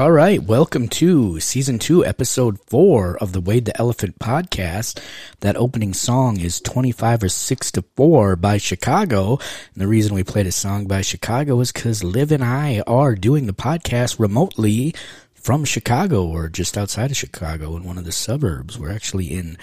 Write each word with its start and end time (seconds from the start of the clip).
All 0.00 0.12
right, 0.12 0.42
welcome 0.42 0.88
to 0.88 1.40
season 1.40 1.78
two, 1.78 2.06
episode 2.06 2.58
four 2.58 3.18
of 3.18 3.34
the 3.34 3.40
Wade 3.42 3.66
the 3.66 3.78
Elephant 3.78 4.18
podcast. 4.18 4.98
That 5.40 5.58
opening 5.58 5.92
song 5.92 6.40
is 6.40 6.58
25 6.58 7.24
or 7.24 7.28
6 7.28 7.72
to 7.72 7.84
4 7.96 8.36
by 8.36 8.56
Chicago. 8.56 9.38
And 9.74 9.82
the 9.82 9.86
reason 9.86 10.14
we 10.14 10.24
played 10.24 10.46
a 10.46 10.52
song 10.52 10.86
by 10.86 11.02
Chicago 11.02 11.60
is 11.60 11.70
because 11.70 12.02
Liv 12.02 12.32
and 12.32 12.42
I 12.42 12.82
are 12.86 13.14
doing 13.14 13.46
the 13.46 13.52
podcast 13.52 14.18
remotely 14.18 14.94
from 15.34 15.66
Chicago 15.66 16.26
or 16.26 16.48
just 16.48 16.78
outside 16.78 17.10
of 17.10 17.18
Chicago 17.18 17.76
in 17.76 17.84
one 17.84 17.98
of 17.98 18.06
the 18.06 18.10
suburbs. 18.10 18.78
We're 18.78 18.94
actually 18.94 19.26
in, 19.26 19.58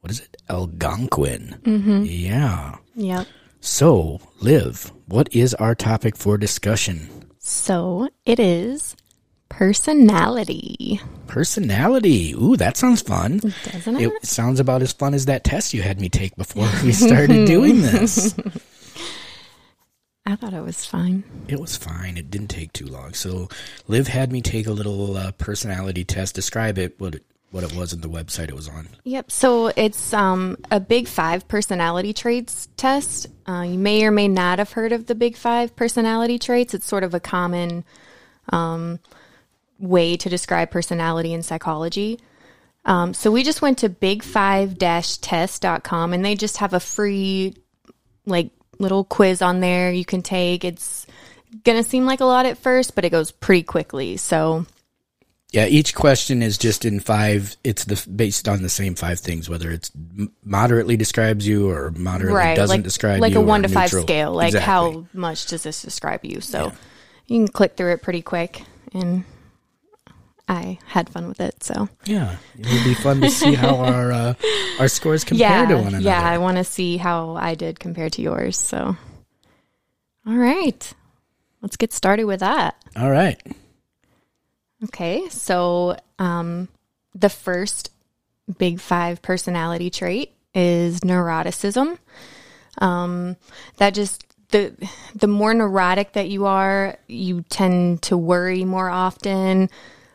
what 0.00 0.10
is 0.10 0.20
it, 0.20 0.36
Algonquin. 0.50 1.60
Mm-hmm. 1.62 2.02
Yeah. 2.04 2.76
Yep. 2.94 3.26
So, 3.62 4.20
Liv, 4.38 4.92
what 5.06 5.34
is 5.34 5.54
our 5.54 5.74
topic 5.74 6.18
for 6.18 6.36
discussion? 6.36 7.08
So 7.38 8.08
it 8.26 8.38
is 8.38 8.94
personality, 9.56 11.00
Personality. 11.26 12.32
Ooh, 12.34 12.56
that 12.56 12.76
sounds 12.76 13.00
fun. 13.02 13.38
doesn't 13.64 13.96
it? 13.96 14.12
It 14.12 14.26
sounds 14.26 14.60
about 14.60 14.82
as 14.82 14.92
fun 14.92 15.14
as 15.14 15.26
that 15.26 15.44
test 15.44 15.72
you 15.72 15.80
had 15.82 16.00
me 16.00 16.08
take 16.08 16.36
before 16.36 16.68
we 16.82 16.92
started 16.92 17.46
doing 17.46 17.80
this. 17.80 18.34
I 20.26 20.36
thought 20.36 20.52
it 20.52 20.60
was 20.62 20.84
fine. 20.84 21.24
It 21.48 21.58
was 21.58 21.76
fine. 21.76 22.16
It 22.16 22.30
didn't 22.30 22.48
take 22.48 22.72
too 22.72 22.86
long. 22.86 23.12
So, 23.14 23.48
Liv 23.88 24.08
had 24.08 24.30
me 24.30 24.40
take 24.42 24.66
a 24.66 24.72
little 24.72 25.16
uh, 25.16 25.32
personality 25.32 26.04
test. 26.04 26.34
Describe 26.34 26.78
it. 26.78 26.98
What 27.00 27.14
it, 27.16 27.24
what 27.50 27.64
it 27.64 27.74
was 27.74 27.92
in 27.92 28.00
the 28.02 28.08
website 28.08 28.48
it 28.48 28.54
was 28.54 28.68
on. 28.68 28.88
Yep. 29.04 29.30
So 29.30 29.66
it's 29.76 30.12
um, 30.14 30.56
a 30.70 30.80
Big 30.80 31.06
Five 31.08 31.48
personality 31.48 32.12
traits 32.12 32.68
test. 32.76 33.26
Uh, 33.48 33.62
you 33.62 33.78
may 33.78 34.04
or 34.04 34.10
may 34.10 34.28
not 34.28 34.58
have 34.58 34.72
heard 34.72 34.92
of 34.92 35.06
the 35.06 35.14
Big 35.14 35.36
Five 35.36 35.74
personality 35.76 36.38
traits. 36.38 36.72
It's 36.72 36.86
sort 36.86 37.04
of 37.04 37.14
a 37.14 37.20
common 37.20 37.84
um, 38.50 39.00
way 39.82 40.16
to 40.16 40.30
describe 40.30 40.70
personality 40.70 41.34
in 41.34 41.42
psychology. 41.42 42.18
Um, 42.84 43.14
so 43.14 43.30
we 43.30 43.42
just 43.42 43.62
went 43.62 43.78
to 43.78 43.88
big5-test.com 43.88 46.12
and 46.12 46.24
they 46.24 46.34
just 46.34 46.58
have 46.58 46.72
a 46.72 46.80
free 46.80 47.54
like 48.26 48.50
little 48.78 49.04
quiz 49.04 49.42
on 49.42 49.60
there 49.60 49.92
you 49.92 50.04
can 50.04 50.22
take. 50.22 50.64
It's 50.64 51.06
gonna 51.64 51.82
seem 51.82 52.06
like 52.06 52.20
a 52.20 52.24
lot 52.24 52.46
at 52.46 52.58
first, 52.58 52.94
but 52.94 53.04
it 53.04 53.10
goes 53.10 53.30
pretty 53.30 53.62
quickly. 53.62 54.16
So 54.16 54.66
Yeah, 55.52 55.66
each 55.66 55.94
question 55.94 56.42
is 56.42 56.58
just 56.58 56.84
in 56.84 57.00
five. 57.00 57.56
It's 57.62 57.84
the 57.84 58.04
based 58.08 58.48
on 58.48 58.62
the 58.62 58.68
same 58.68 58.94
five 58.94 59.20
things, 59.20 59.48
whether 59.48 59.70
it's 59.70 59.90
moderately 60.44 60.96
describes 60.96 61.46
you 61.46 61.70
or 61.70 61.92
moderately 61.92 62.36
right, 62.36 62.56
doesn't 62.56 62.78
like 62.78 62.84
describe 62.84 63.20
like 63.20 63.32
you, 63.32 63.38
like 63.38 63.44
a 63.44 63.48
one 63.48 63.62
to 63.62 63.68
five 63.68 63.90
scale. 63.90 64.32
Like 64.32 64.54
Exactly. 64.54 64.66
how 64.66 65.06
much 65.12 65.46
does 65.46 65.62
this 65.62 65.82
describe 65.82 66.24
you? 66.24 66.40
So 66.40 66.72
you 67.26 67.38
can 67.38 67.48
click 67.48 67.76
through 67.76 67.92
it 67.92 68.02
pretty 68.02 68.22
quick, 68.22 68.62
and 68.92 69.24
I 70.52 70.78
had 70.86 71.08
fun 71.08 71.28
with 71.28 71.40
it. 71.40 71.62
So 71.64 71.88
Yeah, 72.04 72.36
it 72.58 72.66
would 72.70 72.84
be 72.84 72.94
fun 72.94 73.20
to 73.22 73.30
see 73.30 73.54
how 73.54 73.76
our 73.90 74.12
uh, 74.12 74.34
our 74.78 74.88
scores 74.88 75.24
compare 75.24 75.48
yeah, 75.48 75.66
to 75.68 75.76
one 75.76 75.86
another. 75.88 76.04
yeah, 76.04 76.22
I 76.22 76.36
want 76.38 76.58
to 76.58 76.64
see 76.64 76.98
how 76.98 77.36
I 77.36 77.54
did 77.54 77.80
compared 77.80 78.12
to 78.14 78.22
yours. 78.22 78.58
So 78.58 78.96
all 80.26 80.36
right, 80.36 80.92
let's 81.62 81.76
get 81.76 81.92
started 81.92 82.24
with 82.24 82.40
that. 82.40 82.76
All 82.96 83.10
right. 83.10 83.40
Okay, 84.84 85.28
so 85.30 85.96
um, 86.18 86.68
the 87.14 87.28
first 87.30 87.90
big 88.58 88.80
five 88.80 89.22
personality 89.22 89.90
trait 89.90 90.32
is 90.54 91.00
neuroticism. 91.00 91.98
Um, 92.78 93.36
that 93.78 93.94
just 93.94 94.26
the 94.50 94.74
the 95.14 95.28
more 95.28 95.54
neurotic 95.54 96.12
that 96.12 96.28
you 96.28 96.46
are, 96.46 96.98
you 97.06 97.42
tend 97.48 98.02
to 98.02 98.16
worry 98.18 98.64
more 98.64 98.88
often, 98.90 99.70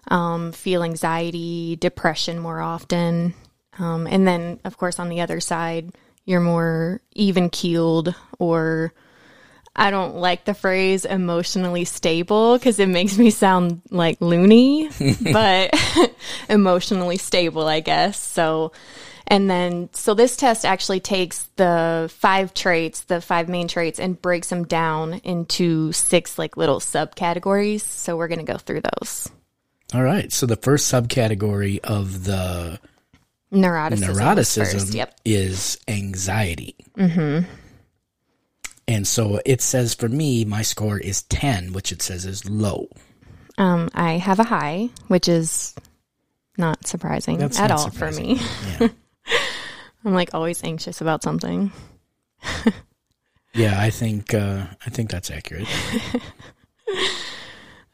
um, 0.08 0.52
feel 0.52 0.84
anxiety, 0.84 1.76
depression 1.76 2.40
more 2.40 2.62
often, 2.62 3.34
um, 3.80 4.08
and 4.08 4.28
then 4.28 4.60
of 4.66 4.78
course 4.78 5.00
on 5.00 5.10
the 5.10 5.22
other 5.22 5.40
side, 5.40 5.92
you're 6.26 6.42
more 6.42 7.02
even 7.14 7.50
keeled 7.50 8.14
or 8.40 8.94
I 9.78 9.92
don't 9.92 10.16
like 10.16 10.44
the 10.46 10.56
phrase 10.56 11.06
emotionally 11.06 11.86
stable 11.86 12.58
because 12.58 12.80
it 12.80 12.90
makes 12.90 13.18
me 13.18 13.30
sound 13.30 13.82
like 13.92 14.20
loony, 14.20 14.90
but 15.32 15.72
emotionally 16.50 17.18
stable, 17.18 17.68
I 17.68 17.82
guess. 17.82 18.20
So, 18.20 18.72
and 19.28 19.48
then, 19.48 19.90
so 19.94 20.16
this 20.16 20.36
test 20.36 20.66
actually 20.66 21.00
takes 21.00 21.44
the 21.58 22.10
five 22.12 22.56
traits, 22.56 23.02
the 23.02 23.22
five 23.22 23.50
main 23.50 23.68
traits, 23.68 24.00
and 24.00 24.20
breaks 24.20 24.50
them 24.50 24.64
down 24.66 25.16
into 25.24 25.92
six 25.92 26.40
like 26.40 26.58
little 26.58 26.80
subcategories. 26.80 27.82
So 27.82 28.18
we're 28.18 28.30
going 28.30 28.44
to 28.44 28.52
go 28.52 28.58
through 28.58 28.82
those. 28.82 29.30
All 29.94 30.04
right. 30.04 30.32
So 30.32 30.46
the 30.46 30.58
first 30.58 30.92
subcategory 30.92 31.80
of 31.80 32.26
the 32.26 32.80
Neuroticism. 33.52 34.16
neuroticism 34.16 34.74
First. 34.74 34.94
Yep. 34.94 35.20
is 35.24 35.78
anxiety. 35.88 36.76
Mm-hmm. 36.98 37.50
And 38.90 39.08
so 39.08 39.40
it 39.46 39.62
says 39.62 39.94
for 39.94 40.10
me, 40.10 40.46
my 40.46 40.62
score 40.62 40.98
is 40.98 41.24
10, 41.24 41.74
which 41.74 41.92
it 41.92 42.02
says 42.02 42.26
is 42.26 42.50
low. 42.50 42.88
Um, 43.58 43.90
I 43.94 44.14
have 44.14 44.40
a 44.40 44.44
high, 44.44 44.90
which 45.08 45.28
is 45.28 45.74
not 46.58 46.86
surprising 46.86 47.38
That's 47.38 47.60
at 47.60 47.70
not 47.70 47.80
all 47.80 47.90
for 47.90 48.12
me. 48.12 48.40
Yeah. 48.80 48.88
I'm 50.06 50.14
like 50.14 50.34
always 50.34 50.64
anxious 50.64 51.02
about 51.02 51.24
something. 51.24 51.72
yeah, 53.54 53.82
I 53.82 53.90
think 53.90 54.34
uh, 54.34 54.68
I 54.86 54.90
think 54.90 55.10
that's 55.10 55.32
accurate. 55.32 55.68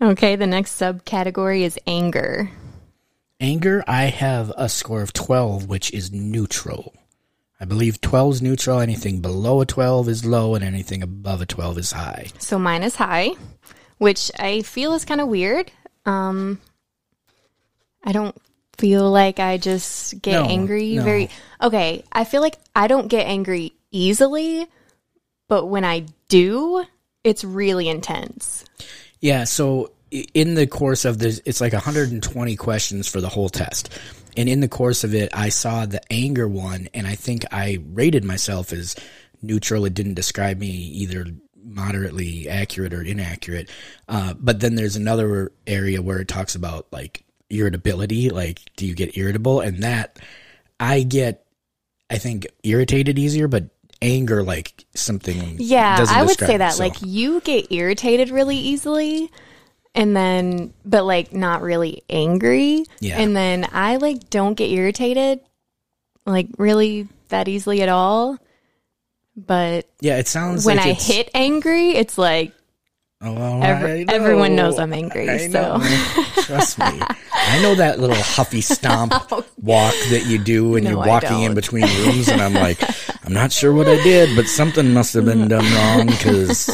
Okay, 0.02 0.36
the 0.36 0.48
next 0.48 0.80
subcategory 0.80 1.62
is 1.62 1.80
anger. 1.88 2.50
Anger, 3.40 3.84
I 3.88 4.04
have 4.06 4.52
a 4.58 4.70
score 4.70 5.02
of 5.02 5.14
12, 5.14 5.68
which 5.68 5.92
is 5.92 6.12
neutral. 6.12 6.94
I 7.60 7.66
believe 7.66 8.02
12 8.02 8.36
is 8.36 8.42
neutral. 8.42 8.80
Anything 8.80 9.22
below 9.22 9.62
a 9.62 9.66
12 9.66 10.10
is 10.10 10.26
low, 10.26 10.56
and 10.56 10.64
anything 10.64 11.02
above 11.02 11.42
a 11.42 11.46
12 11.46 11.78
is 11.78 11.92
high. 11.94 12.28
So 12.40 12.60
mine 12.60 12.84
is 12.84 12.96
high, 12.96 13.32
which 13.98 14.32
I 14.38 14.62
feel 14.62 14.94
is 14.94 15.06
kind 15.06 15.22
of 15.22 15.28
weird. 15.30 15.72
Um, 16.06 16.60
I 18.04 18.12
don't 18.12 18.36
feel 18.78 19.10
like 19.10 19.40
I 19.40 19.58
just 19.58 20.22
get 20.22 20.42
No, 20.42 20.50
angry 20.50 20.96
no. 20.96 21.04
very. 21.04 21.30
Okay, 21.62 22.04
I 22.12 22.26
feel 22.26 22.42
like 22.42 22.58
I 22.76 22.88
don't 22.88 23.08
get 23.08 23.28
angry 23.28 23.74
easily, 23.92 24.68
but 25.48 25.68
when 25.68 25.86
I 25.86 26.06
do, 26.28 26.84
it's 27.24 27.46
really 27.46 27.88
intense. 27.88 28.66
Yeah, 29.24 29.46
so 29.46 29.94
in 30.34 30.56
the 30.56 30.68
course 30.68 31.06
of 31.06 31.18
this, 31.18 31.42
it's 31.46 31.62
like 31.62 31.72
120 31.72 32.56
questions 32.58 33.08
for 33.08 33.22
the 33.22 33.30
whole 33.30 33.48
test. 33.48 33.98
And 34.36 34.50
in 34.50 34.60
the 34.60 34.68
course 34.68 35.06
of 35.06 35.16
it, 35.16 35.30
I 35.34 35.48
saw 35.48 35.86
the 35.86 36.02
anger 36.12 36.46
one, 36.46 36.90
and 36.94 37.08
I 37.08 37.16
think 37.16 37.46
I 37.50 37.80
rated 37.94 38.26
myself 38.26 38.74
as 38.74 38.98
neutral. 39.42 39.86
It 39.86 39.94
didn't 39.94 40.16
describe 40.16 40.60
me 40.60 40.68
either 40.68 41.26
moderately 41.56 42.50
accurate 42.50 42.94
or 42.94 43.02
inaccurate. 43.02 43.70
Uh, 44.10 44.34
but 44.38 44.60
then 44.60 44.76
there's 44.76 44.98
another 44.98 45.54
area 45.66 46.02
where 46.02 46.20
it 46.20 46.28
talks 46.28 46.54
about 46.54 46.88
like 46.92 47.24
irritability. 47.50 48.30
Like, 48.30 48.60
do 48.76 48.86
you 48.86 48.94
get 48.94 49.16
irritable? 49.16 49.62
And 49.62 49.84
that 49.84 50.20
I 50.82 51.04
get, 51.04 51.46
I 52.10 52.18
think, 52.18 52.46
irritated 52.64 53.18
easier, 53.18 53.48
but 53.48 53.70
anger, 54.04 54.44
like 54.44 54.86
something. 54.94 55.56
Yeah, 55.58 56.06
I 56.08 56.24
would 56.24 56.38
say 56.38 56.58
that. 56.58 56.74
so. 56.74 56.84
Like 56.84 56.96
you 57.02 57.42
get 57.42 57.72
irritated 57.72 58.30
really 58.30 58.58
easily 58.58 59.32
and 59.96 60.16
then 60.16 60.74
but 60.86 61.06
like 61.06 61.34
not 61.34 61.62
really 61.62 62.04
angry. 62.10 62.86
Yeah. 63.00 63.20
And 63.20 63.36
then 63.36 63.68
I 63.72 63.98
like 63.98 64.30
don't 64.30 64.56
get 64.56 64.70
irritated 64.70 65.40
like 66.26 66.48
really 66.58 67.08
that 67.30 67.48
easily 67.48 67.82
at 67.82 67.90
all. 67.90 68.38
But 69.36 69.88
yeah, 70.00 70.18
it 70.18 70.28
sounds 70.28 70.66
when 70.66 70.78
like 70.78 70.86
I 70.86 70.94
hit 70.94 71.30
angry, 71.34 71.92
it's 71.92 72.18
like 72.18 72.54
Oh, 73.26 73.62
Every- 73.62 74.06
everyone 74.10 74.56
knows 74.56 74.78
I'm 74.80 74.92
angry, 74.94 75.30
I 75.30 75.48
so. 75.48 75.80
trust 76.44 76.78
me. 76.80 77.00
I 77.34 77.62
know 77.62 77.76
that 77.76 78.00
little 78.00 78.16
huffy 78.18 78.62
stomp 78.62 79.14
oh, 79.32 79.46
walk 79.62 79.94
that 80.10 80.26
you 80.26 80.38
do 80.38 80.72
when 80.72 80.84
No, 80.84 80.90
you're 80.92 81.00
walking 81.00 81.42
in 81.44 81.54
between 81.56 81.84
rooms, 82.06 82.28
and 82.28 82.42
I'm 82.42 82.54
like, 82.54 82.82
I'm 83.26 83.34
not 83.34 83.52
sure 83.52 83.74
what 83.74 83.88
I 83.88 83.96
did, 84.04 84.36
but 84.36 84.48
something 84.48 84.94
must 84.94 85.14
have 85.14 85.26
been 85.26 85.48
done 85.48 85.64
wrong 85.74 86.08
because 86.08 86.68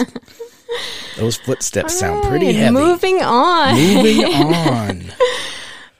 Those 1.17 1.37
footsteps 1.37 1.99
sound 1.99 2.23
pretty 2.23 2.53
heavy. 2.53 2.73
Moving 2.73 3.21
on. 3.21 3.75
Moving 3.75 4.23
on. 4.45 5.03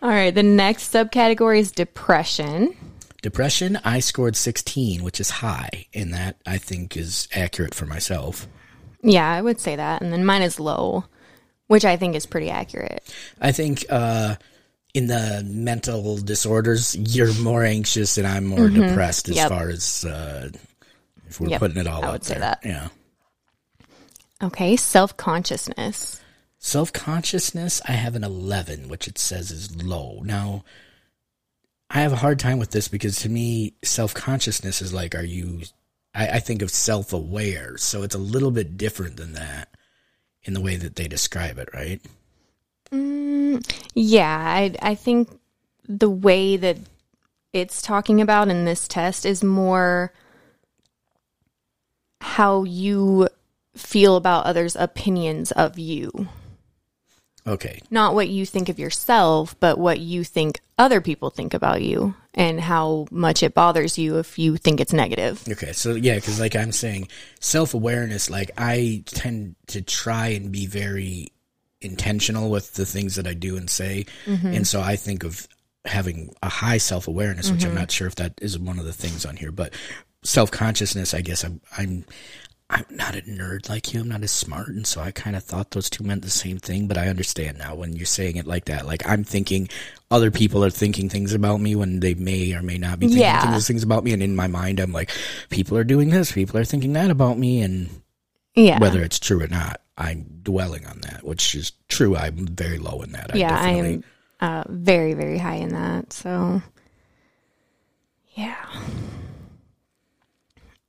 All 0.01 0.09
right. 0.09 0.33
The 0.33 0.43
next 0.43 0.93
subcategory 0.93 1.59
is 1.59 1.71
depression. 1.71 2.75
Depression, 3.21 3.77
I 3.83 3.99
scored 3.99 4.37
16, 4.37 5.03
which 5.03 5.19
is 5.19 5.29
high, 5.29 5.87
and 5.93 6.13
that 6.13 6.37
I 6.45 6.57
think 6.57 6.95
is 6.95 7.27
accurate 7.35 7.75
for 7.75 7.85
myself. 7.85 8.47
Yeah, 9.01 9.29
I 9.29 9.41
would 9.41 9.59
say 9.59 9.75
that. 9.75 10.01
And 10.01 10.11
then 10.11 10.25
mine 10.25 10.41
is 10.41 10.59
low, 10.59 11.05
which 11.67 11.85
I 11.85 11.97
think 11.97 12.15
is 12.15 12.25
pretty 12.25 12.49
accurate. 12.49 13.03
I 13.39 13.51
think 13.51 13.85
uh, 13.89 14.35
in 14.93 15.07
the 15.07 15.43
mental 15.47 16.17
disorders, 16.17 16.95
you're 16.95 17.33
more 17.41 17.63
anxious 17.63 18.17
and 18.17 18.27
I'm 18.27 18.45
more 18.45 18.69
depressed 18.69 19.29
as 19.29 19.35
Mm-hmm. 19.37 19.41
Yep. 19.43 19.49
far 19.59 19.69
as 19.69 20.05
uh, 20.05 20.49
if 21.27 21.39
we're 21.39 21.49
Yep, 21.49 21.59
putting 21.59 21.77
it 21.77 21.87
all 21.87 22.03
I 22.03 22.07
out 22.07 22.11
would 22.13 22.23
say 22.25 22.33
there. 22.35 22.41
that. 22.41 22.59
Yeah. 22.65 22.87
Okay. 24.41 24.75
Self 24.75 25.15
consciousness. 25.17 26.21
Self 26.61 26.91
consciousness, 26.91 27.81
I 27.87 27.93
have 27.93 28.15
an 28.15 28.23
11, 28.25 28.89
which 28.89 29.07
it 29.07 29.17
says 29.17 29.49
is 29.51 29.81
low. 29.81 30.19
Now, 30.25 30.65
I 31.89 32.01
have 32.01 32.11
a 32.11 32.17
hard 32.17 32.37
time 32.37 32.59
with 32.59 32.71
this 32.71 32.87
because 32.89 33.17
to 33.21 33.29
me, 33.29 33.73
self 33.83 34.13
consciousness 34.13 34.81
is 34.81 34.93
like, 34.93 35.15
are 35.15 35.23
you, 35.23 35.61
I, 36.13 36.27
I 36.27 36.39
think 36.39 36.61
of 36.61 36.71
self 36.71 37.13
aware. 37.13 37.77
So 37.77 38.03
it's 38.03 38.15
a 38.15 38.19
little 38.19 38.51
bit 38.51 38.77
different 38.77 39.17
than 39.17 39.33
that 39.33 39.69
in 40.43 40.53
the 40.53 40.61
way 40.61 40.75
that 40.75 40.95
they 40.95 41.07
describe 41.07 41.57
it, 41.57 41.69
right? 41.73 42.01
Mm, 42.91 43.63
yeah, 43.93 44.37
I 44.37 44.75
I 44.81 44.95
think 44.95 45.29
the 45.87 46.09
way 46.09 46.57
that 46.57 46.77
it's 47.53 47.81
talking 47.81 48.21
about 48.21 48.47
in 48.49 48.65
this 48.65 48.87
test 48.87 49.25
is 49.25 49.43
more 49.43 50.13
how 52.21 52.63
you 52.63 53.27
feel 53.75 54.15
about 54.15 54.45
others' 54.45 54.75
opinions 54.75 55.51
of 55.51 55.79
you. 55.79 56.27
Okay. 57.47 57.81
Not 57.89 58.13
what 58.13 58.29
you 58.29 58.45
think 58.45 58.69
of 58.69 58.77
yourself, 58.77 59.55
but 59.59 59.79
what 59.79 59.99
you 59.99 60.23
think 60.23 60.59
other 60.77 61.01
people 61.01 61.29
think 61.29 61.53
about 61.53 61.81
you 61.81 62.13
and 62.39 62.61
how 62.61 63.05
much 63.11 63.43
it 63.43 63.53
bothers 63.53 63.97
you 63.97 64.17
if 64.17 64.39
you 64.39 64.55
think 64.55 64.79
it's 64.79 64.93
negative. 64.93 65.43
Okay, 65.47 65.73
so 65.73 65.93
yeah, 65.93 66.15
because 66.15 66.39
like 66.39 66.55
I'm 66.55 66.71
saying, 66.71 67.09
self 67.41 67.73
awareness. 67.73 68.29
Like 68.29 68.51
I 68.57 69.03
tend 69.05 69.57
to 69.67 69.81
try 69.81 70.29
and 70.29 70.49
be 70.49 70.65
very 70.65 71.33
intentional 71.81 72.49
with 72.49 72.73
the 72.73 72.85
things 72.85 73.15
that 73.15 73.27
I 73.27 73.33
do 73.33 73.57
and 73.57 73.69
say, 73.69 74.05
mm-hmm. 74.25 74.47
and 74.47 74.65
so 74.65 74.81
I 74.81 74.95
think 74.95 75.25
of 75.25 75.47
having 75.83 76.33
a 76.41 76.47
high 76.47 76.77
self 76.77 77.09
awareness, 77.09 77.51
which 77.51 77.63
I'm 77.63 77.71
mm-hmm. 77.71 77.79
not 77.79 77.91
sure 77.91 78.07
if 78.07 78.15
that 78.15 78.33
is 78.41 78.57
one 78.57 78.79
of 78.79 78.85
the 78.85 78.93
things 78.93 79.25
on 79.25 79.35
here, 79.35 79.51
but 79.51 79.73
self 80.23 80.49
consciousness. 80.49 81.13
I 81.13 81.19
guess 81.19 81.43
I'm 81.43 81.59
I'm 81.77 82.05
I'm 82.71 82.85
not 82.91 83.15
a 83.15 83.21
nerd 83.21 83.67
like 83.67 83.93
you. 83.93 83.99
I'm 84.01 84.09
not 84.09 84.21
as 84.21 84.31
smart, 84.31 84.67
and 84.67 84.85
so 84.85 85.01
I 85.01 85.09
kind 85.09 85.35
of 85.35 85.43
thought 85.43 85.71
those 85.71 85.89
two 85.89 86.03
meant 86.03 86.21
the 86.21 86.29
same 86.29 86.59
thing. 86.59 86.87
But 86.87 86.99
I 86.99 87.07
understand 87.07 87.57
now 87.57 87.73
when 87.73 87.93
you're 87.93 88.05
saying 88.05 88.35
it 88.35 88.45
like 88.45 88.65
that. 88.65 88.85
Like 88.85 89.07
I'm 89.09 89.23
thinking 89.23 89.69
other 90.11 90.29
people 90.29 90.63
are 90.63 90.69
thinking 90.69 91.09
things 91.09 91.33
about 91.33 91.61
me 91.61 91.75
when 91.75 91.99
they 91.99 92.13
may 92.13 92.53
or 92.53 92.61
may 92.61 92.77
not 92.77 92.99
be 92.99 93.07
thinking 93.07 93.23
Yeah. 93.23 93.51
those 93.51 93.67
things 93.67 93.81
about 93.81 94.03
me, 94.03 94.13
and 94.13 94.21
in 94.21 94.35
my 94.35 94.47
mind, 94.47 94.79
I'm 94.79 94.91
like, 94.93 95.09
people 95.49 95.77
are 95.77 95.83
doing 95.83 96.09
this, 96.11 96.31
people 96.31 96.59
are 96.59 96.65
thinking 96.65 96.93
that 96.93 97.09
about 97.09 97.39
me, 97.39 97.61
and 97.61 97.89
Yeah. 98.55 98.79
whether 98.79 99.01
it's 99.01 99.19
true 99.19 99.41
or 99.43 99.47
not, 99.47 99.81
I'm 99.97 100.25
dwelling 100.43 100.85
on 100.85 101.01
that, 101.01 101.25
which 101.25 101.55
is 101.55 101.71
true. 101.87 102.15
I'm 102.15 102.45
very 102.47 102.77
low 102.77 103.01
in 103.01 103.11
that. 103.13 103.35
Yeah, 103.35 103.57
I 103.59 103.69
am 103.71 104.03
uh, 104.41 104.63
very, 104.69 105.13
very 105.15 105.37
high 105.39 105.55
in 105.55 105.69
that. 105.69 106.13
So, 106.13 106.61
yeah. 108.35 108.55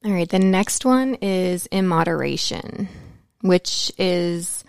All 0.05 0.13
right. 0.13 0.29
The 0.29 0.39
next 0.39 0.85
one 0.85 1.17
is 1.17 1.67
immoderation, 1.67 2.89
which 3.43 3.93
is 3.99 4.65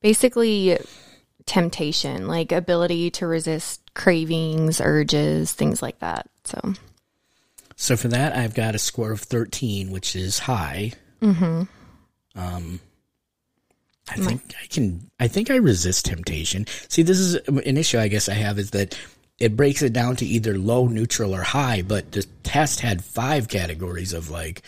basically 0.00 0.78
temptation, 1.44 2.28
like 2.28 2.52
ability 2.52 3.10
to 3.10 3.26
resist 3.26 3.82
cravings, 3.94 4.80
urges, 4.80 5.52
things 5.52 5.82
like 5.82 5.98
that. 5.98 6.28
So, 6.44 6.74
So 7.76 7.96
for 7.96 8.08
that, 8.08 8.34
I've 8.36 8.54
got 8.54 8.74
a 8.74 8.78
score 8.78 9.12
of 9.12 9.20
13, 9.20 9.90
which 9.90 10.16
is 10.16 10.38
high. 10.38 10.92
Mm-hmm. 11.20 11.62
Um, 12.36 12.80
I 14.10 14.16
think 14.16 14.54
I 14.62 14.66
can. 14.66 15.10
I 15.20 15.28
think 15.28 15.50
I 15.50 15.56
resist 15.56 16.06
temptation. 16.06 16.66
See, 16.88 17.02
this 17.02 17.18
is 17.18 17.34
an 17.34 17.76
issue 17.76 17.98
I 17.98 18.08
guess 18.08 18.28
I 18.28 18.34
have 18.34 18.58
is 18.58 18.70
that 18.70 18.98
it 19.38 19.56
breaks 19.56 19.82
it 19.82 19.92
down 19.92 20.16
to 20.16 20.26
either 20.26 20.58
low, 20.58 20.88
neutral, 20.88 21.34
or 21.34 21.42
high. 21.42 21.82
But 21.82 22.12
the 22.12 22.24
test 22.42 22.80
had 22.80 23.04
five 23.04 23.48
categories 23.48 24.12
of 24.12 24.30
like 24.30 24.62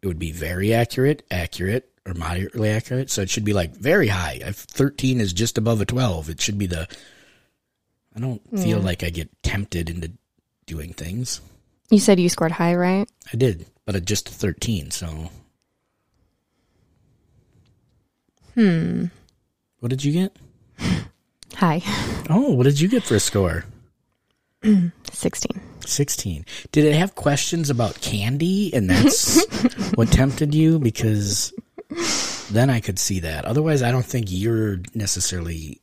it 0.00 0.06
would 0.06 0.18
be 0.18 0.32
very 0.32 0.72
accurate, 0.74 1.24
accurate, 1.30 1.88
or 2.06 2.14
moderately 2.14 2.70
accurate. 2.70 3.10
So 3.10 3.22
it 3.22 3.30
should 3.30 3.44
be 3.44 3.52
like 3.52 3.76
very 3.76 4.08
high. 4.08 4.38
If 4.40 4.56
13 4.56 5.20
is 5.20 5.32
just 5.32 5.58
above 5.58 5.80
a 5.80 5.84
12, 5.84 6.30
it 6.30 6.40
should 6.40 6.58
be 6.58 6.66
the. 6.66 6.88
I 8.14 8.20
don't 8.20 8.42
feel 8.58 8.78
like 8.80 9.02
I 9.02 9.10
get 9.10 9.42
tempted 9.42 9.88
into 9.88 10.12
doing 10.66 10.92
things. 10.92 11.40
you 11.90 11.98
said 11.98 12.20
you 12.20 12.28
scored 12.28 12.52
high, 12.52 12.74
right? 12.74 13.08
I 13.32 13.36
did, 13.36 13.66
but 13.86 13.96
at 13.96 14.04
just 14.04 14.28
13, 14.28 14.90
so. 14.90 15.30
Hmm. 18.54 19.06
What 19.80 19.88
did 19.88 20.04
you 20.04 20.12
get? 20.12 20.36
High. 21.54 21.82
Oh, 22.28 22.52
what 22.52 22.64
did 22.64 22.80
you 22.80 22.88
get 22.88 23.02
for 23.02 23.14
a 23.14 23.20
score? 23.20 23.64
16. 25.12 25.60
16. 25.84 26.44
Did 26.70 26.84
it 26.84 26.94
have 26.94 27.14
questions 27.14 27.70
about 27.70 28.00
candy 28.00 28.72
and 28.74 28.88
that's 28.88 29.44
what 29.94 30.08
tempted 30.08 30.54
you? 30.54 30.78
Because 30.78 31.52
then 32.50 32.70
I 32.70 32.80
could 32.80 32.98
see 32.98 33.20
that. 33.20 33.44
Otherwise, 33.44 33.82
I 33.82 33.90
don't 33.90 34.04
think 34.04 34.26
you're 34.28 34.78
necessarily 34.94 35.80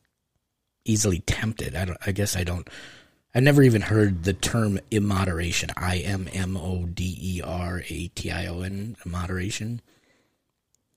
easily 0.86 1.20
tempted. 1.20 1.76
I 1.76 1.86
don't, 1.86 1.98
I 2.06 2.12
guess 2.12 2.36
I 2.36 2.44
don't. 2.44 2.68
I 3.36 3.42
never 3.42 3.62
even 3.62 3.82
heard 3.82 4.24
the 4.24 4.34
term 4.34 4.80
immoderation. 4.90 5.70
I 5.78 5.98
M 5.98 6.28
M 6.34 6.58
O 6.58 6.86
D 6.86 7.16
E 7.22 7.42
R 7.44 7.84
A 7.88 8.08
T 8.08 8.32
I 8.32 8.48
O 8.48 8.62
N, 8.62 8.96
moderation. 9.06 9.82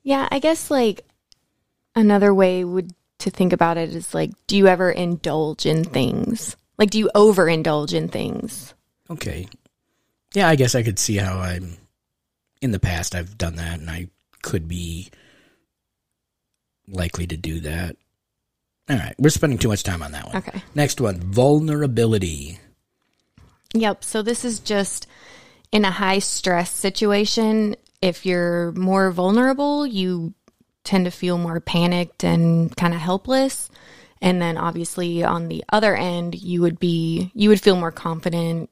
Yeah, 0.02 0.28
I 0.30 0.38
guess 0.38 0.70
like 0.70 1.04
another 1.94 2.32
way 2.32 2.64
would 2.64 2.92
to 3.18 3.30
think 3.30 3.52
about 3.52 3.76
it 3.76 3.94
is 3.94 4.14
like, 4.14 4.30
do 4.46 4.56
you 4.56 4.66
ever 4.66 4.90
indulge 4.90 5.66
in 5.66 5.84
things? 5.84 6.56
Like, 6.78 6.90
do 6.90 6.98
you 6.98 7.10
overindulge 7.14 7.92
in 7.92 8.08
things? 8.08 8.74
Okay. 9.10 9.46
Yeah, 10.34 10.48
I 10.48 10.56
guess 10.56 10.74
I 10.74 10.82
could 10.82 10.98
see 10.98 11.16
how 11.16 11.38
I'm. 11.38 11.76
In 12.60 12.70
the 12.70 12.78
past, 12.78 13.16
I've 13.16 13.36
done 13.36 13.56
that, 13.56 13.80
and 13.80 13.90
I 13.90 14.06
could 14.40 14.68
be 14.68 15.10
likely 16.86 17.26
to 17.26 17.36
do 17.36 17.60
that. 17.60 17.96
All 18.88 18.96
right, 18.96 19.14
we're 19.18 19.30
spending 19.30 19.58
too 19.58 19.68
much 19.68 19.82
time 19.82 20.02
on 20.02 20.12
that 20.12 20.26
one. 20.26 20.36
Okay. 20.36 20.62
Next 20.74 21.00
one, 21.00 21.20
vulnerability. 21.20 22.58
Yep. 23.74 24.04
So 24.04 24.22
this 24.22 24.44
is 24.44 24.60
just 24.60 25.06
in 25.72 25.84
a 25.84 25.90
high 25.90 26.18
stress 26.18 26.70
situation. 26.70 27.74
If 28.00 28.26
you're 28.26 28.72
more 28.72 29.10
vulnerable, 29.10 29.86
you 29.86 30.34
tend 30.84 31.04
to 31.06 31.10
feel 31.10 31.38
more 31.38 31.60
panicked 31.60 32.24
and 32.24 32.76
kind 32.76 32.92
of 32.94 33.00
helpless. 33.00 33.70
And 34.22 34.40
then 34.40 34.56
obviously 34.56 35.24
on 35.24 35.48
the 35.48 35.64
other 35.70 35.96
end, 35.96 36.36
you 36.36 36.62
would 36.62 36.78
be, 36.78 37.32
you 37.34 37.48
would 37.48 37.60
feel 37.60 37.74
more 37.74 37.90
confident, 37.90 38.70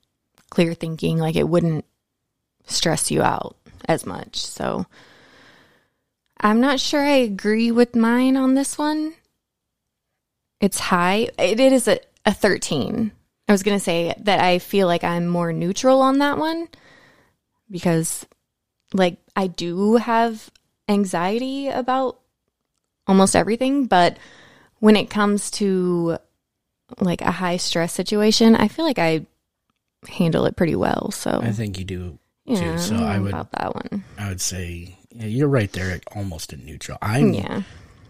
clear 0.48 0.74
thinking, 0.74 1.18
like 1.18 1.34
it 1.34 1.48
wouldn't 1.48 1.84
stress 2.66 3.10
you 3.10 3.20
out 3.22 3.56
as 3.88 4.06
much. 4.06 4.46
So 4.46 4.86
I'm 6.40 6.60
not 6.60 6.78
sure 6.78 7.04
I 7.04 7.16
agree 7.16 7.72
with 7.72 7.96
mine 7.96 8.36
on 8.36 8.54
this 8.54 8.78
one. 8.78 9.14
It's 10.60 10.78
high. 10.78 11.28
It, 11.36 11.58
it 11.58 11.72
is 11.72 11.88
a, 11.88 11.98
a 12.24 12.32
13. 12.32 13.10
I 13.48 13.52
was 13.52 13.64
going 13.64 13.76
to 13.76 13.84
say 13.84 14.14
that 14.20 14.38
I 14.38 14.60
feel 14.60 14.86
like 14.86 15.02
I'm 15.02 15.26
more 15.26 15.52
neutral 15.52 16.00
on 16.00 16.18
that 16.18 16.38
one 16.38 16.68
because, 17.68 18.24
like, 18.94 19.18
I 19.34 19.48
do 19.48 19.96
have 19.96 20.48
anxiety 20.88 21.66
about 21.66 22.20
almost 23.08 23.34
everything, 23.34 23.86
but 23.86 24.16
when 24.80 24.96
it 24.96 25.08
comes 25.10 25.50
to 25.52 26.18
like 26.98 27.20
a 27.22 27.30
high 27.30 27.56
stress 27.56 27.92
situation, 27.92 28.56
I 28.56 28.68
feel 28.68 28.84
like 28.84 28.98
I 28.98 29.24
handle 30.08 30.46
it 30.46 30.56
pretty 30.56 30.74
well. 30.76 31.10
So, 31.12 31.40
I 31.42 31.52
think 31.52 31.78
you 31.78 31.84
do 31.84 32.18
yeah, 32.46 32.60
too. 32.72 32.78
So 32.78 32.96
I 32.96 33.16
I 33.16 33.18
would, 33.18 33.28
about 33.32 33.52
that 33.52 33.74
one. 33.74 34.04
I 34.18 34.28
would 34.28 34.40
say, 34.40 34.96
yeah, 35.12 35.26
you're 35.26 35.48
right 35.48 35.70
there, 35.72 35.90
at 35.92 36.02
almost 36.16 36.52
in 36.52 36.64
neutral. 36.64 36.98
I'm 37.00 37.32
Yeah. 37.34 37.62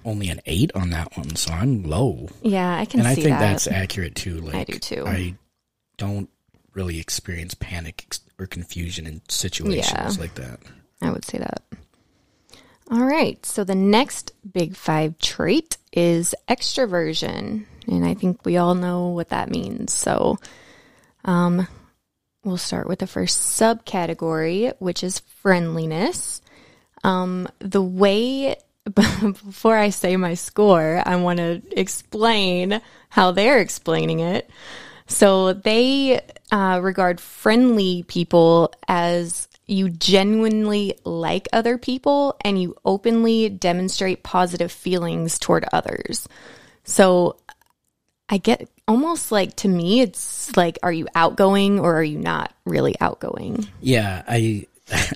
only 0.04 0.28
an 0.30 0.40
eight 0.46 0.70
on 0.74 0.90
that 0.90 1.14
one, 1.16 1.36
so 1.36 1.52
I'm 1.52 1.82
low, 1.82 2.28
Yeah, 2.42 2.78
I 2.78 2.84
can 2.86 3.00
and 3.00 3.08
I 3.08 3.14
think 3.14 3.28
that. 3.28 3.40
that's 3.40 3.66
accurate 3.66 4.14
too. 4.14 4.40
Like 4.40 4.54
I 4.54 4.64
do 4.64 4.78
too. 4.78 5.04
I 5.06 5.34
don't 5.98 6.30
really 6.72 6.98
experience 7.00 7.52
panic 7.54 8.16
or 8.38 8.46
confusion 8.46 9.06
in 9.06 9.20
situations 9.28 10.16
Yeah. 10.16 10.20
like 10.20 10.36
that. 10.36 10.60
I 11.02 11.10
would 11.10 11.24
say 11.24 11.38
that. 11.38 11.62
All 12.90 13.04
right. 13.04 13.44
So 13.47 13.62
the 13.62 13.76
next 13.76 14.32
big 14.50 14.75
five 14.75 15.16
trait 15.18 15.76
is 15.92 16.35
extroversion. 16.49 17.66
And 17.87 18.04
I 18.04 18.14
think 18.14 18.44
we 18.44 18.56
all 18.56 18.75
know 18.75 19.09
what 19.09 19.28
that 19.28 19.49
means. 19.49 19.92
So 19.92 20.38
um, 21.25 21.68
we'll 22.44 22.56
start 22.56 22.88
with 22.88 22.99
the 22.99 23.06
first 23.06 23.61
subcategory, 23.61 24.73
which 24.80 25.04
is 25.04 25.20
friendliness. 25.20 26.42
Um, 27.04 27.49
the 27.61 27.82
way 27.82 28.56
before 28.94 29.76
I 29.76 29.90
say 29.90 30.16
my 30.16 30.35
score, 30.35 31.00
I 31.06 31.14
want 31.16 31.38
to 31.38 31.62
explain 31.70 32.80
how 33.09 33.30
they're 33.30 33.61
explaining 33.61 34.18
it. 34.18 34.50
So 35.06 35.52
they 35.52 36.20
uh, 36.50 36.80
regard 36.82 37.20
friendly 37.20 38.04
people 38.09 38.73
as 38.88 39.49
you 39.70 39.88
genuinely 39.88 40.94
like 41.04 41.48
other 41.52 41.78
people 41.78 42.36
and 42.44 42.60
you 42.60 42.76
openly 42.84 43.48
demonstrate 43.48 44.22
positive 44.22 44.72
feelings 44.72 45.38
toward 45.38 45.64
others. 45.72 46.28
So 46.84 47.36
I 48.28 48.38
get 48.38 48.68
almost 48.88 49.32
like 49.32 49.56
to 49.56 49.68
me, 49.68 50.00
it's 50.00 50.56
like, 50.56 50.78
are 50.82 50.92
you 50.92 51.06
outgoing 51.14 51.80
or 51.80 51.96
are 51.96 52.02
you 52.02 52.18
not 52.18 52.52
really 52.64 52.94
outgoing? 53.00 53.68
Yeah, 53.80 54.22
I, 54.26 54.66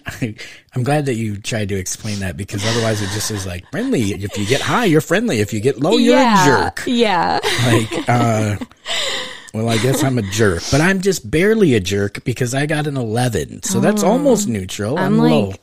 I 0.07 0.35
I'm 0.75 0.85
glad 0.85 1.07
that 1.07 1.15
you 1.15 1.37
tried 1.37 1.69
to 1.71 1.77
explain 1.77 2.21
that 2.21 2.37
because 2.37 2.65
otherwise 2.65 3.03
it 3.03 3.07
just 3.07 3.31
is 3.31 3.47
like 3.47 3.69
friendly. 3.71 4.13
If 4.13 4.39
you 4.39 4.47
get 4.47 4.61
high, 4.61 4.85
you're 4.85 5.01
friendly. 5.01 5.41
If 5.41 5.53
you 5.53 5.61
get 5.61 5.81
low, 5.81 5.97
you're 5.97 6.17
yeah, 6.17 6.43
a 6.43 6.65
jerk. 6.65 6.85
Yeah. 6.87 7.41
Like, 7.67 8.09
uh, 8.09 8.57
well, 9.55 9.69
I 9.69 9.79
guess 9.79 10.03
I'm 10.03 10.19
a 10.19 10.23
jerk, 10.23 10.63
but 10.71 10.81
I'm 10.81 11.01
just 11.01 11.31
barely 11.31 11.75
a 11.75 11.81
jerk 11.81 12.25
because 12.25 12.53
I 12.55 12.67
got 12.67 12.87
an 12.87 12.97
11. 12.97 13.63
So 13.63 13.81
that's 13.81 14.03
almost 14.03 14.49
neutral. 14.49 14.99
I'm, 14.99 15.15
I'm 15.15 15.19
low. 15.19 15.47
like 15.51 15.61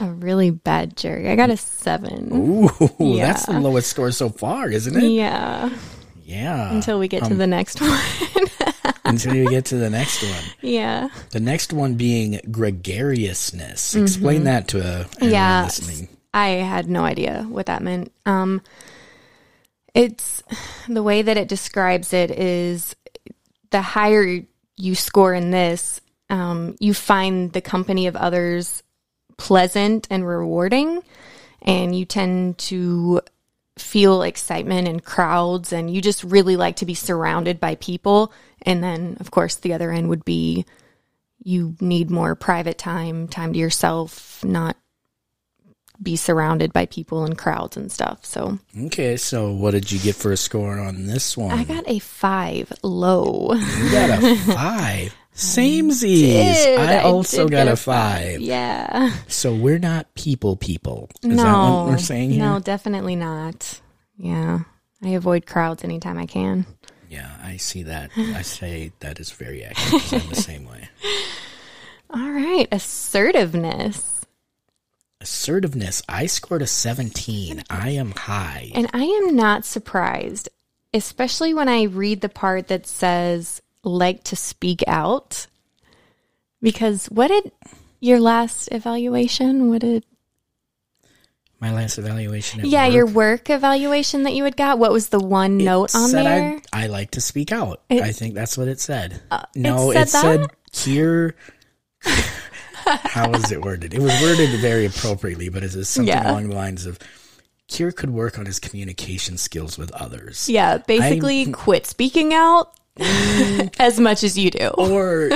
a 0.00 0.06
really 0.10 0.50
bad 0.50 0.96
jerk. 0.96 1.24
I 1.26 1.34
got 1.36 1.50
a 1.50 1.56
seven. 1.56 2.28
Ooh, 2.32 2.70
Yeah. 2.98 3.26
that's 3.32 3.46
the 3.46 3.58
lowest 3.60 3.88
score 3.90 4.10
so 4.12 4.28
far, 4.28 4.68
isn't 4.68 4.96
it? 4.96 5.08
Yeah. 5.08 5.70
Yeah. 6.24 6.72
Until 6.72 6.98
we 6.98 7.08
get 7.08 7.24
to 7.24 7.34
the 7.34 7.46
next 7.46 7.80
one. 7.80 7.98
Until 9.04 9.34
you 9.34 9.48
get 9.48 9.64
to 9.66 9.76
the 9.76 9.88
next 9.88 10.22
one. 10.22 10.42
yeah. 10.60 11.08
The 11.30 11.40
next 11.40 11.72
one 11.72 11.94
being 11.94 12.38
gregariousness. 12.50 13.94
Explain 13.94 14.44
that 14.44 14.68
to 14.68 14.78
a 14.78 15.04
Mm-hmm. 15.04 15.28
Yeah. 15.30 15.64
listening. 15.64 16.08
I 16.34 16.48
had 16.48 16.88
no 16.90 17.04
idea 17.04 17.46
what 17.48 17.66
that 17.66 17.82
meant. 17.82 18.12
Um, 18.26 18.60
it's 19.94 20.42
the 20.88 21.02
way 21.02 21.22
that 21.22 21.36
it 21.36 21.48
describes 21.48 22.12
it 22.12 22.30
is 22.30 22.94
the 23.70 23.82
higher 23.82 24.40
you 24.76 24.94
score 24.94 25.34
in 25.34 25.50
this, 25.50 26.00
um, 26.30 26.76
you 26.78 26.94
find 26.94 27.52
the 27.52 27.60
company 27.60 28.06
of 28.06 28.16
others 28.16 28.82
pleasant 29.36 30.06
and 30.10 30.26
rewarding, 30.26 31.02
and 31.62 31.96
you 31.96 32.04
tend 32.04 32.58
to 32.58 33.20
feel 33.78 34.22
excitement 34.22 34.88
in 34.88 35.00
crowds, 35.00 35.72
and 35.72 35.92
you 35.92 36.00
just 36.00 36.24
really 36.24 36.56
like 36.56 36.76
to 36.76 36.86
be 36.86 36.94
surrounded 36.94 37.60
by 37.60 37.74
people. 37.76 38.32
And 38.62 38.82
then, 38.82 39.16
of 39.20 39.30
course, 39.30 39.56
the 39.56 39.72
other 39.72 39.90
end 39.92 40.08
would 40.08 40.24
be 40.24 40.64
you 41.42 41.76
need 41.80 42.10
more 42.10 42.34
private 42.34 42.78
time, 42.78 43.28
time 43.28 43.52
to 43.52 43.58
yourself, 43.58 44.44
not 44.44 44.76
be 46.02 46.16
surrounded 46.16 46.72
by 46.72 46.86
people 46.86 47.24
and 47.24 47.36
crowds 47.36 47.76
and 47.76 47.90
stuff. 47.90 48.24
So 48.24 48.58
Okay, 48.86 49.16
so 49.16 49.52
what 49.52 49.72
did 49.72 49.90
you 49.90 49.98
get 49.98 50.14
for 50.14 50.32
a 50.32 50.36
score 50.36 50.78
on 50.78 51.06
this 51.06 51.36
one? 51.36 51.50
I 51.50 51.64
got 51.64 51.88
a 51.88 51.98
five 51.98 52.72
low. 52.82 53.54
you 53.54 53.90
got 53.90 54.22
a 54.22 54.36
five. 54.52 55.14
Samesies. 55.34 56.20
Did. 56.20 56.80
I 56.80 57.02
also 57.02 57.44
did 57.44 57.52
got 57.52 57.68
a 57.68 57.76
five. 57.76 58.40
Yeah. 58.40 59.12
So 59.28 59.54
we're 59.54 59.78
not 59.78 60.12
people 60.14 60.56
people. 60.56 61.10
Is 61.22 61.28
no. 61.28 61.36
that 61.36 61.52
what 61.52 61.86
we're 61.86 61.98
saying 61.98 62.30
here? 62.30 62.40
No, 62.44 62.58
definitely 62.58 63.14
not. 63.14 63.80
Yeah. 64.16 64.60
I 65.02 65.10
avoid 65.10 65.46
crowds 65.46 65.84
anytime 65.84 66.18
I 66.18 66.26
can. 66.26 66.66
Yeah, 67.08 67.30
I 67.42 67.56
see 67.56 67.84
that. 67.84 68.10
I 68.16 68.42
say 68.42 68.90
that 68.98 69.20
is 69.20 69.30
very 69.30 69.64
accurate. 69.64 70.12
I'm 70.12 70.28
the 70.28 70.34
same 70.34 70.68
way. 70.68 70.88
All 72.10 72.30
right. 72.30 72.66
Assertiveness. 72.72 74.17
Assertiveness. 75.20 76.02
I 76.08 76.26
scored 76.26 76.62
a 76.62 76.66
17. 76.66 77.64
I 77.68 77.90
am 77.90 78.12
high. 78.12 78.70
And 78.74 78.88
I 78.92 79.02
am 79.02 79.34
not 79.34 79.64
surprised, 79.64 80.48
especially 80.94 81.52
when 81.54 81.68
I 81.68 81.82
read 81.84 82.20
the 82.20 82.28
part 82.28 82.68
that 82.68 82.86
says 82.86 83.60
like 83.82 84.22
to 84.24 84.36
speak 84.36 84.84
out. 84.86 85.46
Because 86.62 87.06
what 87.06 87.28
did 87.28 87.52
your 88.00 88.20
last 88.20 88.68
evaluation? 88.70 89.68
What 89.68 89.80
did 89.80 90.04
My 91.60 91.72
last 91.72 91.98
evaluation. 91.98 92.60
At 92.60 92.66
Yeah, 92.66 92.86
work, 92.86 92.94
your 92.94 93.06
work 93.06 93.50
evaluation 93.50 94.22
that 94.22 94.34
you 94.34 94.44
had 94.44 94.56
got. 94.56 94.78
What 94.78 94.92
was 94.92 95.08
the 95.08 95.18
one 95.20 95.58
note 95.58 95.94
on 95.96 96.10
said 96.10 96.26
there? 96.26 96.60
I, 96.72 96.84
I 96.84 96.86
like 96.86 97.10
to 97.12 97.20
speak 97.20 97.50
out. 97.50 97.82
It- 97.88 98.02
I 98.02 98.12
think 98.12 98.34
that's 98.34 98.56
what 98.56 98.68
it 98.68 98.78
said. 98.78 99.20
Uh, 99.32 99.42
no, 99.56 99.90
it 99.90 99.96
it 99.96 100.08
said 100.08 100.46
said, 100.72 100.84
here. 100.84 101.34
How 103.02 103.30
was 103.30 103.50
it 103.52 103.62
worded? 103.62 103.94
It 103.94 104.00
was 104.00 104.12
worded 104.22 104.50
very 104.60 104.86
appropriately, 104.86 105.48
but 105.48 105.62
it 105.62 105.74
was 105.74 105.88
something 105.88 106.08
Yeah. 106.08 106.30
along 106.30 106.48
the 106.50 106.56
lines 106.56 106.86
of 106.86 106.98
Kier 107.68 107.94
could 107.94 108.10
work 108.10 108.38
on 108.38 108.46
his 108.46 108.58
communication 108.58 109.36
skills 109.38 109.76
with 109.76 109.90
others. 109.92 110.48
yeah, 110.48 110.78
basically 110.78 111.50
quit 111.52 111.86
speaking 111.86 112.32
out 112.32 112.72
mm. 112.98 113.74
as 113.78 114.00
much 114.00 114.24
as 114.24 114.38
you 114.38 114.50
do. 114.50 114.68
Or 114.68 115.30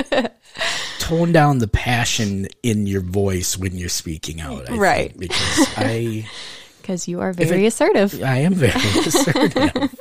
tone 0.99 1.31
down 1.31 1.59
the 1.59 1.67
passion 1.67 2.47
in 2.63 2.87
your 2.87 3.01
voice 3.01 3.57
when 3.57 3.75
you're 3.77 3.89
speaking 3.89 4.41
out. 4.41 4.69
I 4.69 4.75
Right. 4.75 5.09
Think, 5.11 5.19
because 5.21 5.67
I 5.77 6.27
Because 6.81 7.07
you 7.07 7.21
are 7.21 7.31
very 7.31 7.65
assertive. 7.65 8.21
I 8.21 8.39
am 8.39 8.53
very 8.55 8.73
assertive. 8.73 9.95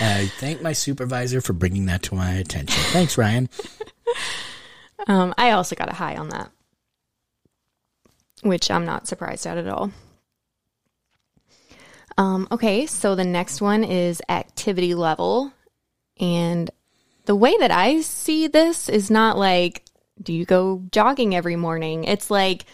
I 0.00 0.26
thank 0.38 0.60
my 0.60 0.72
supervisor 0.74 1.40
for 1.40 1.54
bringing 1.54 1.86
that 1.86 2.02
to 2.04 2.14
my 2.14 2.32
attention. 2.32 2.82
Thanks, 2.92 3.16
Ryan. 3.16 3.48
Um, 5.06 5.34
I 5.36 5.50
also 5.50 5.76
got 5.76 5.90
a 5.90 5.94
high 5.94 6.16
on 6.16 6.30
that, 6.30 6.50
which 8.42 8.70
I'm 8.70 8.86
not 8.86 9.06
surprised 9.06 9.46
at 9.46 9.58
at 9.58 9.68
all. 9.68 9.92
Um, 12.16 12.48
okay, 12.50 12.86
so 12.86 13.14
the 13.14 13.24
next 13.24 13.60
one 13.60 13.84
is 13.84 14.22
activity 14.28 14.94
level. 14.94 15.52
And 16.20 16.70
the 17.26 17.34
way 17.34 17.56
that 17.58 17.70
I 17.70 18.00
see 18.00 18.46
this 18.46 18.88
is 18.88 19.10
not 19.10 19.36
like, 19.36 19.84
do 20.22 20.32
you 20.32 20.44
go 20.44 20.82
jogging 20.92 21.34
every 21.34 21.56
morning? 21.56 22.04
It's 22.04 22.30
like, 22.30 22.64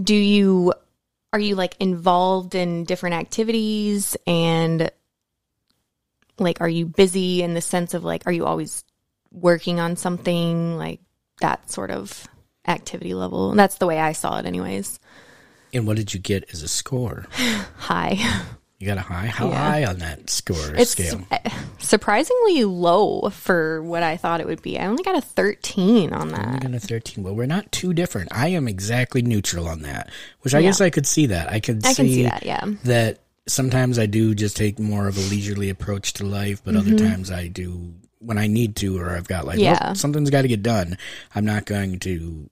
do 0.00 0.14
you, 0.14 0.74
are 1.32 1.40
you 1.40 1.54
like 1.54 1.76
involved 1.80 2.54
in 2.54 2.84
different 2.84 3.16
activities 3.16 4.16
and 4.26 4.90
like, 6.38 6.60
are 6.60 6.68
you 6.68 6.86
busy 6.86 7.42
in 7.42 7.54
the 7.54 7.60
sense 7.60 7.94
of 7.94 8.04
like, 8.04 8.24
are 8.26 8.32
you 8.32 8.44
always 8.44 8.84
working 9.32 9.80
on 9.80 9.96
something 9.96 10.76
like 10.76 11.00
that 11.40 11.70
sort 11.70 11.90
of 11.90 12.26
activity 12.66 13.14
level? 13.14 13.50
And 13.50 13.58
That's 13.58 13.76
the 13.78 13.86
way 13.86 13.98
I 13.98 14.12
saw 14.12 14.38
it, 14.38 14.46
anyways. 14.46 14.98
And 15.72 15.86
what 15.86 15.96
did 15.96 16.14
you 16.14 16.20
get 16.20 16.48
as 16.52 16.62
a 16.62 16.68
score? 16.68 17.26
High. 17.76 18.18
You 18.80 18.86
got 18.86 18.96
a 18.96 19.00
high? 19.00 19.26
How 19.26 19.48
Yeah. 19.48 19.56
high 19.70 19.84
on 19.86 19.98
that 19.98 20.30
score 20.30 20.72
It's 20.76 20.92
scale? 20.92 21.26
uh, 21.32 21.38
surprisingly 21.78 22.62
low 22.64 23.28
for 23.30 23.82
what 23.82 24.04
I 24.04 24.16
thought 24.16 24.40
it 24.40 24.46
would 24.46 24.62
be. 24.62 24.78
I 24.78 24.86
only 24.86 25.02
got 25.02 25.16
a 25.18 25.20
13 25.20 26.12
on 26.12 26.28
that. 26.28 26.46
I 26.48 26.58
got 26.60 26.74
a 26.74 26.78
13. 26.78 27.24
Well, 27.24 27.34
we're 27.34 27.46
not 27.46 27.72
too 27.72 27.92
different. 27.92 28.28
I 28.32 28.48
am 28.48 28.68
exactly 28.68 29.20
neutral 29.20 29.66
on 29.66 29.82
that, 29.82 30.10
which 30.42 30.54
I 30.54 30.62
guess 30.62 30.80
I 30.80 30.90
could 30.90 31.06
see 31.08 31.26
that. 31.26 31.50
I 31.50 31.58
could 31.58 31.84
I 31.84 31.92
can 31.92 32.06
see, 32.06 32.14
see 32.14 32.22
that, 32.22 32.46
yeah. 32.46 32.64
that 32.84 33.18
sometimes 33.48 33.98
I 33.98 34.06
do 34.06 34.32
just 34.32 34.56
take 34.56 34.78
more 34.78 35.08
of 35.08 35.16
a 35.16 35.22
leisurely 35.22 35.70
approach 35.70 36.12
to 36.14 36.24
life, 36.24 36.62
but 36.64 36.76
other 36.76 36.96
times 36.96 37.32
I 37.32 37.48
do 37.48 37.94
when 38.18 38.38
I 38.38 38.46
need 38.46 38.76
to, 38.76 38.98
or 38.98 39.10
I've 39.10 39.28
got 39.28 39.44
like, 39.44 39.58
well. 39.58 39.64
Yeah. 39.64 39.92
something's 39.92 40.30
got 40.30 40.42
to 40.42 40.48
get 40.48 40.62
done. 40.62 40.98
I'm 41.34 41.44
not 41.44 41.64
going 41.64 41.98
to 42.00 42.50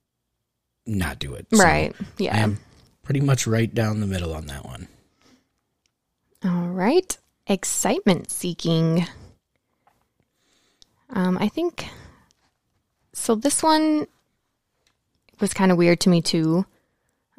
not 0.86 1.18
do 1.18 1.34
it. 1.34 1.46
So 1.52 1.62
Right. 1.62 1.94
Yeah. 2.18 2.34
I 2.34 2.38
am 2.38 2.58
pretty 3.02 3.20
much 3.20 3.46
right 3.46 3.72
down 3.72 4.00
the 4.00 4.06
middle 4.06 4.34
on 4.34 4.46
that 4.46 4.64
one. 4.64 4.88
All 6.44 6.68
right. 6.68 7.16
Excitement 7.46 8.30
seeking. 8.30 9.06
Um, 11.10 11.38
I 11.38 11.48
think 11.48 11.86
so. 13.12 13.34
This 13.34 13.62
one 13.62 14.06
was 15.40 15.54
kind 15.54 15.70
of 15.70 15.78
weird 15.78 16.00
to 16.00 16.08
me 16.08 16.22
too. 16.22 16.66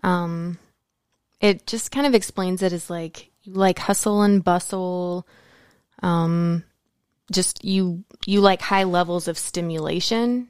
Um, 0.04 0.58
it 1.42 1.68
just 1.68 1.92
kind 1.92 2.08
of 2.08 2.16
explains 2.16 2.64
it 2.64 2.74
as 2.74 2.90
like 2.90 3.30
you 3.44 3.54
like 3.54 3.80
hustle 3.80 4.22
and 4.22 4.44
bustle. 4.44 5.28
Um, 6.02 6.64
just 7.32 7.64
you 7.64 8.04
you 8.26 8.42
like 8.42 8.62
high 8.62 8.84
levels 8.84 9.28
of 9.28 9.38
stimulation. 9.38 10.48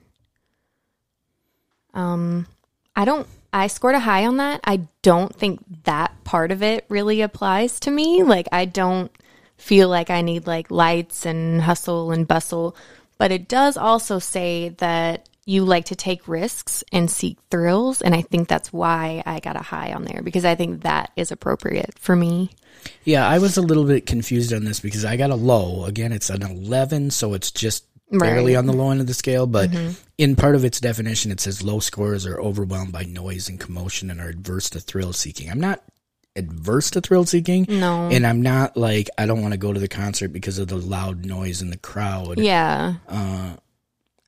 Um, 1.93 2.47
I 2.95 3.05
don't. 3.05 3.27
I 3.53 3.67
scored 3.67 3.95
a 3.95 3.99
high 3.99 4.25
on 4.25 4.37
that. 4.37 4.61
I 4.65 4.87
don't 5.01 5.33
think 5.33 5.63
that 5.83 6.23
part 6.23 6.51
of 6.51 6.61
it 6.61 6.85
really 6.89 7.21
applies 7.21 7.79
to 7.81 7.91
me. 7.91 8.21
Like, 8.23 8.47
I 8.51 8.65
don't 8.65 9.11
feel 9.57 9.89
like 9.89 10.09
I 10.09 10.21
need 10.21 10.45
like 10.45 10.69
lights 10.69 11.25
and 11.25 11.61
hustle 11.61 12.11
and 12.11 12.27
bustle. 12.27 12.75
But 13.17 13.31
it 13.31 13.47
does 13.47 13.77
also 13.77 14.19
say 14.19 14.69
that 14.77 15.27
you 15.47 15.63
like 15.63 15.85
to 15.85 15.95
take 15.95 16.27
risks 16.27 16.83
and 16.91 17.09
seek 17.09 17.37
thrills. 17.49 18.01
And 18.01 18.13
I 18.13 18.21
think 18.21 18.49
that's 18.49 18.73
why 18.73 19.23
I 19.25 19.39
got 19.39 19.55
a 19.55 19.63
high 19.63 19.93
on 19.93 20.03
there 20.03 20.21
because 20.21 20.43
I 20.43 20.55
think 20.55 20.83
that 20.83 21.11
is 21.15 21.31
appropriate 21.31 21.97
for 21.97 22.15
me. 22.15 22.51
Yeah, 23.05 23.27
I 23.27 23.39
was 23.39 23.55
a 23.55 23.61
little 23.61 23.85
bit 23.85 24.05
confused 24.05 24.51
on 24.53 24.65
this 24.65 24.81
because 24.81 25.05
I 25.05 25.15
got 25.15 25.29
a 25.29 25.35
low. 25.35 25.85
Again, 25.85 26.11
it's 26.11 26.29
an 26.29 26.43
11, 26.43 27.11
so 27.11 27.33
it's 27.33 27.49
just 27.51 27.85
barely 28.11 28.19
Right. 28.19 28.45
Mm-hmm. 28.51 28.57
on 28.59 28.65
the 28.67 28.73
low 28.73 28.91
end 28.91 28.99
of 29.01 29.07
the 29.07 29.13
scale. 29.13 29.47
But 29.47 29.71
in 30.17 30.35
part 30.35 30.55
of 30.55 30.65
its 30.65 30.81
definition, 30.81 31.31
it 31.31 31.39
says 31.39 31.63
low 31.63 31.79
scores 31.79 32.25
are 32.25 32.39
overwhelmed 32.39 32.91
by 32.91 33.03
noise 33.03 33.47
and 33.47 33.59
commotion 33.59 34.11
and 34.11 34.19
are 34.19 34.27
adverse 34.29 34.69
to 34.71 34.81
thrill 34.81 35.13
seeking. 35.13 35.49
I'm 35.49 35.61
not 35.61 35.81
adverse 36.35 36.91
to 36.91 37.01
thrill 37.01 37.25
seeking. 37.25 37.65
No. 37.69 38.09
And 38.09 38.27
I'm 38.27 38.41
not 38.41 38.77
like 38.77 39.09
I 39.17 39.25
don't 39.25 39.41
want 39.41 39.53
to 39.53 39.57
go 39.57 39.73
to 39.73 39.79
the 39.79 39.87
concert 39.87 40.29
because 40.29 40.59
of 40.59 40.67
the 40.67 40.77
loud 40.77 41.25
noise 41.25 41.61
in 41.61 41.69
the 41.69 41.77
crowd. 41.77 42.37
Yeah. 42.39 42.95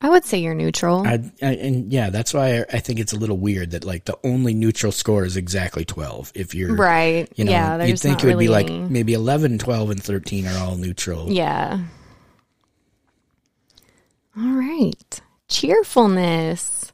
I 0.01 0.09
would 0.09 0.23
say 0.23 0.37
you're 0.37 0.55
neutral. 0.55 1.05
I, 1.05 1.19
I, 1.41 1.55
and 1.55 1.91
yeah, 1.91 2.09
that's 2.09 2.33
why 2.33 2.59
I, 2.59 2.65
I 2.73 2.79
think 2.79 2.99
it's 2.99 3.11
a 3.11 3.17
little 3.17 3.37
weird 3.37 3.71
that 3.71 3.83
like 3.83 4.05
the 4.05 4.17
only 4.23 4.53
neutral 4.53 4.93
score 4.93 5.25
is 5.25 5.35
exactly 5.35 5.83
12. 5.83 6.31
If 6.35 6.55
you're 6.55 6.73
right. 6.73 7.29
you 7.35 7.43
know, 7.43 7.51
yeah. 7.51 7.83
You'd 7.83 7.99
think 7.99 8.23
it 8.23 8.27
would 8.27 8.39
be 8.39 8.47
like 8.47 8.69
maybe 8.69 9.13
11, 9.13 9.57
12, 9.57 9.89
and 9.89 10.01
13 10.01 10.47
are 10.47 10.57
all 10.57 10.77
neutral. 10.77 11.29
Yeah. 11.29 11.79
All 14.37 14.53
right. 14.53 15.21
Cheerfulness, 15.49 16.93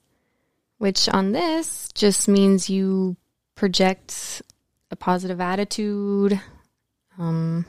which 0.80 1.08
on 1.10 1.32
this 1.32 1.90
just 1.94 2.28
means 2.28 2.72
you 2.72 3.18
project 3.54 4.42
a 4.90 4.96
positive 4.96 5.40
attitude, 5.40 6.42
um, 7.20 7.68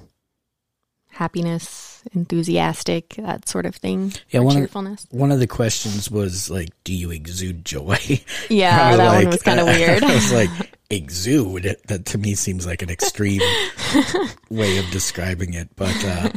happiness, 1.17 2.03
enthusiastic, 2.13 3.15
that 3.19 3.49
sort 3.49 3.67
of 3.67 3.75
thing. 3.75 4.13
Yeah, 4.31 4.41
one 4.41 4.63
of- 4.63 5.07
One 5.11 5.33
of 5.33 5.41
the 5.41 5.47
questions 5.47 6.11
was 6.11 6.49
like, 6.51 6.71
"Do 6.85 6.95
you 6.95 7.11
exude 7.11 7.65
joy?" 7.65 7.99
Yeah, 8.49 8.89
I 8.93 8.97
that 8.97 9.05
like- 9.09 9.25
one 9.25 9.33
was 9.33 9.43
kind 9.43 9.61
of 9.61 9.67
weird. 9.77 10.03
I 10.05 10.15
was 10.15 10.33
like, 10.33 10.51
"Exude." 10.91 11.77
That 11.89 12.05
to 12.07 12.19
me 12.19 12.35
seems 12.35 12.67
like 12.67 12.83
an 12.83 12.91
extreme 12.91 13.41
way 14.51 14.79
of 14.79 14.87
describing 14.91 15.55
it. 15.55 15.69
But 15.77 15.97
uh, 16.05 16.31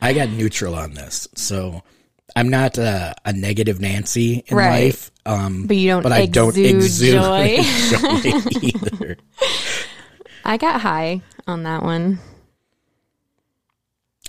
I 0.00 0.12
got 0.12 0.28
neutral 0.30 0.74
on 0.74 0.94
this, 0.94 1.26
so 1.34 1.82
I'm 2.36 2.48
not 2.50 2.78
uh, 2.78 3.14
a 3.24 3.32
negative 3.32 3.80
Nancy 3.80 4.44
in 4.46 4.56
Right. 4.56 4.84
life. 4.86 5.10
Um, 5.24 5.66
But 5.66 5.76
you 5.76 5.88
don't 5.90 6.02
but 6.02 6.12
I 6.12 6.26
don't 6.26 6.56
exude 6.56 6.76
exude 6.76 7.14
joy. 7.14 7.56
joy 7.90 8.40
either. 8.62 9.16
I 10.44 10.56
got 10.56 10.80
high 10.80 11.22
on 11.48 11.64
that 11.64 11.82
one. 11.82 12.20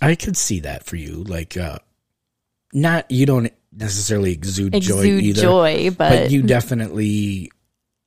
I 0.02 0.16
could 0.16 0.38
see 0.38 0.62
that 0.62 0.84
for 0.86 0.96
you, 0.96 1.24
like, 1.24 1.58
uh, 1.58 1.80
not 2.74 3.10
you 3.10 3.26
don't 3.26 3.52
necessarily 3.72 4.32
exude, 4.34 4.74
joy 4.82 5.06
either. 5.06 5.42
joy, 5.42 5.90
but, 5.92 6.10
but 6.10 6.32
you 6.32 6.44
definitely 6.44 7.52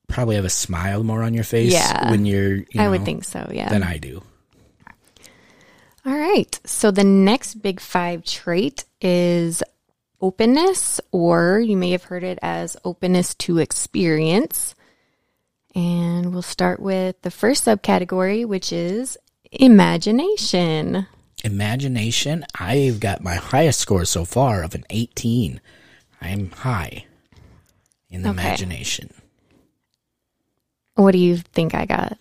probably 0.08 0.36
have 0.36 0.44
a 0.44 0.50
smile 0.50 1.02
more 1.04 1.22
on 1.22 1.34
your 1.34 1.44
face 1.44 1.72
Yeah. 1.72 2.10
when 2.10 2.26
you're 2.26 2.56
you 2.56 2.80
I 2.80 2.88
would 2.88 3.04
think 3.04 3.24
so. 3.24 3.48
Yeah. 3.52 3.68
than 3.68 3.82
I 3.82 3.98
do. 3.98 4.22
All 6.04 6.16
right. 6.16 6.58
So 6.64 6.90
the 6.90 7.04
next 7.04 7.56
big 7.56 7.78
five 7.80 8.24
trait 8.24 8.84
is 9.00 9.62
openness, 10.20 11.00
or 11.12 11.60
you 11.60 11.76
may 11.76 11.90
have 11.90 12.04
heard 12.04 12.24
it 12.24 12.38
as 12.42 12.76
openness 12.84 13.34
to 13.34 13.58
experience. 13.58 14.74
And 15.74 16.32
we'll 16.32 16.42
start 16.42 16.80
with 16.80 17.20
the 17.22 17.30
first 17.30 17.64
subcategory, 17.66 18.44
which 18.44 18.72
is 18.72 19.16
imagination. 19.52 21.06
Imagination, 21.44 22.44
I've 22.58 23.00
got 23.00 23.22
my 23.22 23.34
highest 23.34 23.80
score 23.80 24.04
so 24.04 24.24
far 24.24 24.62
of 24.62 24.74
an 24.74 24.84
18. 24.90 25.60
I'm 26.20 26.50
high 26.50 27.06
in 28.10 28.22
the 28.22 28.30
Okay. 28.30 28.40
imagination. 28.40 29.12
What 30.94 31.12
do 31.12 31.18
you 31.18 31.38
think 31.38 31.74
I 31.74 31.86
got? 31.86 32.18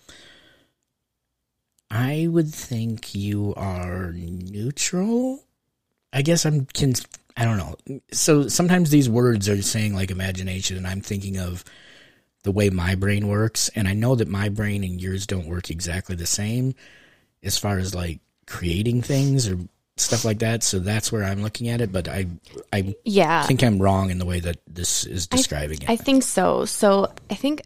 I 1.90 2.28
would 2.30 2.52
think 2.54 3.14
you 3.14 3.52
are 3.56 4.12
neutral. 4.12 5.44
I 6.12 6.22
guess 6.22 6.46
I'm 6.46 6.66
can 6.66 6.94
I 7.36 7.44
don't 7.44 7.56
know. 7.58 8.00
So 8.12 8.48
sometimes 8.48 8.90
these 8.90 9.08
words 9.08 9.48
are 9.48 9.60
saying 9.62 9.94
like 9.94 10.10
imagination 10.10 10.76
and 10.76 10.86
I'm 10.86 11.00
thinking 11.00 11.38
of 11.38 11.64
the 12.42 12.52
way 12.52 12.70
my 12.70 12.94
brain 12.94 13.28
works 13.28 13.68
and 13.74 13.86
I 13.86 13.92
know 13.92 14.14
that 14.14 14.28
my 14.28 14.48
brain 14.48 14.82
and 14.84 15.00
yours 15.00 15.26
don't 15.26 15.46
work 15.46 15.70
exactly 15.70 16.16
the 16.16 16.26
same 16.26 16.74
as 17.42 17.58
far 17.58 17.78
as 17.78 17.94
like 17.94 18.20
creating 18.50 19.00
things 19.00 19.48
or 19.48 19.56
stuff 19.96 20.24
like 20.24 20.40
that. 20.40 20.62
So 20.62 20.80
that's 20.80 21.12
where 21.12 21.24
I'm 21.24 21.42
looking 21.42 21.68
at 21.68 21.80
it, 21.80 21.92
but 21.92 22.08
I 22.08 22.26
I 22.72 22.94
Yeah. 23.04 23.46
think 23.46 23.62
I'm 23.62 23.80
wrong 23.80 24.10
in 24.10 24.18
the 24.18 24.26
way 24.26 24.40
that 24.40 24.58
this 24.66 25.04
is 25.04 25.26
describing 25.26 25.82
it. 25.82 25.88
I 25.88 25.96
think 25.96 26.22
so. 26.24 26.64
So 26.64 27.12
I 27.30 27.34
think 27.36 27.62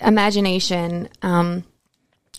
imagination, 0.00 1.08
um, 1.22 1.64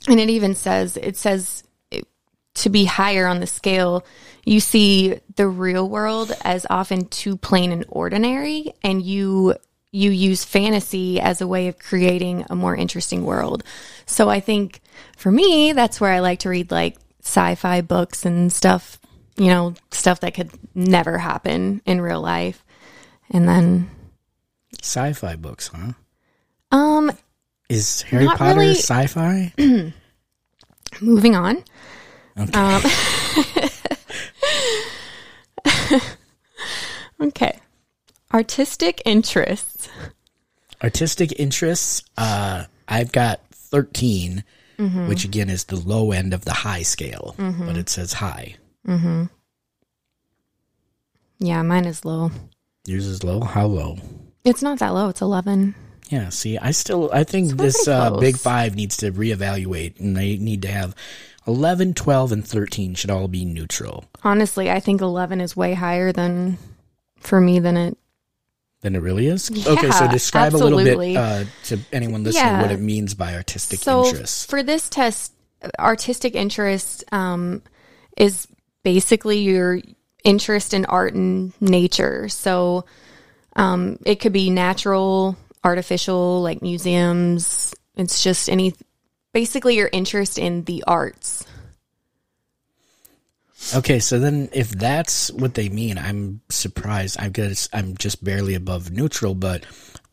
and 0.08 0.20
it 0.20 0.30
even 0.30 0.56
says 0.56 0.98
it 0.98 1.18
says 1.18 1.64
it, 1.92 2.08
to 2.56 2.70
be 2.70 2.86
higher 2.86 3.28
on 3.28 3.40
the 3.40 3.48
scale. 3.48 4.06
You 4.46 4.60
see 4.60 5.20
the 5.36 5.48
real 5.48 5.90
world 5.90 6.36
as 6.44 6.66
often 6.70 7.08
too 7.08 7.36
plain 7.36 7.72
and 7.72 7.86
ordinary, 7.90 8.74
and 8.84 9.02
you 9.02 9.56
you 9.92 10.12
use 10.12 10.44
fantasy 10.46 11.20
as 11.20 11.42
a 11.42 11.48
way 11.48 11.68
of 11.68 11.80
creating 11.80 12.46
a 12.50 12.56
more 12.56 12.76
interesting 12.76 13.24
world. 13.24 13.64
So 14.06 14.30
I 14.30 14.40
think 14.40 14.82
for 15.18 15.32
me, 15.32 15.72
that's 15.72 16.00
where 16.00 16.12
I 16.12 16.20
like 16.20 16.40
to 16.40 16.50
read 16.50 16.70
like 16.70 16.98
sci-fi 17.26 17.82
books 17.82 18.26
and 18.26 18.54
stuff. 18.54 19.00
You 19.38 19.48
know, 19.48 19.74
stuff 19.92 20.22
that 20.22 20.34
could 20.34 20.52
never 20.74 21.18
happen 21.18 21.82
in 21.86 22.00
real 22.00 22.22
life, 22.22 22.64
and 23.30 23.50
then 23.50 23.90
Sci-fi 24.82 25.36
books, 25.36 25.68
huh? 25.76 25.92
um 26.72 27.12
Is 27.68 28.04
Harry 28.04 28.28
Potter 28.28 28.60
really. 28.62 28.76
sci-fi? 28.76 29.52
moving 31.02 31.36
on. 31.36 31.64
Okay. 32.38 32.52
Um, 32.54 32.82
Okay. 37.22 37.60
Artistic 38.34 39.02
interests. 39.06 39.88
artistic 40.84 41.32
interests 41.40 42.04
uh 42.18 42.66
i've 42.90 43.12
got 43.14 43.40
13 43.52 44.44
Mm-hmm. 44.78 45.08
which 45.08 45.24
again 45.26 45.50
is 45.50 45.64
the 45.66 45.76
low 45.78 46.12
end 46.12 46.34
of 46.34 46.44
the 46.46 46.54
high 46.54 46.84
scale 46.84 47.34
but 47.38 47.78
it 47.78 47.88
says 47.90 48.14
high 48.14 48.56
Yeah, 51.40 51.62
mine 51.64 51.86
is 51.86 52.06
low. 52.06 52.32
yours 52.88 53.06
is 53.08 53.24
low 53.24 53.42
how 53.42 53.66
low 53.68 53.98
It's 54.44 54.62
not 54.62 54.80
that 54.80 54.90
low. 54.94 55.10
It's 55.10 55.22
11. 55.22 55.76
yeah 56.10 56.30
see 56.30 56.58
i 56.60 56.72
still 56.72 57.10
i 57.14 57.24
think 57.24 57.58
this 57.58 57.88
uh, 57.88 58.18
big 58.18 58.38
five 58.38 58.76
needs 58.76 58.98
to 58.98 59.12
reevaluate 59.12 60.00
and 60.00 60.16
they 60.16 60.38
need 60.38 60.62
to 60.62 60.68
have 60.68 60.94
11 61.48 61.94
12 61.94 62.32
and 62.32 62.48
13 62.48 62.96
should 62.96 63.10
all 63.12 63.28
be 63.28 63.46
neutral 63.46 64.06
Honestly, 64.24 64.70
I 64.72 64.80
think 64.80 65.02
11 65.02 65.40
is 65.42 65.56
way 65.56 65.74
higher 65.76 66.12
than 66.12 66.58
for 67.20 67.40
me 67.40 67.60
than 67.60 67.78
it. 67.78 67.98
Than 68.86 68.96
it 68.96 69.02
really 69.02 69.28
is 69.28 69.50
okay 69.68 69.90
so 69.92 70.06
Yeah, 70.06 70.12
describe 70.12 70.56
a 70.56 70.58
little 70.58 70.84
bit 70.84 71.18
uh, 71.18 71.44
to 71.64 71.80
anyone 71.92 72.24
listening 72.24 72.54
Yeah. 72.54 72.62
what 72.62 72.72
it 72.72 72.80
means 72.80 73.16
by 73.16 73.34
artistic 73.34 73.80
So 73.80 74.06
interests 74.06 74.46
for 74.46 74.62
this 74.64 74.88
test, 74.90 75.34
artistic 75.80 76.36
interest 76.36 77.04
um, 77.12 77.62
is 78.16 78.48
basically 78.84 79.40
your 79.40 79.82
interest 80.24 80.74
in 80.74 80.86
art 80.86 81.14
and 81.14 81.54
nature. 81.62 82.30
So 82.30 82.86
um, 83.56 83.98
it 84.06 84.20
could 84.20 84.34
be 84.34 84.50
natural, 84.50 85.38
artificial, 85.64 86.42
like 86.42 86.62
museums. 86.62 87.74
It's 87.96 88.24
just 88.24 88.50
any, 88.50 88.74
basically 89.34 89.76
your 89.76 89.90
interest 89.92 90.38
in 90.38 90.64
the 90.64 90.84
arts. 90.86 91.46
Okay, 93.74 94.00
so 94.00 94.20
then 94.20 94.50
if 94.54 94.70
that's 94.70 95.32
what 95.32 95.54
they 95.56 95.70
mean, 95.70 95.98
I'm 95.98 96.42
surprised. 96.50 97.18
I 97.20 97.30
guess 97.30 97.68
I'm 97.74 97.96
just 97.98 98.24
barely 98.24 98.54
above 98.54 98.92
neutral, 98.92 99.34
but 99.34 99.66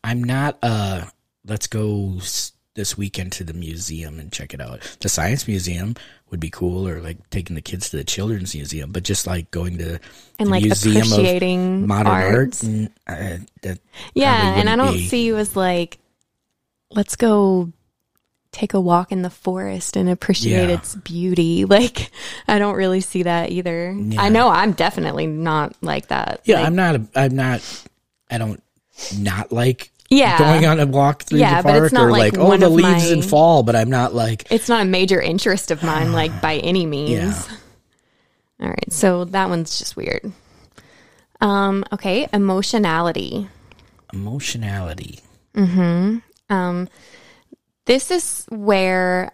I'm 0.03 0.23
not. 0.23 0.57
Uh, 0.63 1.05
let's 1.45 1.67
go 1.67 2.15
s- 2.17 2.53
this 2.75 2.97
weekend 2.97 3.31
to 3.33 3.43
the 3.43 3.53
museum 3.53 4.19
and 4.19 4.31
check 4.31 4.53
it 4.53 4.61
out. 4.61 4.81
The 5.01 5.09
science 5.09 5.47
museum 5.47 5.95
would 6.31 6.39
be 6.39 6.49
cool, 6.49 6.87
or 6.87 6.99
like 7.01 7.29
taking 7.29 7.55
the 7.55 7.61
kids 7.61 7.91
to 7.91 7.97
the 7.97 8.03
children's 8.03 8.55
museum. 8.55 8.91
But 8.91 9.03
just 9.03 9.27
like 9.27 9.51
going 9.51 9.77
to 9.77 9.99
And 10.39 10.47
the 10.47 10.51
like 10.51 10.63
museum 10.63 10.97
appreciating 11.11 11.85
modern 11.85 12.07
art, 12.07 12.33
arts. 12.35 12.63
mm, 12.63 12.89
uh, 13.05 13.75
Yeah, 14.15 14.55
and 14.55 14.67
I 14.69 14.75
don't 14.75 14.93
be- 14.93 15.07
see 15.07 15.25
you 15.25 15.37
as 15.37 15.55
like, 15.55 15.99
let's 16.89 17.15
go 17.15 17.71
take 18.53 18.73
a 18.73 18.79
walk 18.79 19.11
in 19.11 19.21
the 19.23 19.29
forest 19.29 19.97
and 19.97 20.07
appreciate 20.07 20.69
Yeah. 20.69 20.75
its 20.75 20.95
beauty. 20.95 21.65
Like, 21.73 22.11
I 22.47 22.59
don't 22.59 22.75
really 22.75 23.01
see 23.01 23.23
that 23.23 23.49
either. 23.49 23.91
Yeah. 23.91 24.21
I 24.21 24.29
know 24.29 24.47
I'm 24.47 24.71
definitely 24.71 25.27
not 25.27 25.75
like 25.81 26.07
that. 26.07 26.39
Yeah, 26.45 26.57
Like, 26.59 26.67
I'm 26.67 26.75
not. 26.75 26.95
A, 26.95 27.07
I'm 27.15 27.35
not. 27.35 27.83
I 28.31 28.37
don't 28.37 28.63
not 29.17 29.51
like. 29.51 29.89
Yeah. 30.09 30.37
going 30.37 30.65
on 30.67 30.79
a 30.79 30.85
walk 30.85 31.23
through 31.23 31.39
Yeah, 31.39 31.61
the 31.63 31.67
park 31.69 31.93
or 31.93 32.11
like 32.11 32.33
like, 32.33 32.37
oh 32.37 32.55
the 32.55 32.69
leaves 32.69 33.09
in 33.09 33.23
fall, 33.23 33.63
but 33.63 33.75
I'm 33.75 33.89
not 33.89 34.13
like 34.13 34.45
it's 34.51 34.69
not 34.69 34.83
a 34.83 34.85
major 34.85 35.19
interest 35.19 35.71
of 35.71 35.81
mine, 35.81 36.11
like 36.21 36.39
by 36.39 36.57
any 36.57 36.85
means. 36.85 37.09
Yeah. 37.09 37.55
All 38.61 38.69
right, 38.69 38.93
so 38.93 39.25
that 39.25 39.49
one's 39.49 39.79
just 39.79 39.95
weird. 39.97 40.31
Um, 41.41 41.83
okay, 41.91 42.27
emotionality. 42.31 43.49
emotionality. 44.13 45.19
This 47.85 48.11
is 48.11 48.45
where 48.49 49.31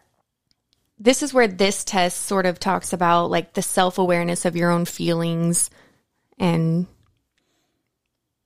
this 1.00 1.24
is 1.24 1.34
where 1.34 1.48
this 1.48 1.84
test 1.84 2.24
sort 2.24 2.46
of 2.46 2.60
talks 2.60 2.92
about 2.94 3.30
like 3.30 3.54
the 3.54 3.62
self-awareness 3.62 4.46
of 4.46 4.56
your 4.56 4.70
own 4.70 4.86
feelings 4.86 5.70
and 6.38 6.88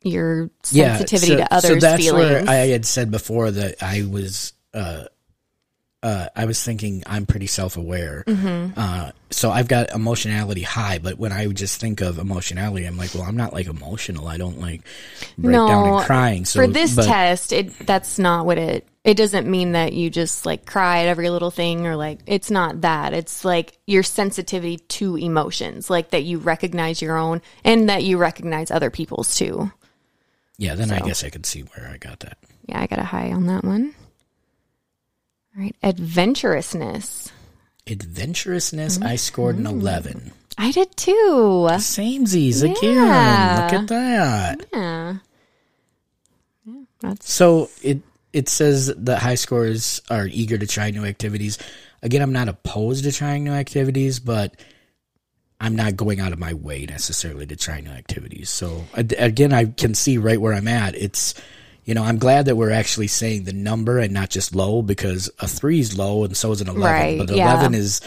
your 0.02 0.50
sensitivity 0.64 1.38
to 1.38 1.54
others' 1.54 1.82
that's 1.82 2.04
feelings. 2.04 2.46
where 2.48 2.50
I 2.50 2.68
had 2.68 2.86
said 2.86 3.10
before 3.10 3.50
that 3.52 3.82
I 3.82 4.06
was 4.08 4.54
uh, 4.74 5.06
uh, 6.04 6.28
I 6.36 6.46
was 6.46 6.62
thinking 6.62 7.04
I'm 7.08 7.26
pretty 7.26 7.48
self 7.48 7.78
aware. 7.78 8.26
Mm-hmm. 8.28 8.78
Uh, 8.78 9.12
so 9.30 9.50
I've 9.50 9.70
got 9.70 9.92
emotionality 9.92 10.62
high, 10.62 11.00
but 11.00 11.18
when 11.18 11.32
I 11.32 11.48
just 11.48 11.80
think 11.80 12.02
of 12.02 12.20
emotionality, 12.20 12.86
I'm 12.86 12.98
like, 12.98 13.16
well, 13.16 13.24
I'm 13.24 13.38
not 13.38 13.54
like 13.54 13.68
emotional. 13.68 14.28
I 14.28 14.38
don't 14.38 14.60
like 14.60 14.82
break 15.38 15.54
No, 15.54 15.68
down 15.68 15.88
and 15.90 16.06
crying. 16.06 16.46
So 16.46 16.60
For 16.60 16.68
this 16.68 16.96
but- 16.96 17.06
test, 17.06 17.54
it 17.54 17.80
that's 17.80 18.20
not 18.20 18.46
what 18.46 18.58
it 18.58 18.86
it 19.04 19.16
doesn't 19.18 19.50
mean 19.50 19.74
that 19.74 19.94
you 19.94 20.10
just 20.10 20.46
like 20.46 20.66
cry 20.66 21.00
at 21.02 21.08
every 21.08 21.30
little 21.30 21.52
thing 21.52 21.86
or 21.88 21.96
like 21.96 22.20
it's 22.26 22.50
not 22.50 22.82
that. 22.82 23.14
It's 23.14 23.44
like 23.44 23.78
your 23.86 24.04
sensitivity 24.04 24.78
to 24.78 25.18
emotions, 25.18 25.90
like 25.90 26.12
that 26.12 26.24
you 26.24 26.38
recognize 26.40 27.02
your 27.02 27.18
own 27.18 27.42
and 27.64 27.90
that 27.90 28.04
you 28.04 28.18
recognize 28.18 28.72
other 28.72 28.90
people's 28.90 29.36
too. 29.36 29.72
yeah, 30.58 30.76
then 30.76 30.92
I 30.92 31.00
guess 31.00 31.24
I 31.24 31.30
could 31.30 31.46
see 31.46 31.62
where 31.62 31.90
I 31.90 31.98
got 31.98 32.22
that. 32.22 32.38
Yeah, 32.68 32.80
I 32.80 32.88
got 32.88 33.00
a 33.00 33.04
high 33.04 33.32
on 33.32 33.48
that 33.48 33.64
one. 33.66 33.94
All 35.56 35.62
right, 35.64 35.76
adventurousness. 35.84 37.30
Adventurousness, 37.86 39.04
I 39.04 39.18
scored 39.18 39.58
Mm-hmm. 39.58 39.66
an 39.68 39.80
11. 39.82 40.32
I 40.58 40.72
did 40.72 40.96
too. 40.96 41.68
Samesies 41.74 42.64
again. 42.64 42.96
Yeah. 42.96 43.70
Look 43.72 43.82
at 43.82 43.88
that. 43.90 44.66
Yeah. 44.72 45.16
Yeah, 46.66 46.82
that's 47.02 47.30
So 47.32 47.70
it 47.82 48.02
it 48.34 48.50
says 48.50 48.88
that 48.88 49.20
high 49.20 49.36
scores 49.36 50.02
are 50.10 50.28
eager 50.28 50.58
to 50.58 50.68
try 50.68 50.92
new 50.92 51.06
activities. 51.06 51.58
Again, 52.02 52.22
I'm 52.22 52.34
not 52.34 52.50
opposed 52.50 53.04
to 53.06 53.12
trying 53.12 53.44
new 53.44 53.52
activities, 53.52 54.20
but 54.20 54.56
I'm 55.62 55.76
not 55.76 55.96
going 55.96 56.20
out 56.20 56.34
of 56.34 56.40
my 56.40 56.54
way 56.54 56.86
necessarily 56.86 57.46
to 57.46 57.56
try 57.56 57.80
new 57.80 57.92
activities. 57.92 58.50
So 58.50 58.86
again, 58.94 59.54
I 59.54 59.66
can 59.66 59.94
see 59.94 60.18
right 60.18 60.42
where 60.42 60.54
I'm 60.54 60.68
at. 60.68 60.96
It's 60.96 61.34
you 61.86 61.94
know, 61.94 62.04
I'm 62.04 62.18
glad 62.18 62.46
that 62.46 62.56
we're 62.56 62.72
actually 62.72 63.08
saying 63.08 63.44
the 63.44 63.52
number 63.52 64.00
and 64.00 64.14
not 64.14 64.30
just 64.30 64.56
low 64.56 64.82
because 64.82 65.30
a 65.40 65.48
three 65.48 65.80
is 65.80 65.98
low 65.98 66.24
and 66.24 66.36
so 66.36 66.52
is 66.54 66.62
an 66.62 66.70
11, 66.70 66.82
Right, 66.82 67.18
but 67.18 67.30
yeah. 67.36 67.54
11 67.56 67.74
is 67.74 68.00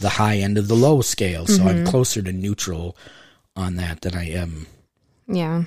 the 0.00 0.08
high 0.08 0.38
end 0.38 0.58
of 0.58 0.66
the 0.66 0.74
low 0.74 1.00
scale. 1.00 1.46
So 1.46 1.62
I'm 1.62 1.76
mm-hmm. 1.76 1.86
closer 1.86 2.22
to 2.22 2.32
neutral 2.32 2.96
on 3.54 3.76
that 3.76 4.00
than 4.00 4.16
I 4.16 4.30
am 4.30 4.66
yeah. 5.30 5.62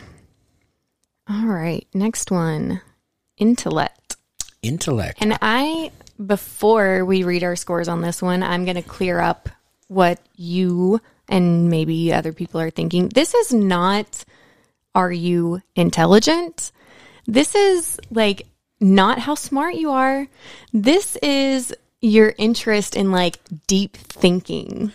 All 1.29 1.45
right, 1.45 1.87
next 1.93 2.29
one. 2.29 2.81
Intellect. 3.37 4.02
Intellect. 4.63 5.19
And 5.21 5.37
I, 5.41 5.91
before 6.25 7.05
we 7.05 7.23
read 7.23 7.43
our 7.43 7.55
scores 7.55 7.87
on 7.87 8.01
this 8.01 8.21
one, 8.21 8.41
I'm 8.41 8.65
going 8.65 8.75
to 8.75 8.81
clear 8.81 9.19
up 9.19 9.49
what 9.87 10.19
you 10.35 10.99
and 11.29 11.69
maybe 11.69 12.11
other 12.11 12.33
people 12.33 12.59
are 12.59 12.69
thinking. 12.69 13.09
This 13.09 13.33
is 13.33 13.53
not, 13.53 14.25
are 14.95 15.11
you 15.11 15.61
intelligent? 15.75 16.71
This 17.27 17.55
is 17.55 17.99
like 18.11 18.47
not 18.79 19.19
how 19.19 19.35
smart 19.35 19.75
you 19.75 19.91
are. 19.91 20.27
This 20.73 21.15
is 21.17 21.73
your 22.01 22.33
interest 22.37 22.95
in 22.95 23.11
like 23.11 23.39
deep 23.67 23.95
thinking. 23.95 24.91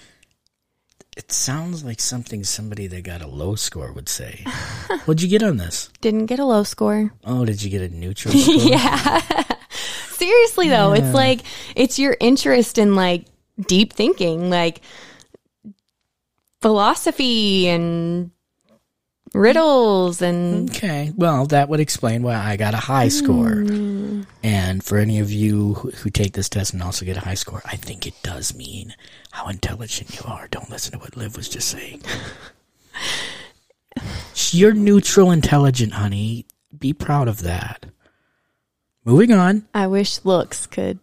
It 1.17 1.33
sounds 1.33 1.83
like 1.83 2.01
something 2.01 2.45
somebody 2.45 2.87
that 2.87 3.03
got 3.03 3.23
a 3.23 3.27
low 3.27 3.57
score 3.57 3.93
would 3.93 4.09
say. 4.09 4.45
What'd 5.05 5.23
you 5.23 5.29
get 5.29 5.43
on 5.43 5.57
this? 5.57 5.91
Didn't 6.01 6.27
get 6.27 6.39
a 6.39 6.45
low 6.45 6.63
score. 6.63 7.13
Oh, 7.25 7.45
did 7.45 7.61
you 7.63 7.71
get 7.71 7.83
a 7.83 7.93
neutral 7.93 8.33
score? 8.39 8.55
Yeah. 8.55 9.21
Seriously 10.19 10.69
though, 10.69 10.93
it's 10.93 11.15
like 11.15 11.43
it's 11.77 11.99
your 11.99 12.17
interest 12.19 12.77
in 12.77 12.97
like 12.97 13.25
deep 13.67 13.93
thinking, 13.93 14.51
like 14.51 14.81
philosophy 16.61 17.69
and 17.69 18.33
riddles 19.35 20.23
and 20.23 20.69
Okay. 20.71 21.13
Well, 21.17 21.47
that 21.47 21.69
would 21.69 21.81
explain 21.81 22.23
why 22.23 22.35
I 22.35 22.57
got 22.57 22.75
a 22.75 22.79
high 22.79 23.09
score. 23.09 23.57
Mm. 23.57 24.27
And 24.43 24.83
for 24.83 24.99
any 24.99 25.21
of 25.21 25.31
you 25.31 25.75
who, 25.75 25.91
who 25.91 26.11
take 26.11 26.33
this 26.33 26.49
test 26.49 26.73
and 26.73 26.83
also 26.83 27.05
get 27.05 27.17
a 27.17 27.21
high 27.21 27.35
score, 27.35 27.63
I 27.65 27.77
think 27.77 28.07
it 28.07 28.15
does 28.23 28.55
mean 28.55 28.95
how 29.31 29.49
intelligent 29.49 30.17
you 30.17 30.23
are. 30.27 30.49
Don't 30.49 30.71
listen 30.71 30.93
to 30.93 30.99
what 30.99 31.17
Liv 31.17 31.37
was 31.37 31.49
just 31.49 31.69
saying. 31.69 32.03
You're 34.51 34.75
neutral 34.75 35.31
intelligent, 35.31 35.93
honey. 35.93 36.47
Be 36.77 36.93
proud 36.93 37.29
of 37.29 37.43
that. 37.43 37.87
Moving 39.09 39.33
on. 39.33 39.67
I 39.75 39.87
wish 39.87 40.23
looks 40.25 40.67
could. 40.67 40.99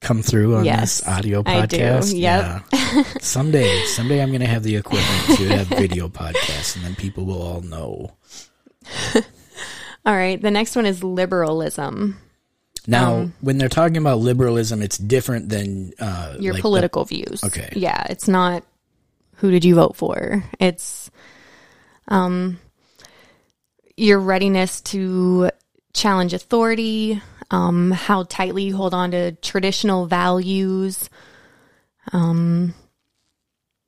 come 0.00 0.22
through 0.22 0.56
on 0.56 0.64
Yes, 0.64 1.00
this 1.00 1.08
audio 1.08 1.42
I 1.44 1.66
do. 1.66 1.76
podcast. 1.78 2.12
Yep. 2.16 2.62
Yeah. 2.72 3.02
someday, 3.20 3.84
someday 3.86 4.22
I'm 4.22 4.28
going 4.30 4.40
to 4.42 4.46
have 4.46 4.62
the 4.62 4.76
equipment 4.76 5.38
to 5.38 5.48
have 5.48 5.66
video 5.66 6.08
podcasts 6.08 6.76
and 6.76 6.84
then 6.84 6.94
people 6.94 7.24
will 7.24 7.42
all 7.42 7.60
know. 7.62 8.12
All 10.04 10.14
right, 10.16 10.40
the 10.42 10.50
next 10.50 10.74
one 10.74 10.86
is 10.86 11.04
liberalism. 11.04 12.18
Now, 12.88 13.14
Um, 13.14 13.34
when 13.40 13.58
they're 13.58 13.68
talking 13.68 13.96
about 13.96 14.18
liberalism, 14.18 14.82
it's 14.82 14.98
different 14.98 15.48
than 15.48 15.92
uh, 16.00 16.34
Your 16.40 16.54
like 16.54 16.58
the- 16.58 16.62
political 16.62 17.04
views. 17.04 17.44
Okay. 17.44 17.68
Yeah, 17.76 18.04
it's 18.10 18.26
not 18.26 18.64
who 19.36 19.50
did 19.52 19.64
you 19.64 19.76
vote 19.76 19.94
for? 19.96 20.42
It's 20.58 21.10
um 22.08 22.58
your 23.96 24.18
readiness 24.18 24.80
to 24.80 25.50
challenge 25.94 26.34
authority, 26.34 27.22
um, 27.52 27.90
how 27.90 28.24
tightly 28.24 28.64
you 28.64 28.76
hold 28.76 28.94
on 28.94 29.10
to 29.12 29.32
traditional 29.32 30.06
values, 30.06 31.08
um, 32.12 32.74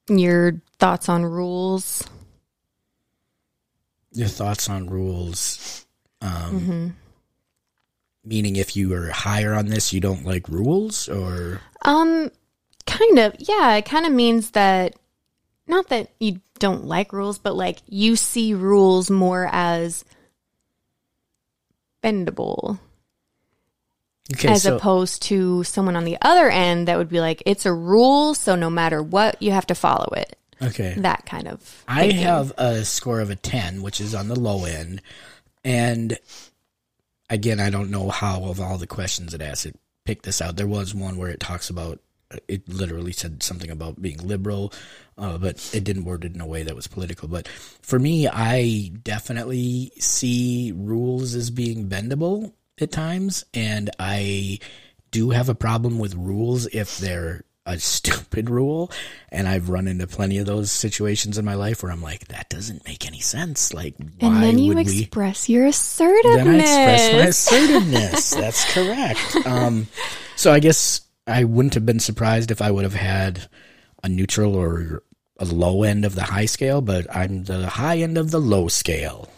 your 0.08 0.60
thoughts 0.78 1.08
on 1.08 1.24
rules. 1.24 2.04
your 4.12 4.28
thoughts 4.28 4.68
on 4.68 4.88
rules. 4.88 5.86
Um, 6.20 6.30
Mm-hmm. 6.30 6.88
Meaning, 8.26 8.56
if 8.56 8.74
you 8.74 8.94
are 8.94 9.10
higher 9.10 9.52
on 9.52 9.66
this, 9.66 9.92
you 9.92 10.00
don't 10.00 10.24
like 10.24 10.48
rules, 10.48 11.08
or 11.10 11.60
Um, 11.84 12.30
kind 12.86 13.18
of. 13.18 13.34
Yeah, 13.38 13.74
it 13.74 13.84
kind 13.84 14.06
of 14.06 14.12
means 14.12 14.52
that 14.52 14.94
not 15.66 15.88
that 15.88 16.10
you 16.20 16.40
don't 16.58 16.86
like 16.86 17.12
rules, 17.12 17.38
but 17.38 17.54
like 17.54 17.80
you 17.86 18.16
see 18.16 18.54
rules 18.54 19.10
more 19.10 19.48
as 19.52 20.06
bendable 22.02 22.78
okay, 24.32 24.48
as 24.48 24.62
so 24.62 24.76
opposed 24.76 25.22
to 25.22 25.64
someone 25.64 25.96
on 25.96 26.04
the 26.04 26.18
other 26.22 26.48
end 26.48 26.88
that 26.88 26.96
would 26.96 27.08
be 27.08 27.20
like 27.20 27.42
it's 27.46 27.66
a 27.66 27.72
rule, 27.72 28.34
so 28.34 28.54
no 28.54 28.70
matter 28.70 29.02
what, 29.02 29.40
you 29.42 29.50
have 29.50 29.66
to 29.66 29.74
follow 29.74 30.08
it. 30.16 30.36
okay, 30.62 30.94
That 30.96 31.26
kind 31.26 31.48
of. 31.48 31.84
I 31.86 32.10
have 32.12 32.52
a 32.56 32.84
score 32.84 33.20
of 33.20 33.30
a 33.30 33.36
10, 33.36 33.82
which 33.82 34.00
is 34.00 34.14
on 34.14 34.28
the 34.28 34.38
low 34.38 34.64
end. 34.64 35.02
And 35.64 36.18
again, 37.28 37.60
I 37.60 37.70
don't 37.70 37.90
know 37.90 38.08
how 38.10 38.44
of 38.44 38.60
all 38.60 38.78
the 38.78 38.86
questions 38.86 39.34
it 39.34 39.42
asked 39.42 39.66
it 39.66 39.78
picked 40.04 40.24
this 40.24 40.42
out. 40.42 40.56
There 40.56 40.66
was 40.66 40.94
one 40.94 41.16
where 41.16 41.30
it 41.30 41.40
talks 41.40 41.70
about 41.70 42.00
it 42.48 42.68
literally 42.68 43.12
said 43.12 43.42
something 43.42 43.70
about 43.70 44.00
being 44.00 44.18
liberal, 44.18 44.72
uh, 45.16 45.38
but 45.38 45.70
it 45.72 45.84
didn't 45.84 46.04
word 46.04 46.24
it 46.24 46.34
in 46.34 46.40
a 46.40 46.46
way 46.46 46.62
that 46.62 46.74
was 46.74 46.86
political. 46.86 47.28
But 47.28 47.46
for 47.48 47.98
me, 47.98 48.26
I 48.28 48.90
definitely 49.02 49.92
see 49.98 50.72
rules 50.74 51.34
as 51.34 51.50
being 51.50 51.88
bendable 51.88 52.52
at 52.80 52.92
times, 52.92 53.44
and 53.54 53.90
I 53.98 54.58
do 55.10 55.30
have 55.30 55.48
a 55.48 55.54
problem 55.54 55.98
with 55.98 56.14
rules 56.14 56.66
if 56.66 56.98
they're 56.98 57.44
a 57.66 57.78
stupid 57.78 58.50
rule. 58.50 58.90
And 59.30 59.48
I've 59.48 59.68
run 59.70 59.88
into 59.88 60.06
plenty 60.06 60.38
of 60.38 60.46
those 60.46 60.70
situations 60.70 61.38
in 61.38 61.44
my 61.44 61.54
life 61.54 61.82
where 61.82 61.92
I'm 61.92 62.02
like, 62.02 62.28
that 62.28 62.48
doesn't 62.50 62.84
make 62.86 63.06
any 63.06 63.20
sense. 63.20 63.72
Like, 63.72 63.94
why 64.18 64.28
And 64.28 64.42
then 64.42 64.58
you 64.58 64.74
would 64.74 64.86
we? 64.86 65.00
express 65.00 65.48
your 65.48 65.66
assertiveness. 65.66 66.44
Then 66.44 66.48
I 66.50 66.92
express 66.92 67.12
my 67.12 67.18
assertiveness. 67.28 68.30
That's 68.30 68.72
correct. 68.74 69.20
Um, 69.46 69.86
so 70.36 70.52
I 70.52 70.58
guess 70.58 71.00
I 71.26 71.44
wouldn't 71.44 71.74
have 71.74 71.86
been 71.86 72.00
surprised 72.00 72.50
if 72.50 72.60
I 72.60 72.70
would 72.70 72.84
have 72.84 72.94
had 72.94 73.48
a 74.02 74.08
neutral 74.08 74.56
or 74.56 75.02
a 75.38 75.44
low 75.44 75.82
end 75.84 76.04
of 76.04 76.14
the 76.14 76.22
high 76.24 76.46
scale, 76.46 76.80
but 76.80 77.06
I'm 77.14 77.44
the 77.44 77.66
high 77.66 77.98
end 77.98 78.18
of 78.18 78.30
the 78.30 78.40
low 78.40 78.68
scale. 78.68 79.28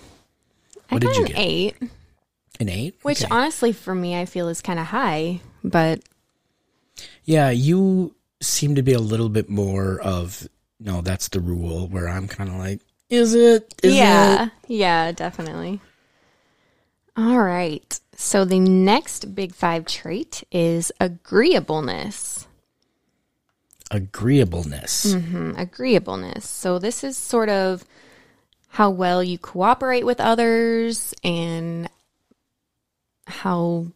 I 0.91 0.95
What 0.95 1.01
did 1.03 1.09
got 1.09 1.17
you 1.17 1.23
an 1.23 1.29
get? 1.29 1.39
eight, 1.39 1.77
An 2.59 2.69
eight? 2.69 2.97
which 3.03 3.23
Okay. 3.23 3.35
honestly 3.35 3.73
for 3.73 3.95
me 3.95 4.19
I 4.19 4.25
feel 4.25 4.49
is 4.49 4.63
kind 4.63 4.79
of 4.79 4.87
high, 4.87 5.41
but 5.63 6.01
Yeah, 7.25 7.51
you 7.51 8.15
seem 8.41 8.75
to 8.77 8.83
be 8.83 8.93
a 8.93 8.99
little 9.01 9.29
bit 9.29 9.49
more 9.49 10.01
of 10.01 10.49
no, 10.79 11.01
that's 11.01 11.29
the 11.29 11.41
rule. 11.41 11.89
Where 11.89 12.07
I'm 12.09 12.29
kind 12.29 12.51
of 12.51 12.57
like, 12.57 12.81
is 13.09 13.35
it? 13.35 13.75
Is 13.83 13.95
yeah, 13.97 14.47
it? 14.47 14.51
yeah, 14.69 15.11
definitely. 15.13 15.81
All 17.17 17.39
right. 17.41 17.99
So 18.15 18.45
the 18.45 18.59
next 18.61 19.35
big 19.35 19.55
five 19.55 19.87
trait 19.87 20.45
is 20.53 20.93
agreeableness. 21.01 22.47
Agreeableness. 23.91 25.15
Mm, 25.15 25.59
agreeableness. 25.59 26.49
So 26.49 26.79
this 26.79 27.05
is 27.05 27.17
sort 27.17 27.49
of 27.49 27.85
how 28.69 28.91
well 28.91 29.23
you 29.23 29.39
cooperate 29.39 30.05
with 30.05 30.21
others 30.21 31.15
and 31.23 31.89
how 33.27 33.87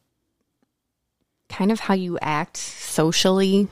kind 1.48 1.72
of 1.72 1.80
how 1.80 1.94
you 1.94 2.18
act 2.22 2.56
socially, 2.56 3.68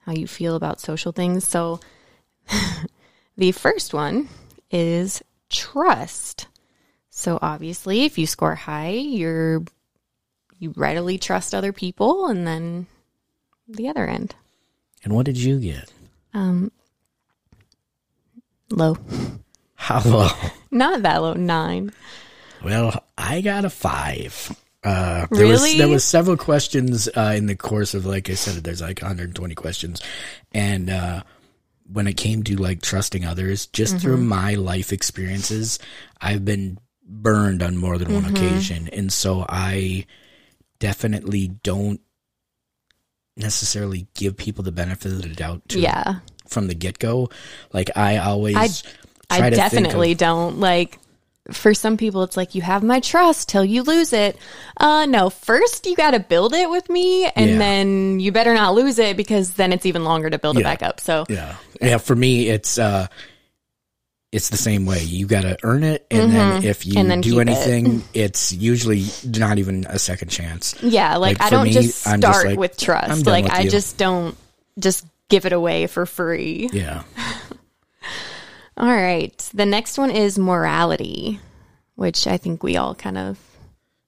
how 0.00 0.12
you 0.12 0.26
feel 0.26 0.54
about 0.54 0.80
social 0.80 1.12
things. 1.12 1.46
So 1.46 1.80
the 3.36 3.52
first 3.52 3.94
one 3.94 4.28
is 4.70 5.22
trust. 5.48 6.48
So 7.10 7.38
obviously, 7.40 8.04
if 8.04 8.18
you 8.18 8.26
score 8.26 8.54
high, 8.54 8.90
you're 8.90 9.62
you 10.58 10.72
readily 10.76 11.18
trust 11.18 11.54
other 11.54 11.72
people 11.72 12.26
and 12.26 12.46
then 12.46 12.86
the 13.66 13.88
other 13.88 14.06
end. 14.06 14.34
And 15.02 15.12
what 15.12 15.26
did 15.26 15.36
you 15.36 15.58
get? 15.58 15.90
Um 16.34 16.70
low. 18.70 18.96
How 19.74 20.00
low? 20.02 20.28
Not 20.70 21.02
that 21.02 21.20
low. 21.22 21.34
Nine. 21.34 21.92
Well, 22.64 23.02
I 23.18 23.40
got 23.40 23.64
a 23.64 23.70
five. 23.70 24.56
Uh, 24.84 25.26
there 25.30 25.46
was 25.46 25.62
Really? 25.62 25.78
there 25.78 25.88
was 25.88 26.04
several 26.04 26.36
questions 26.36 27.08
uh, 27.16 27.34
in 27.36 27.46
the 27.46 27.54
course 27.56 27.94
of 27.94 28.04
like 28.04 28.28
I 28.30 28.34
said, 28.34 28.62
there's 28.64 28.80
like 28.80 29.00
120 29.00 29.54
questions, 29.54 30.00
and 30.52 30.90
uh, 30.90 31.22
when 31.92 32.06
it 32.06 32.16
came 32.16 32.42
to 32.44 32.56
like 32.56 32.82
trusting 32.82 33.24
others, 33.24 33.66
just 33.66 33.98
through 33.98 34.16
my 34.18 34.54
life 34.54 34.92
experiences, 34.92 35.78
I've 36.20 36.44
been 36.44 36.78
burned 37.04 37.62
on 37.62 37.76
more 37.76 37.96
than 37.98 38.12
one 38.12 38.24
occasion, 38.24 38.88
and 38.92 39.12
so 39.12 39.44
I 39.48 40.06
definitely 40.80 41.48
don't 41.62 42.00
necessarily 43.36 44.08
give 44.14 44.36
people 44.36 44.64
the 44.64 44.72
benefit 44.72 45.12
of 45.12 45.22
the 45.22 45.28
doubt 45.28 45.68
to, 45.70 45.80
Yeah. 45.80 46.16
from 46.48 46.66
the 46.66 46.74
get 46.74 46.98
go. 46.98 47.30
Like 47.72 47.90
I 47.96 48.18
always, 48.18 48.56
I- 48.56 48.66
try 48.68 48.76
I 49.30 49.36
to 49.36 49.42
think 49.42 49.52
of- 49.52 49.56
definitely 49.56 50.14
don't 50.14 50.58
like 50.58 50.98
for 51.50 51.74
some 51.74 51.96
people 51.96 52.22
it's 52.22 52.36
like 52.36 52.54
you 52.54 52.62
have 52.62 52.82
my 52.84 53.00
trust 53.00 53.48
till 53.48 53.64
you 53.64 53.82
lose 53.82 54.12
it. 54.12 54.36
Uh 54.76 55.06
no, 55.06 55.28
first 55.28 55.86
you 55.86 55.96
got 55.96 56.12
to 56.12 56.20
build 56.20 56.54
it 56.54 56.70
with 56.70 56.88
me 56.88 57.24
and 57.26 57.50
Yeah. 57.50 57.58
then 57.58 58.20
you 58.20 58.30
better 58.30 58.54
not 58.54 58.74
lose 58.74 58.98
it 59.00 59.16
because 59.16 59.54
then 59.54 59.72
it's 59.72 59.84
even 59.84 60.04
longer 60.04 60.30
to 60.30 60.38
build 60.38 60.56
it 60.56 60.60
Yeah. 60.60 60.70
back 60.70 60.82
up. 60.82 61.00
So 61.00 61.24
Yeah. 61.28 61.56
Yeah. 61.80 61.98
For 61.98 62.14
me, 62.14 62.48
it's, 62.48 62.78
uh, 62.78 63.08
it's 64.30 64.48
the 64.50 64.56
same 64.56 64.86
way. 64.86 65.02
You 65.02 65.26
got 65.26 65.42
to 65.42 65.58
earn 65.62 65.82
it. 65.82 66.06
And 66.10 66.32
then 66.32 66.64
if 66.64 66.86
you 66.86 66.94
Mm-hmm. 66.94 67.08
Then 67.08 67.20
do 67.20 67.30
keep 67.30 67.38
it. 67.38 67.48
anything, 67.48 68.04
it's 68.14 68.52
usually 68.52 69.04
not 69.24 69.58
even 69.58 69.84
a 69.88 69.98
second 69.98 70.28
chance. 70.28 70.74
yeah, 70.80 71.16
like, 71.16 71.38
Like, 71.40 71.46
I 71.46 71.50
don't 71.50 71.64
me, 71.64 71.72
just 71.72 71.98
start 72.00 72.20
just 72.20 72.46
like, 72.46 72.58
with 72.58 72.78
trust. 72.78 73.26
Like 73.26 73.50
I 73.52 73.62
you. 73.62 73.70
just 73.70 73.98
don't 73.98 74.36
just 74.78 75.04
give 75.28 75.44
it 75.44 75.52
away 75.52 75.86
for 75.88 76.06
free. 76.06 76.70
Yeah. 76.72 77.02
All 78.76 78.86
right. 78.94 79.36
The 79.54 79.66
next 79.66 79.98
one 79.98 80.10
is 80.10 80.38
morality, 80.38 81.40
which 81.94 82.26
I 82.26 82.36
think 82.36 82.62
we 82.62 82.76
all 82.76 82.94
kind 82.94 83.18
of 83.18 83.38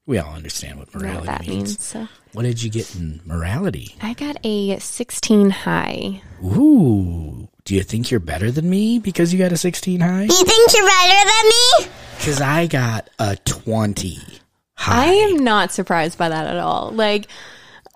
We 0.07 0.19
all 0.19 0.35
understand 0.35 0.79
what 0.79 0.95
morality 0.95 1.19
what 1.19 1.27
that 1.27 1.41
means. 1.47 1.53
means. 1.69 1.85
So 1.85 2.09
What 2.33 2.43
did 2.43 2.63
you 2.63 2.71
get 2.71 2.95
in 2.97 3.21
morality? 3.25 3.95
I 4.03 4.15
got 4.15 4.37
a 4.45 4.79
16 4.79 5.51
high. 5.51 6.23
Ooh. 6.43 7.49
Do 7.65 7.75
you 7.75 7.83
think 7.83 8.11
you're 8.11 8.21
better 8.21 8.51
than 8.51 8.69
me 8.69 8.99
because 8.99 9.33
you 9.33 9.39
got 9.39 9.53
a 9.53 9.57
16 9.57 10.01
high? 10.01 10.23
You 10.25 10.29
think 10.45 10.73
you're 10.75 10.87
better 10.87 11.31
than 11.31 11.49
me? 11.49 11.93
Because 12.19 12.41
I 12.41 12.67
got 12.67 13.09
a 13.19 13.37
20 13.37 14.19
high. 14.77 15.05
I 15.05 15.07
am 15.07 15.37
not 15.39 15.73
surprised 15.73 16.19
by 16.19 16.29
that 16.29 16.47
at 16.47 16.59
all. 16.59 16.91
Like, 16.91 17.29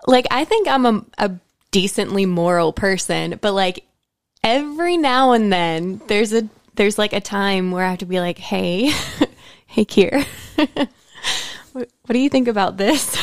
like 0.07 0.25
I 0.31 0.43
think 0.45 0.67
I'm 0.67 0.85
a, 0.87 1.05
a 1.19 1.31
decently 1.71 2.25
moral 2.25 2.73
person, 2.73 3.37
but 3.41 3.53
like 3.53 3.85
every 4.43 4.97
now 4.97 5.33
and 5.33 5.53
then 5.53 6.01
there's 6.07 6.33
a 6.33 6.49
there's 6.79 6.97
like 6.97 7.11
a 7.11 7.19
time 7.19 7.71
where 7.71 7.83
I 7.83 7.89
have 7.89 7.99
to 7.99 8.05
be 8.05 8.21
like, 8.21 8.37
hey, 8.37 8.85
hey, 9.67 9.83
Kier, 9.83 10.23
what, 11.73 11.89
what 12.05 12.13
do 12.13 12.17
you 12.19 12.29
think 12.29 12.47
about 12.47 12.77
this? 12.77 13.15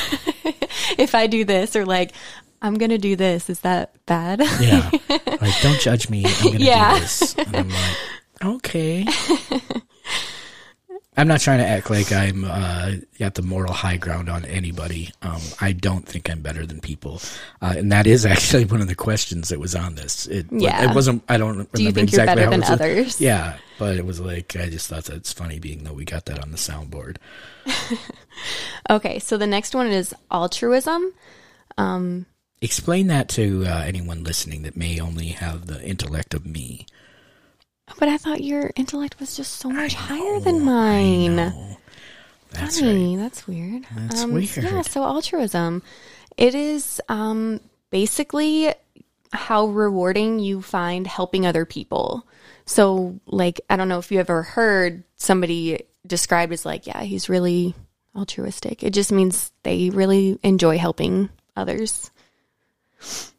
if 0.99 1.15
I 1.15 1.27
do 1.27 1.43
this, 1.45 1.75
or 1.75 1.87
like 1.87 2.13
I'm 2.61 2.75
gonna 2.75 2.99
do 2.99 3.17
this, 3.17 3.49
is 3.49 3.61
that 3.61 3.95
bad? 4.05 4.41
yeah. 4.61 4.91
Like, 5.41 5.55
don't 5.63 5.81
judge 5.81 6.09
me. 6.11 6.25
I'm 6.27 6.45
going 6.45 6.59
to 6.59 6.65
Yeah. 6.65 6.95
do 6.95 7.01
this. 7.01 7.35
And 7.35 7.57
I'm 7.57 7.69
like, 7.69 7.97
okay. 8.45 9.07
I'm 11.17 11.29
not 11.29 11.41
trying 11.41 11.59
to 11.59 11.67
act 11.67 11.89
like 11.91 12.13
I'm 12.13 12.45
uh, 12.45 12.93
got 13.19 13.35
the 13.35 13.43
moral 13.43 13.73
high 13.73 13.97
ground 13.97 14.29
on 14.29 14.45
anybody. 14.45 15.11
Um, 15.23 15.41
I 15.61 15.73
don't 15.73 16.07
think 16.07 16.29
I'm 16.29 16.43
better 16.43 16.67
than 16.67 16.81
people, 16.81 17.23
uh, 17.63 17.75
and 17.77 17.91
that 17.93 18.07
is 18.07 18.27
actually 18.27 18.65
one 18.67 18.81
of 18.83 18.89
the 18.89 18.95
questions 18.95 19.49
that 19.49 19.59
was 19.59 19.75
on 19.75 19.95
this. 19.95 20.27
It, 20.27 20.47
Yeah. 20.51 20.91
it 20.91 20.95
wasn't. 20.95 21.23
I 21.29 21.39
don't 21.39 21.51
remember 21.51 21.71
Do 21.75 21.83
you 21.83 21.93
think 21.93 22.13
you're 22.13 22.21
exactly 22.23 22.45
better 22.45 22.51
how 22.65 22.75
it 22.75 22.79
than 22.79 22.91
others? 22.91 23.21
Yeah, 23.21 23.57
but 23.79 23.97
it 23.97 24.05
was 24.05 24.21
like 24.21 24.57
I 24.57 24.69
just 24.69 24.89
thought 24.89 25.05
that's 25.05 25.33
funny, 25.33 25.59
being 25.59 25.85
that 25.85 25.95
we 25.95 26.05
got 26.05 26.27
that 26.27 26.43
on 26.43 26.51
the 26.51 26.59
soundboard. 26.59 27.17
okay, 28.91 29.19
so 29.19 29.37
the 29.37 29.47
next 29.47 29.75
one 29.75 29.87
is 29.89 30.15
altruism. 30.31 31.13
Explain 32.63 33.09
that 33.09 33.29
to 33.31 33.65
uh, 33.67 33.83
anyone 33.87 34.25
listening 34.25 34.63
that 34.63 34.77
may 34.77 34.99
only 34.99 35.29
have 35.29 35.67
the 35.67 35.83
intellect 35.83 36.33
of 36.35 36.47
me. 36.47 36.87
But 37.99 38.09
I 38.09 38.19
thought 38.19 38.43
your 38.43 38.73
intellect 38.77 39.19
was 39.21 39.37
just 39.37 39.55
so 39.55 39.71
much 39.71 39.95
higher 39.95 40.41
than 40.41 40.65
mine. 40.65 41.37
That's 42.51 42.83
right. 42.83 43.17
That's 43.17 43.47
weird. 43.47 43.87
That's 43.95 44.23
um, 44.23 44.33
weird. 44.33 44.57
Yeah, 44.57 44.83
so 44.83 45.03
altruism. 45.03 45.83
It 46.37 46.55
is 46.55 47.01
um, 47.09 47.61
basically 47.91 48.75
how 49.33 49.67
rewarding 49.67 50.39
you 50.39 50.63
find 50.63 51.07
helping 51.07 51.47
other 51.47 51.65
people. 51.65 52.27
So, 52.65 53.21
like, 53.27 53.61
I 53.71 53.77
don't 53.77 53.89
know 53.89 53.99
if 53.99 54.11
you 54.11 54.19
ever 54.21 54.43
heard 54.43 55.05
somebody 55.17 55.83
described 56.07 56.53
as 56.53 56.67
like, 56.67 56.87
yeah, 56.87 57.03
he's 57.03 57.29
really 57.29 57.75
altruistic. 58.15 58.83
It 58.83 58.93
just 58.93 59.13
means 59.13 59.53
they 59.63 59.91
really 59.91 60.39
enjoy 60.43 60.79
helping 60.79 61.29
others 61.57 62.11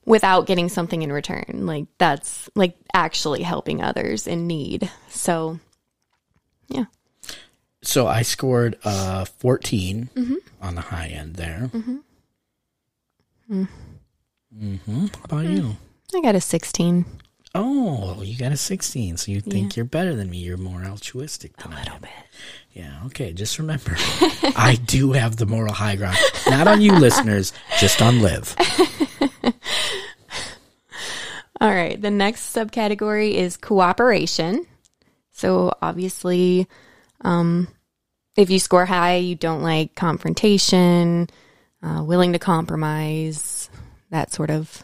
without 0.06 0.48
getting 0.48 0.70
something 0.70 1.02
in 1.02 1.12
return. 1.12 1.66
Like, 1.66 1.86
that's 1.98 2.50
like 2.56 2.78
actually 2.94 3.44
helping 3.44 3.82
others 3.84 4.28
in 4.28 4.48
need. 4.48 4.90
So, 5.10 5.60
yeah. 6.70 6.86
So 7.84 8.08
I 8.08 8.22
scored 8.24 8.78
uh 8.84 9.26
14 9.26 10.10
Mm-hmm. 10.16 10.36
on 10.62 10.76
the 10.76 10.82
high 10.82 11.08
end 11.08 11.36
there. 11.36 11.70
Mm-hmm. 11.74 11.98
Mm-hmm. 13.52 15.06
How 15.06 15.24
about 15.26 15.46
you? 15.46 15.76
I 16.16 16.22
got 16.22 16.36
a 16.36 16.42
16. 16.42 17.06
Oh, 17.56 18.22
you 18.22 18.38
got 18.38 18.52
a 18.52 18.58
16, 18.58 19.18
so 19.18 19.32
you 19.32 19.42
think 19.42 19.76
you're 19.76 19.86
better 19.86 20.16
than 20.16 20.30
me. 20.30 20.38
You're 20.38 20.58
more 20.58 20.84
altruistic 20.84 21.56
than 21.58 21.74
I 21.74 21.82
am. 21.94 22.02
bit. 22.02 22.12
Yeah, 22.78 23.02
okay, 23.08 23.34
just 23.34 23.58
remember. 23.58 23.96
I 24.56 24.78
do 24.86 25.14
have 25.14 25.36
the 25.38 25.48
moral 25.48 25.74
high 25.74 25.96
ground. 25.96 26.18
Not 26.48 26.68
on 26.68 26.80
you 26.80 26.92
listeners, 26.94 27.52
just 27.80 28.02
on 28.04 28.22
Liv. 28.22 28.56
All 31.60 31.74
right. 31.74 32.00
The 32.00 32.12
next 32.12 32.56
subcategory 32.56 33.34
is 33.34 33.58
cooperation. 33.58 34.68
So 35.32 35.72
obviously, 35.82 36.68
um, 37.22 37.68
if 38.36 38.52
you 38.52 38.60
score 38.60 38.86
high, 38.86 39.16
you 39.16 39.36
don't 39.36 39.64
like 39.64 39.96
confrontation, 39.96 41.28
uh, 41.82 42.04
willing 42.04 42.34
to 42.34 42.40
compromise, 42.40 43.70
that 44.12 44.32
sort 44.32 44.52
of 44.52 44.84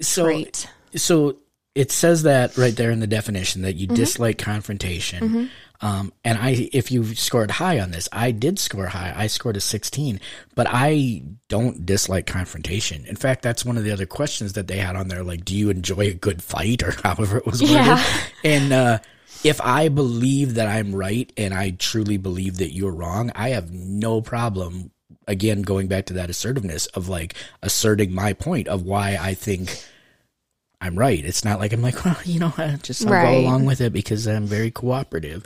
So 0.00 0.24
trait. 0.24 0.68
so 0.96 1.36
it 1.76 1.92
says 1.92 2.24
that 2.24 2.56
right 2.56 2.74
there 2.74 2.90
in 2.90 2.98
the 3.00 3.06
definition 3.06 3.62
that 3.62 3.76
Mm-hmm. 3.76 3.92
you 3.92 3.96
dislike 3.96 4.38
confrontation. 4.38 5.50
Um, 5.80 6.12
and 6.24 6.38
I, 6.38 6.68
if 6.72 6.90
you 6.90 7.14
scored 7.14 7.50
high 7.50 7.80
on 7.80 7.90
this, 7.90 8.08
I 8.12 8.30
did 8.30 8.58
score 8.58 8.86
high. 8.86 9.12
I 9.16 9.26
scored 9.26 9.56
a 9.56 9.60
16, 9.60 10.20
but 10.54 10.66
I 10.68 11.22
don't 11.48 11.84
dislike 11.84 12.26
confrontation. 12.26 13.04
In 13.06 13.16
fact, 13.16 13.42
that's 13.42 13.64
one 13.64 13.76
of 13.76 13.84
the 13.84 13.92
other 13.92 14.06
questions 14.06 14.54
that 14.54 14.68
they 14.68 14.78
had 14.78 14.96
on 14.96 15.08
there. 15.08 15.22
Like, 15.22 15.44
do 15.44 15.54
you 15.54 15.70
enjoy 15.70 16.08
a 16.08 16.14
good 16.14 16.42
fight 16.42 16.82
or 16.82 16.90
however 17.02 17.38
it 17.38 17.46
was 17.46 17.62
worded? 17.62 17.76
Yeah. 17.76 18.04
And, 18.44 18.72
uh, 18.72 18.98
if 19.44 19.60
I 19.60 19.88
believe 19.88 20.54
that 20.54 20.66
I'm 20.66 20.94
right 20.94 21.30
and 21.36 21.54
I 21.54 21.70
truly 21.70 22.16
believe 22.16 22.56
that 22.56 22.72
you're 22.72 22.90
wrong, 22.90 23.30
I 23.34 23.50
have 23.50 23.70
no 23.70 24.20
problem 24.20 24.90
again 25.28 25.62
going 25.62 25.88
back 25.88 26.06
to 26.06 26.14
that 26.14 26.30
assertiveness 26.30 26.86
of 26.86 27.08
like 27.08 27.34
asserting 27.62 28.14
my 28.14 28.32
point 28.32 28.68
of 28.68 28.82
why 28.82 29.18
I 29.20 29.34
think 29.34 29.84
I'm 30.80 30.98
right. 30.98 31.24
It's 31.24 31.44
not 31.44 31.58
like 31.58 31.72
I'm 31.72 31.82
like, 31.82 32.02
well, 32.04 32.16
you 32.24 32.38
know, 32.40 32.52
I 32.56 32.76
just 32.82 33.04
I'll 33.06 33.12
Right. 33.12 33.22
go 33.22 33.38
along 33.38 33.64
with 33.64 33.80
it 33.80 33.92
because 33.92 34.26
I'm 34.26 34.46
very 34.46 34.70
cooperative. 34.70 35.44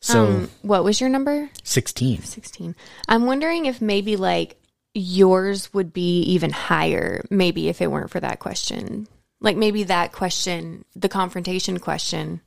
So 0.00 0.24
Um, 0.26 0.50
what 0.62 0.84
was 0.84 1.00
your 1.00 1.10
number? 1.10 1.50
16. 1.62 2.22
16. 2.22 2.74
I'm 3.08 3.26
wondering 3.26 3.66
if 3.66 3.82
maybe 3.82 4.16
like 4.16 4.56
yours 4.94 5.72
would 5.74 5.92
be 5.92 6.20
even 6.22 6.50
higher, 6.50 7.24
maybe 7.30 7.68
if 7.68 7.80
it 7.82 7.90
weren't 7.90 8.10
for 8.10 8.20
that 8.20 8.38
question. 8.38 9.06
Like 9.40 9.56
maybe 9.56 9.84
that 9.84 10.12
question, 10.12 10.84
the 10.96 11.08
confrontation 11.08 11.78
question, 11.78 12.40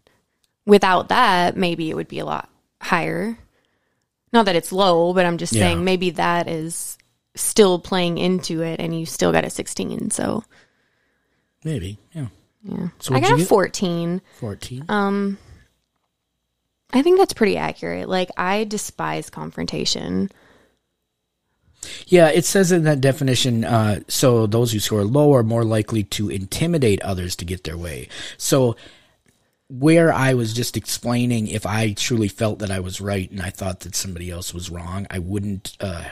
without 0.65 1.09
that, 1.09 1.55
maybe 1.57 1.89
it 1.89 1.95
would 1.95 2.07
be 2.07 2.19
a 2.19 2.25
lot 2.25 2.49
higher. 2.81 3.37
Not 4.31 4.45
that 4.45 4.55
it's 4.55 4.71
low, 4.71 5.13
but 5.13 5.25
I'm 5.25 5.37
just 5.37 5.53
Yeah. 5.53 5.61
saying 5.61 5.83
maybe 5.83 6.09
that 6.11 6.47
is 6.47 6.97
still 7.35 7.79
playing 7.79 8.17
into 8.17 8.61
it 8.61 8.79
and 8.79 8.97
you 8.99 9.05
still 9.05 9.31
got 9.31 9.45
a 9.45 9.49
16. 9.49 10.09
So, 10.11 10.43
Maybe. 11.63 11.97
Yeah. 12.13 12.27
yeah. 12.63 12.87
So 12.99 13.15
I 13.15 13.19
got 13.19 13.33
a 13.33 13.37
get? 13.37 13.47
14. 13.47 14.21
14. 14.39 14.85
Um, 14.89 15.37
I 16.91 17.01
think 17.01 17.17
that's 17.17 17.33
pretty 17.33 17.57
accurate. 17.57 18.07
Like, 18.07 18.29
I 18.37 18.65
despise 18.65 19.29
confrontation. 19.29 20.29
Yeah, 22.07 22.29
it 22.29 22.45
says 22.45 22.71
in 22.71 22.83
that 22.83 23.01
definition, 23.01 23.65
uh, 23.65 24.01
so 24.07 24.47
those 24.47 24.71
who 24.71 24.79
score 24.79 25.03
low 25.03 25.33
are 25.33 25.43
more 25.43 25.65
likely 25.65 26.03
to 26.03 26.29
intimidate 26.29 27.01
others 27.01 27.35
to 27.37 27.45
get 27.45 27.63
their 27.65 27.77
way. 27.77 28.07
So 28.37 28.77
where 29.69 30.13
I 30.13 30.33
was 30.33 30.53
just 30.53 30.77
explaining 30.77 31.47
if 31.47 31.65
I 31.65 31.93
truly 31.93 32.27
felt 32.27 32.59
that 32.59 32.71
I 32.71 32.79
was 32.79 33.01
right 33.01 33.29
and 33.29 33.41
I 33.41 33.49
thought 33.49 33.81
that 33.81 33.95
somebody 33.95 34.29
else 34.29 34.53
was 34.53 34.69
wrong, 34.69 35.07
I 35.09 35.19
wouldn't 35.19 35.75
uh, 35.81 36.05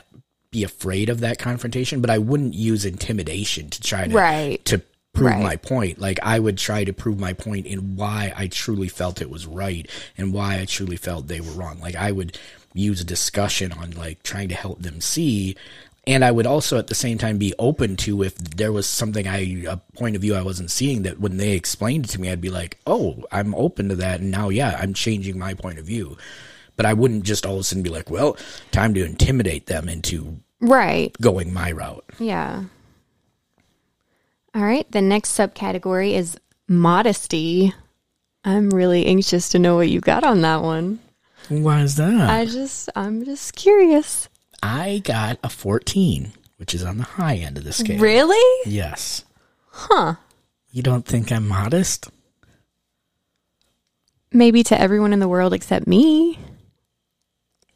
be 0.50 0.64
afraid 0.64 1.10
of 1.10 1.22
that 1.22 1.40
confrontation, 1.40 2.02
but 2.02 2.10
I 2.10 2.18
wouldn't 2.18 2.54
use 2.54 2.84
intimidation 2.84 3.70
to 3.70 3.82
try 3.82 4.08
to 4.08 4.14
Right. 4.16 4.66
to 4.66 4.82
prove 5.14 5.32
Right. 5.32 5.44
my 5.44 5.56
point. 5.58 6.00
Like 6.00 6.20
I 6.24 6.40
would 6.40 6.58
try 6.58 6.84
to 6.84 6.94
prove 6.94 7.20
my 7.20 7.34
point 7.34 7.66
in 7.66 7.96
why 7.96 8.34
I 8.36 8.48
truly 8.48 8.88
felt 8.88 9.22
it 9.22 9.30
was 9.30 9.46
right 9.46 9.90
and 10.18 10.34
why 10.34 10.60
I 10.60 10.66
truly 10.66 10.96
felt 10.98 11.28
they 11.28 11.42
were 11.42 11.52
wrong. 11.52 11.80
Like 11.80 11.96
I 11.96 12.12
would 12.12 12.38
use 12.74 13.02
a 13.02 13.06
discussion 13.06 13.72
on 13.74 13.92
like 13.92 14.24
trying 14.24 14.48
to 14.50 14.56
help 14.56 14.82
them 14.82 15.02
see 15.02 15.56
and 16.08 16.26
I 16.26 16.32
would 16.32 16.48
also 16.48 16.80
at 16.80 16.88
the 16.88 16.96
same 16.96 17.18
time 17.20 17.38
be 17.38 17.54
open 17.60 17.96
to 17.98 18.24
if 18.24 18.36
there 18.36 18.72
was 18.72 18.88
something 18.88 19.28
I 19.28 19.66
a 19.68 19.78
point 19.96 20.16
of 20.16 20.22
view 20.24 20.34
I 20.34 20.42
wasn't 20.42 20.72
seeing 20.72 21.04
that 21.04 21.20
when 21.20 21.38
they 21.38 21.52
explained 21.52 22.06
it 22.06 22.12
to 22.12 22.22
me 22.22 22.30
I'd 22.32 22.42
be 22.42 22.50
like, 22.50 22.80
"Oh, 22.88 23.24
I'm 23.32 23.54
open 23.54 23.90
to 23.90 23.96
that." 23.98 24.20
And 24.22 24.32
now 24.32 24.50
yeah, 24.50 24.78
I'm 24.82 24.96
changing 24.96 25.38
my 25.38 25.54
point 25.54 25.78
of 25.78 25.86
view. 25.86 26.18
But 26.76 26.88
I 26.88 26.94
wouldn't 26.94 27.24
just 27.24 27.46
all 27.46 27.56
of 27.56 27.60
a 27.60 27.64
sudden 27.64 27.84
be 27.84 27.92
like, 27.92 28.10
"Well, 28.10 28.36
time 28.72 28.96
to 28.96 29.06
intimidate 29.06 29.68
them 29.68 29.88
into 29.88 30.40
Right. 30.60 31.16
going 31.22 31.54
my 31.54 31.72
route." 31.72 32.06
Yeah. 32.18 32.64
All 34.54 34.64
right. 34.64 34.90
The 34.92 35.02
next 35.02 35.38
subcategory 35.38 36.14
is 36.14 36.38
modesty. 36.68 37.74
I'm 38.44 38.70
really 38.70 39.06
anxious 39.06 39.50
to 39.50 39.60
know 39.60 39.76
what 39.76 39.90
you 39.90 40.00
got 40.02 40.24
on 40.24 40.42
that 40.42 40.62
one. 40.62 41.00
Why 41.50 41.82
is 41.82 41.96
that? 41.96 42.30
I 42.30 42.46
just, 42.46 42.90
I'm 42.96 43.24
just 43.26 43.56
curious. 43.56 44.30
I 44.64 45.02
got 45.04 45.40
a 45.44 45.50
14, 45.50 46.34
which 46.58 46.74
is 46.74 46.84
on 46.84 46.98
the 46.98 47.04
high 47.04 47.36
end 47.36 47.58
of 47.58 47.64
the 47.64 47.74
scale. 47.74 48.00
Really? 48.00 48.70
Yes. 48.70 49.26
Huh. 49.70 50.16
You 50.72 50.84
don't 50.84 51.06
think 51.06 51.32
I'm 51.32 51.48
modest? 51.48 52.10
Maybe 54.32 54.64
to 54.64 54.80
everyone 54.80 55.14
in 55.14 55.20
the 55.20 55.28
world 55.28 55.54
except 55.54 55.88
me. 55.88 56.40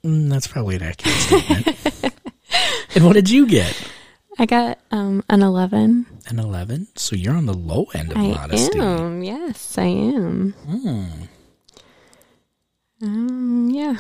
Mm, 0.03 0.29
that's 0.29 0.47
probably 0.47 0.75
an 0.77 0.83
accurate 0.83 1.15
statement. 1.17 2.13
and 2.95 3.05
what 3.05 3.13
did 3.13 3.29
you 3.29 3.47
get? 3.47 3.75
I 4.37 4.45
got 4.45 4.79
um, 4.91 5.23
an 5.29 5.41
11. 5.41 6.05
An 6.27 6.39
11? 6.39 6.87
So 6.95 7.15
you're 7.15 7.35
on 7.35 7.45
the 7.45 7.53
low 7.53 7.85
end 7.93 8.11
of 8.11 8.17
I 8.17 8.27
modesty. 8.27 8.79
am. 8.79 9.23
Yes, 9.23 9.77
I 9.77 9.85
am. 9.85 10.53
Um, 13.01 13.69
yeah. 13.69 13.95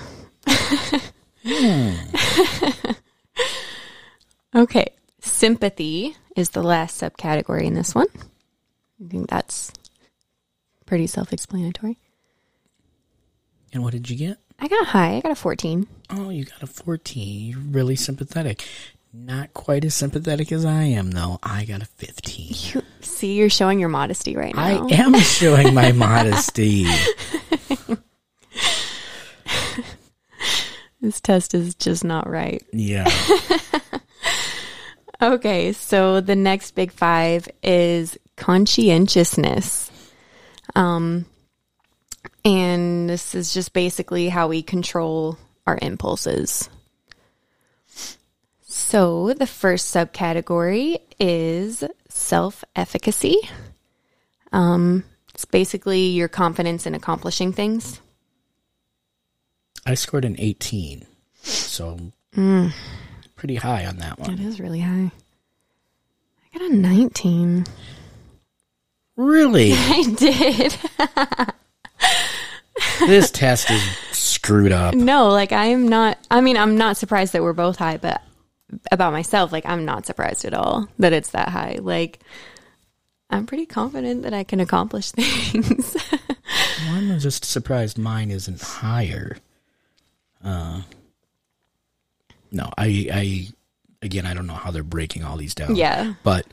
okay. 4.55 4.87
Sympathy 5.21 6.15
is 6.35 6.51
the 6.51 6.63
last 6.63 7.01
subcategory 7.01 7.63
in 7.63 7.73
this 7.73 7.95
one. 7.95 8.07
I 9.03 9.07
think 9.09 9.29
that's 9.29 9.71
pretty 10.85 11.07
self 11.07 11.33
explanatory. 11.33 11.97
And 13.73 13.83
what 13.83 13.91
did 13.93 14.09
you 14.09 14.15
get? 14.15 14.37
I 14.59 14.67
got 14.67 14.87
high. 14.87 15.15
I 15.17 15.21
got 15.21 15.31
a 15.31 15.35
14. 15.35 15.87
Oh, 16.11 16.29
you 16.29 16.45
got 16.45 16.63
a 16.63 16.67
14. 16.67 17.49
You're 17.49 17.59
really 17.59 17.95
sympathetic. 17.97 18.65
Not 19.17 19.53
quite 19.53 19.85
as 19.85 19.95
sympathetic 19.95 20.51
as 20.51 20.65
I 20.65 20.83
am, 20.83 21.11
though. 21.11 21.39
I 21.41 21.65
got 21.65 21.81
a 21.81 21.85
15. 21.85 22.47
You, 22.73 22.81
see, 23.01 23.35
you're 23.35 23.49
showing 23.49 23.79
your 23.79 23.89
modesty 23.89 24.35
right 24.35 24.53
now. 24.53 24.61
I 24.61 24.93
am 24.93 25.15
showing 25.19 25.73
my 25.73 25.91
modesty. 25.93 26.85
This 31.01 31.21
test 31.21 31.53
is 31.53 31.75
just 31.75 32.03
not 32.03 32.29
right. 32.29 32.63
Yeah. 32.71 33.09
Okay, 35.21 35.71
so 35.71 36.19
the 36.19 36.35
next 36.35 36.71
big 36.71 36.91
five 36.91 37.47
is 37.63 38.17
conscientiousness. 38.35 39.89
Um, 40.75 41.25
and 42.43 43.09
this 43.09 43.33
is 43.33 43.53
just 43.53 43.71
basically 43.71 44.27
how 44.29 44.49
we 44.49 44.61
control 44.61 45.37
our 45.65 45.79
impulses. 45.81 46.69
So 48.77 49.33
the 49.33 49.47
first 49.47 49.95
subcategory 49.95 50.99
is 51.17 51.81
self 52.09 52.65
efficacy. 52.75 53.37
Um, 54.51 55.05
it's 55.33 55.45
basically 55.45 56.07
your 56.07 56.27
confidence 56.27 56.85
in 56.85 56.93
accomplishing 56.93 57.53
things. 57.53 58.01
I 59.85 59.93
scored 59.93 60.25
an 60.25 60.35
18. 60.37 61.05
So 61.41 62.11
pretty 63.37 63.55
high 63.55 63.85
on 63.85 63.95
that 63.99 64.19
one. 64.19 64.37
is 64.39 64.59
really 64.59 64.81
high. 64.81 65.09
I 66.53 66.59
got 66.59 66.69
a 66.69 66.75
19. 66.75 67.65
Really? 69.15 69.71
I 69.73 70.03
did. 70.17 70.77
this 73.07 73.31
test 73.31 73.71
is 73.71 73.81
screwed 74.11 74.73
up. 74.73 74.95
No, 74.95 75.29
like 75.29 75.53
I 75.53 75.67
am 75.67 75.87
not. 75.87 76.17
I 76.29 76.41
mean, 76.41 76.57
I'm 76.57 76.77
not 76.77 76.97
surprised 76.97 77.31
that 77.31 77.41
we're 77.41 77.53
both 77.53 77.77
high, 77.77 77.95
but 77.95 78.21
about 78.91 79.13
myself, 79.13 79.51
like 79.51 79.65
I'm 79.65 79.85
not 79.85 80.05
surprised 80.05 80.45
at 80.45 80.53
all 80.53 80.87
that 80.99 81.13
it's 81.13 81.31
that 81.31 81.49
high. 81.49 81.79
Like 81.81 82.19
I'm 83.29 83.45
pretty 83.45 83.65
confident 83.65 84.23
that 84.23 84.33
I 84.33 84.43
can 84.43 84.59
accomplish 84.59 85.11
things. 85.11 85.95
I'm 86.89 87.19
just 87.19 87.45
surprised 87.45 87.97
mine 87.97 88.31
isn't 88.31 88.61
higher. 88.61 89.37
Uh, 90.43 90.81
no, 92.51 92.69
I, 92.77 93.07
I, 93.11 93.47
again, 94.01 94.25
I 94.25 94.33
don't 94.33 94.47
know 94.47 94.53
how 94.53 94.71
they're 94.71 94.83
breaking 94.83 95.23
all 95.23 95.37
these 95.37 95.55
down. 95.55 95.75
Yeah. 95.75 96.13
but 96.23 96.45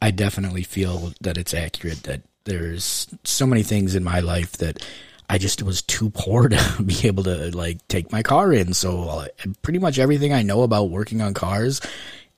I 0.00 0.10
definitely 0.10 0.62
feel 0.62 1.12
that 1.20 1.36
it's 1.36 1.52
accurate 1.52 2.04
that 2.04 2.22
there's 2.44 3.06
so 3.24 3.46
many 3.46 3.62
things 3.62 3.94
in 3.94 4.02
my 4.04 4.20
life 4.20 4.52
that 4.52 4.82
I 5.30 5.38
just 5.38 5.62
was 5.62 5.80
too 5.82 6.10
poor 6.10 6.48
to 6.48 6.82
be 6.82 7.06
able 7.06 7.22
to 7.22 7.56
like 7.56 7.86
take 7.86 8.10
my 8.10 8.20
car 8.22 8.52
in. 8.52 8.74
So 8.74 9.02
uh, 9.04 9.26
pretty 9.62 9.78
much 9.78 10.00
everything 10.00 10.32
I 10.32 10.42
know 10.42 10.62
about 10.62 10.90
working 10.90 11.22
on 11.22 11.34
cars 11.34 11.80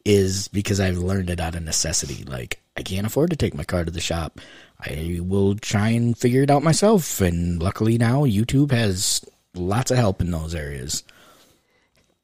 is 0.05 0.49
because 0.49 0.79
I've 0.79 0.99
learned 0.99 1.31
it 1.31 1.41
out 1.41 1.55
of 1.55 1.63
necessity. 1.63 2.25
Like 2.25 2.61
I 2.77 2.83
can't 2.83 3.07
afford 3.07 3.31
to 3.31 3.37
take 3.37 3.55
my 3.55 3.65
car 3.65 3.87
to 3.87 3.91
the 3.91 4.01
shop. 4.01 4.41
I 4.79 5.21
will 5.23 5.55
try 5.55 5.89
and 5.89 6.17
figure 6.19 6.43
it 6.43 6.51
out 6.51 6.63
myself. 6.63 7.23
And 7.23 7.63
luckily 7.63 7.97
now 7.97 8.25
YouTube 8.25 8.73
has 8.73 9.25
lots 9.55 9.91
of 9.91 9.97
help 9.97 10.21
in 10.21 10.31
those 10.31 10.55
areas. 10.55 11.03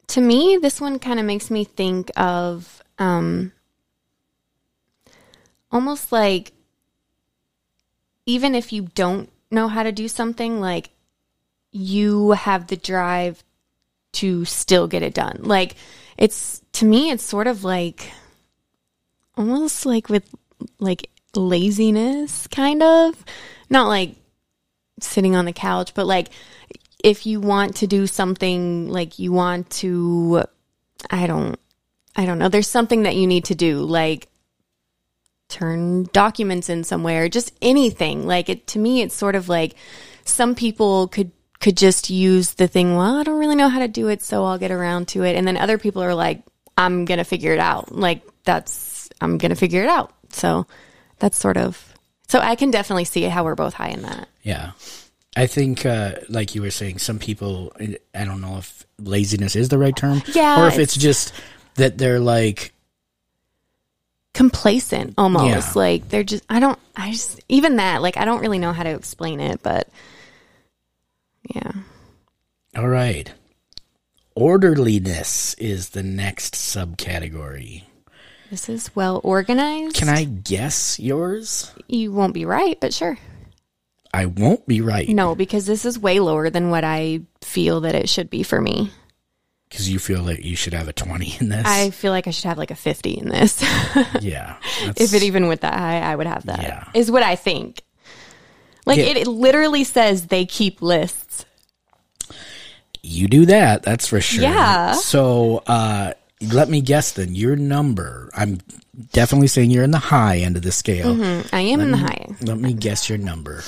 to 0.09 0.21
me, 0.21 0.59
this 0.61 0.79
one 0.79 0.99
kind 0.99 1.19
of 1.19 1.25
makes 1.25 1.49
me 1.49 1.63
think 1.63 2.11
of 2.15 2.83
um, 2.99 3.53
almost 5.71 6.11
like 6.11 6.51
even 8.27 8.53
if 8.53 8.71
you 8.71 8.83
don't 8.93 9.31
know 9.51 9.67
how 9.67 9.83
to 9.83 9.91
do 9.91 10.07
something, 10.07 10.59
like 10.59 10.89
you 11.71 12.31
have 12.31 12.67
the 12.67 12.77
drive 12.77 13.43
to 14.13 14.45
still 14.45 14.87
get 14.87 15.03
it 15.03 15.13
done. 15.13 15.39
Like 15.43 15.75
it's 16.17 16.61
to 16.73 16.85
me, 16.85 17.11
it's 17.11 17.23
sort 17.23 17.47
of 17.47 17.63
like 17.63 18.11
almost 19.35 19.85
like 19.85 20.09
with 20.09 20.29
like 20.79 21.09
laziness, 21.35 22.47
kind 22.47 22.81
of 22.83 23.23
not 23.69 23.87
like 23.87 24.15
sitting 24.99 25.35
on 25.35 25.45
the 25.45 25.53
couch, 25.53 25.93
but 25.93 26.05
like 26.05 26.29
if 27.03 27.25
you 27.25 27.39
want 27.39 27.77
to 27.77 27.87
do 27.87 28.07
something 28.07 28.89
like 28.89 29.19
you 29.19 29.31
want 29.31 29.69
to 29.69 30.43
I 31.09 31.27
don't 31.27 31.59
I 32.15 32.25
don't 32.25 32.39
know, 32.39 32.49
there's 32.49 32.67
something 32.67 33.03
that 33.03 33.15
you 33.15 33.27
need 33.27 33.45
to 33.45 33.55
do 33.55 33.79
like 33.79 34.28
turn 35.49 36.03
documents 36.13 36.69
in 36.69 36.83
somewhere, 36.83 37.27
just 37.27 37.53
anything. 37.61 38.25
Like 38.25 38.49
it 38.49 38.67
to 38.67 38.79
me 38.79 39.01
it's 39.01 39.15
sort 39.15 39.35
of 39.35 39.49
like 39.49 39.75
some 40.25 40.55
people 40.55 41.07
could 41.07 41.31
could 41.59 41.75
just 41.75 42.09
use 42.09 42.53
the 42.53 42.67
thing, 42.67 42.95
well, 42.95 43.17
I 43.17 43.23
don't 43.23 43.39
really 43.39 43.55
know 43.57 43.67
how 43.67 43.79
to 43.79 43.87
do 43.89 44.07
it, 44.07 44.21
so 44.21 44.45
I'll 44.45 44.57
get 44.57 44.71
around 44.71 45.09
to 45.09 45.23
it. 45.23 45.35
And 45.35 45.45
then 45.45 45.57
other 45.57 45.77
people 45.77 46.01
are 46.01 46.15
like, 46.15 46.41
I'm 46.77 47.03
going 47.03 47.17
to 47.17 47.25
figure 47.25 47.51
it 47.51 47.59
out. 47.59 47.91
Like 47.93 48.21
that's 48.45 49.09
I'm 49.19 49.37
going 49.37 49.49
to 49.49 49.55
figure 49.57 49.83
it 49.83 49.89
out. 49.89 50.13
So 50.29 50.65
that's 51.17 51.37
sort 51.37 51.57
of 51.57 51.93
so 52.27 52.39
I 52.39 52.55
can 52.55 52.71
definitely 52.71 53.05
see 53.05 53.23
how 53.23 53.43
we're 53.43 53.55
both 53.55 53.73
high 53.73 53.89
in 53.89 54.03
that. 54.03 54.29
Yeah. 54.43 54.71
I 55.35 55.47
think, 55.47 55.85
uh, 55.85 56.13
like 56.27 56.53
you 56.55 56.61
were 56.61 56.71
saying, 56.71 56.99
some 56.99 57.17
people, 57.19 57.71
I 57.79 58.25
don't 58.25 58.41
know 58.41 58.57
if 58.57 58.85
laziness 58.99 59.55
is 59.55 59.69
the 59.69 59.77
right 59.77 59.95
term. 59.95 60.21
Yeah, 60.33 60.61
Or 60.63 60.67
if 60.67 60.79
it's, 60.79 60.95
it's- 60.97 60.97
just 60.97 61.33
that 61.75 61.97
they're 61.97 62.19
like, 62.19 62.73
complacent 64.39 65.13
almost 65.17 65.45
Yeah. 65.75 65.81
like 65.81 66.07
they're 66.07 66.23
just 66.23 66.45
i 66.49 66.61
don't 66.61 66.79
i 66.95 67.11
just 67.11 67.41
even 67.49 67.75
that 67.75 68.01
like 68.01 68.15
i 68.15 68.23
don't 68.23 68.39
really 68.39 68.57
know 68.57 68.71
how 68.71 68.83
to 68.83 68.89
explain 68.91 69.41
it 69.41 69.61
but 69.61 69.89
yeah 71.53 71.71
all 72.77 72.87
right. 72.87 73.33
Orderliness 74.35 75.55
is 75.55 75.89
the 75.89 76.03
next 76.03 76.53
subcategory. 76.55 77.83
this 78.49 78.69
is 78.69 78.95
well 78.95 79.19
organized 79.25 79.95
Can 79.97 80.07
I 80.07 80.23
guess 80.23 80.97
yours? 80.99 81.73
you 81.87 82.13
won't 82.13 82.33
be 82.33 82.45
right 82.45 82.79
but 82.79 82.93
sure 82.93 83.17
I 84.13 84.25
won't 84.27 84.65
be 84.65 84.79
right 84.79 85.09
no 85.09 85.35
because 85.35 85.65
this 85.65 85.83
is 85.83 85.99
way 85.99 86.21
lower 86.21 86.49
than 86.49 86.69
what 86.69 86.85
i 86.85 87.21
feel 87.41 87.81
that 87.81 87.95
it 87.95 88.07
should 88.07 88.29
be 88.29 88.43
for 88.43 88.61
me 88.61 88.91
because 89.69 89.89
you 89.89 89.99
feel 89.99 90.23
like 90.23 90.43
you 90.43 90.55
should 90.55 90.73
have 90.73 90.87
a 90.87 90.93
20 90.93 91.37
in 91.39 91.49
this. 91.49 91.65
i 91.65 91.89
feel 91.91 92.11
like 92.11 92.27
i 92.27 92.31
should 92.31 92.45
have 92.45 92.57
like 92.57 92.71
a 92.71 92.75
50 92.75 93.11
in 93.11 93.29
this 93.29 93.61
yeah. 94.21 94.57
if 94.97 95.13
it 95.13 95.23
even 95.23 95.47
went 95.47 95.61
that 95.61 95.77
high 95.77 95.99
i 95.99 96.15
would 96.15 96.27
have 96.27 96.45
that. 96.47 96.61
Yeah. 96.61 96.85
Is 96.93 97.09
what 97.11 97.23
i 97.23 97.35
think 97.35 97.81
like 98.85 98.97
Yeah. 98.97 99.05
it, 99.05 99.17
it 99.17 99.27
literally 99.27 99.83
says 99.83 100.27
they 100.27 100.45
keep 100.45 100.81
lists 100.81 101.45
you 103.01 103.27
do 103.27 103.45
that, 103.45 103.83
that's 103.83 104.07
for 104.07 104.19
sure. 104.19 104.43
Yeah. 104.43 104.91
So, 104.93 105.63
uh, 105.67 106.13
let 106.41 106.69
me 106.69 106.81
guess 106.81 107.13
then. 107.13 107.33
Your 107.33 107.55
number. 107.55 108.29
I'm 108.33 108.59
definitely 109.13 109.47
saying 109.47 109.71
you're 109.71 109.83
in 109.83 109.91
the 109.91 109.97
high 109.99 110.37
end 110.39 110.57
of 110.57 110.63
the 110.63 110.71
scale. 110.71 111.11
I 111.53 111.61
am 111.61 111.79
in 111.79 111.91
the 111.91 111.97
high. 111.97 112.27
Let 112.41 112.57
me 112.57 112.73
guess 112.73 113.09
your 113.09 113.17
number. 113.17 113.63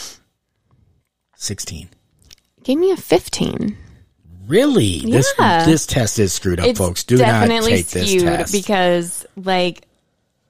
16. 1.36 1.89
Gave 2.64 2.78
me 2.78 2.91
a 2.91 2.97
15. 2.97 3.78
Really? 4.48 5.00
This 5.00 5.34
Yeah. 5.39 5.66
this 5.66 5.86
test 5.86 6.20
is 6.20 6.34
screwed 6.34 6.60
up, 6.60 6.68
It's 6.68 6.80
folks. 6.80 7.04
Do 7.04 7.18
not 7.18 7.48
take 7.48 7.88
this 7.88 8.22
test. 8.24 8.52
because 8.52 9.26
like 9.36 9.88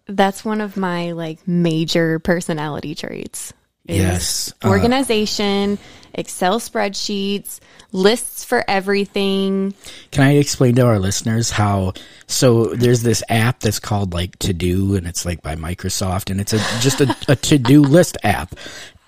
that's 0.08 0.44
one 0.44 0.62
of 0.62 0.78
my 0.78 1.12
like 1.12 1.48
major 1.48 2.20
personality 2.20 2.96
traits. 2.96 3.54
Yes. 3.86 4.54
Uh, 4.64 4.70
Organization, 4.70 5.78
Excel 6.14 6.60
spreadsheets, 6.60 7.60
lists 7.92 8.44
for 8.44 8.64
everything. 8.68 9.74
Can 10.12 10.24
I 10.24 10.34
explain 10.36 10.76
to 10.76 10.86
our 10.86 11.00
listeners 11.00 11.50
how? 11.50 11.94
So 12.28 12.66
there's 12.76 13.02
this 13.02 13.24
app 13.28 13.60
that's 13.62 13.80
called 13.80 14.14
like 14.14 14.38
To 14.40 14.54
Do, 14.54 14.96
and 14.96 15.08
it's 15.08 15.26
like 15.26 15.42
by 15.42 15.56
Microsoft, 15.56 16.30
and 16.30 16.40
it's 16.40 16.54
a 16.54 16.60
just 16.80 17.02
a, 17.02 17.16
a 17.28 17.36
to 17.36 17.58
do 17.58 17.82
list 17.82 18.18
app. 18.24 18.56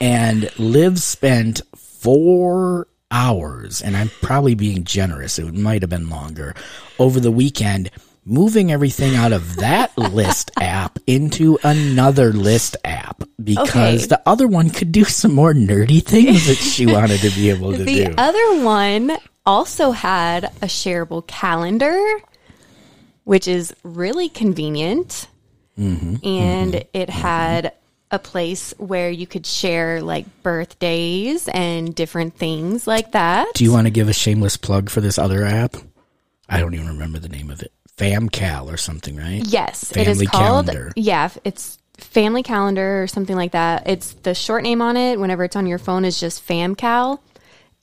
And 0.01 0.49
Liv 0.59 0.99
spent 0.99 1.61
four 1.77 2.87
hours, 3.13 3.81
and 3.81 3.95
I'm 3.95 4.09
probably 4.21 4.55
being 4.55 4.83
generous. 4.83 5.39
It 5.39 5.53
might 5.53 5.81
have 5.83 5.89
been 5.89 6.09
longer 6.09 6.53
over 6.99 7.19
the 7.21 7.31
weekend. 7.31 7.91
Moving 8.25 8.71
everything 8.71 9.15
out 9.15 9.33
of 9.33 9.57
that 9.57 9.97
list 9.97 10.49
app 10.59 10.97
into 11.07 11.59
another 11.63 12.31
list 12.31 12.77
app 12.85 13.21
because 13.43 14.03
Okay. 14.03 14.07
the 14.07 14.21
other 14.25 14.47
one 14.47 14.69
could 14.69 14.91
do 14.93 15.03
some 15.03 15.33
more 15.35 15.53
nerdy 15.53 16.01
things 16.03 16.47
that 16.47 16.55
she 16.57 16.85
wanted 16.97 17.19
to 17.19 17.29
be 17.31 17.49
able 17.49 17.71
to 17.73 17.79
The 17.79 17.85
do. 17.85 18.03
The 18.05 18.21
other 18.21 18.63
one 18.63 19.11
also 19.45 19.91
had 19.91 20.45
a 20.45 20.67
shareable 20.67 21.27
calendar, 21.27 22.01
which 23.25 23.47
is 23.47 23.73
really 23.83 24.29
convenient. 24.29 25.27
Mm-hmm. 25.77 26.17
and 26.23 26.85
it 26.93 27.09
had 27.09 27.73
a 28.13 28.19
place 28.19 28.73
where 28.77 29.09
you 29.09 29.25
could 29.27 29.45
share 29.45 30.01
like 30.01 30.25
birthdays 30.43 31.47
and 31.49 31.93
different 31.93 32.35
things 32.37 32.85
like 32.87 33.11
that. 33.11 33.47
Do 33.55 33.63
you 33.63 33.71
want 33.73 33.87
to 33.87 33.91
give 33.91 34.07
a 34.07 34.13
shameless 34.13 34.55
plug 34.55 34.89
for 34.89 35.01
this 35.01 35.17
other 35.17 35.43
app? 35.43 35.75
I 36.47 36.59
don't 36.59 36.73
even 36.75 36.87
remember 36.87 37.17
the 37.19 37.27
name 37.29 37.49
of 37.49 37.61
it. 37.63 37.71
FamCal 37.97 38.71
or 38.71 38.77
something, 38.77 39.15
right? 39.17 39.41
yes, 39.45 39.91
it 39.91 40.05
Family 40.05 40.25
is 40.25 40.29
called. 40.31 40.65
calendar. 40.67 40.91
Yeah, 40.95 41.29
it's 41.43 41.77
Family 41.97 42.43
Calendar 42.43 43.03
or 43.03 43.07
something 43.07 43.35
like 43.35 43.51
that. 43.51 43.87
It's 43.87 44.13
the 44.13 44.33
short 44.33 44.63
name 44.63 44.81
on 44.81 44.97
it. 44.97 45.19
Whenever 45.19 45.43
it's 45.43 45.55
on 45.55 45.67
your 45.67 45.77
phone, 45.79 46.05
is 46.05 46.19
just 46.19 46.45
FamCal. 46.47 47.19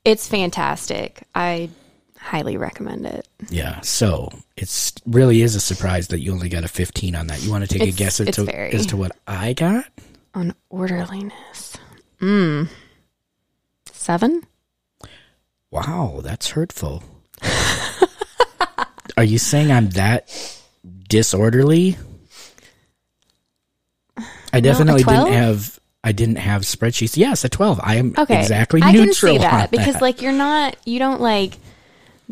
It's 0.04 0.26
fantastic. 0.28 1.22
I 1.34 1.70
highly 2.18 2.56
recommend 2.56 3.06
it. 3.06 3.26
Yeah. 3.50 3.80
So 3.82 4.28
it's 4.56 4.92
really 5.06 5.42
is 5.42 5.54
a 5.54 5.60
surprise 5.60 6.08
that 6.08 6.20
you 6.20 6.32
only 6.32 6.48
got 6.48 6.64
a 6.64 6.68
15 6.68 7.14
on 7.14 7.28
that. 7.28 7.42
You 7.42 7.50
want 7.50 7.68
to 7.68 7.78
take 7.78 7.88
a 7.88 7.92
guess 7.96 8.20
as 8.20 8.34
to, 8.36 8.44
very- 8.44 8.72
as 8.72 8.86
to 8.86 8.96
what 8.96 9.16
I 9.26 9.52
got? 9.54 9.86
On 10.34 10.54
orderliness, 10.68 11.76
mm. 12.20 12.68
seven. 13.90 14.42
Wow, 15.70 16.20
that's 16.22 16.50
hurtful. 16.50 17.02
Are 19.16 19.24
you 19.24 19.38
saying 19.38 19.72
I'm 19.72 19.90
that 19.90 20.28
disorderly? 21.08 21.96
I 24.52 24.60
definitely 24.60 25.02
12? 25.02 25.26
didn't 25.26 25.42
have 25.42 25.80
I 26.02 26.12
didn't 26.12 26.36
have 26.36 26.62
spreadsheets. 26.62 27.16
Yes, 27.16 27.44
a 27.44 27.48
12. 27.48 27.80
I 27.82 27.96
am 27.96 28.14
Okay, 28.16 28.40
exactly 28.40 28.80
I 28.82 28.92
neutral 28.92 29.10
can 29.10 29.14
see 29.14 29.38
that 29.38 29.70
because 29.70 29.94
that. 29.94 30.02
like 30.02 30.22
you're 30.22 30.32
not, 30.32 30.76
you 30.86 30.98
don't 30.98 31.20
like 31.20 31.58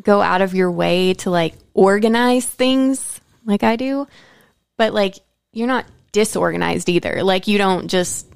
go 0.00 0.22
out 0.22 0.40
of 0.40 0.54
your 0.54 0.70
way 0.70 1.14
to 1.14 1.30
like 1.30 1.54
organize 1.74 2.46
things 2.46 3.20
like 3.44 3.62
I 3.62 3.76
do, 3.76 4.06
but 4.76 4.94
like 4.94 5.16
you're 5.52 5.66
not 5.66 5.84
disorganized 6.12 6.88
either. 6.88 7.22
Like 7.22 7.46
you 7.48 7.58
don't 7.58 7.88
just 7.88 8.26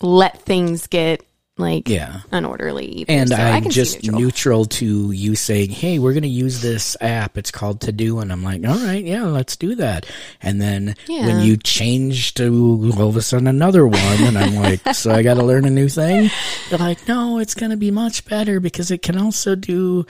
let 0.00 0.40
things 0.42 0.86
get 0.86 1.24
like 1.58 1.86
Yeah. 1.88 2.20
unorderly. 2.32 2.88
Either. 2.88 3.12
And 3.12 3.28
So 3.28 3.36
I 3.36 3.50
I'm 3.50 3.62
can 3.64 3.70
just 3.70 4.02
neutral. 4.02 4.20
neutral 4.20 4.64
to 4.64 5.12
you 5.12 5.34
saying, 5.36 5.68
"Hey, 5.70 5.98
we're 5.98 6.14
going 6.14 6.22
to 6.22 6.28
use 6.28 6.62
this 6.62 6.96
app. 7.00 7.36
It's 7.36 7.50
called 7.50 7.82
To 7.82 7.92
Do," 7.92 8.20
and 8.20 8.32
I'm 8.32 8.42
like, 8.42 8.66
"All 8.66 8.78
right, 8.78 9.04
yeah, 9.04 9.24
let's 9.24 9.54
do 9.56 9.74
that." 9.76 10.06
And 10.40 10.60
then 10.62 10.94
when 11.08 11.40
you 11.40 11.58
change 11.58 12.34
to 12.34 12.90
all 12.96 13.08
of 13.10 13.16
a 13.16 13.22
sudden 13.22 13.46
another 13.46 13.86
one, 13.86 14.00
and 14.24 14.38
I'm 14.38 14.54
like, 14.56 14.80
"So 14.94 15.12
I 15.12 15.22
got 15.22 15.34
to 15.34 15.44
learn 15.44 15.66
a 15.66 15.70
new 15.70 15.90
thing?" 15.90 16.30
You're 16.70 16.78
like, 16.78 17.06
"No, 17.06 17.38
it's 17.38 17.54
going 17.54 17.70
to 17.70 17.76
be 17.76 17.90
much 17.90 18.24
better 18.24 18.58
because 18.58 18.90
it 18.90 19.02
can 19.02 19.18
also 19.18 19.54
do." 19.54 20.06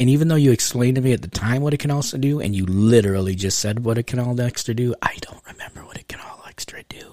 And 0.00 0.10
even 0.10 0.28
though 0.28 0.34
you 0.34 0.50
explained 0.50 0.96
to 0.96 1.00
me 1.00 1.12
at 1.12 1.22
the 1.22 1.28
time 1.28 1.62
what 1.62 1.72
it 1.74 1.78
can 1.80 1.92
also 1.92 2.18
do, 2.18 2.40
and 2.40 2.54
you 2.54 2.66
literally 2.66 3.34
just 3.36 3.60
said 3.60 3.84
what 3.84 3.96
it 3.98 4.06
can 4.08 4.18
all 4.18 4.34
next 4.34 4.64
to 4.64 4.74
do, 4.74 4.94
I 5.00 5.16
don't 5.22 5.40
remember 5.46 5.86
what 5.86 5.96
it 5.96 6.08
can 6.08 6.20
all 6.20 6.42
extra 6.56 6.82
do. 6.84 7.12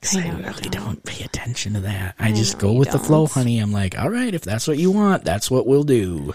'Cause 0.00 0.16
I, 0.16 0.28
I 0.28 0.30
really 0.30 0.52
don't. 0.70 0.70
don't. 0.70 1.04
pay 1.04 1.24
attention 1.24 1.74
to 1.74 1.80
that. 1.80 2.14
I, 2.20 2.30
just 2.30 2.54
know 2.54 2.68
go 2.68 2.72
with 2.74 2.92
the 2.92 2.98
flow, 3.00 3.26
honey. 3.26 3.58
I'm 3.58 3.72
like, 3.72 3.98
all 3.98 4.10
right, 4.10 4.32
if 4.32 4.42
that's 4.42 4.68
what 4.68 4.78
you 4.78 4.92
want, 4.92 5.24
that's 5.24 5.50
what 5.50 5.66
we'll 5.66 5.82
do. 5.82 6.34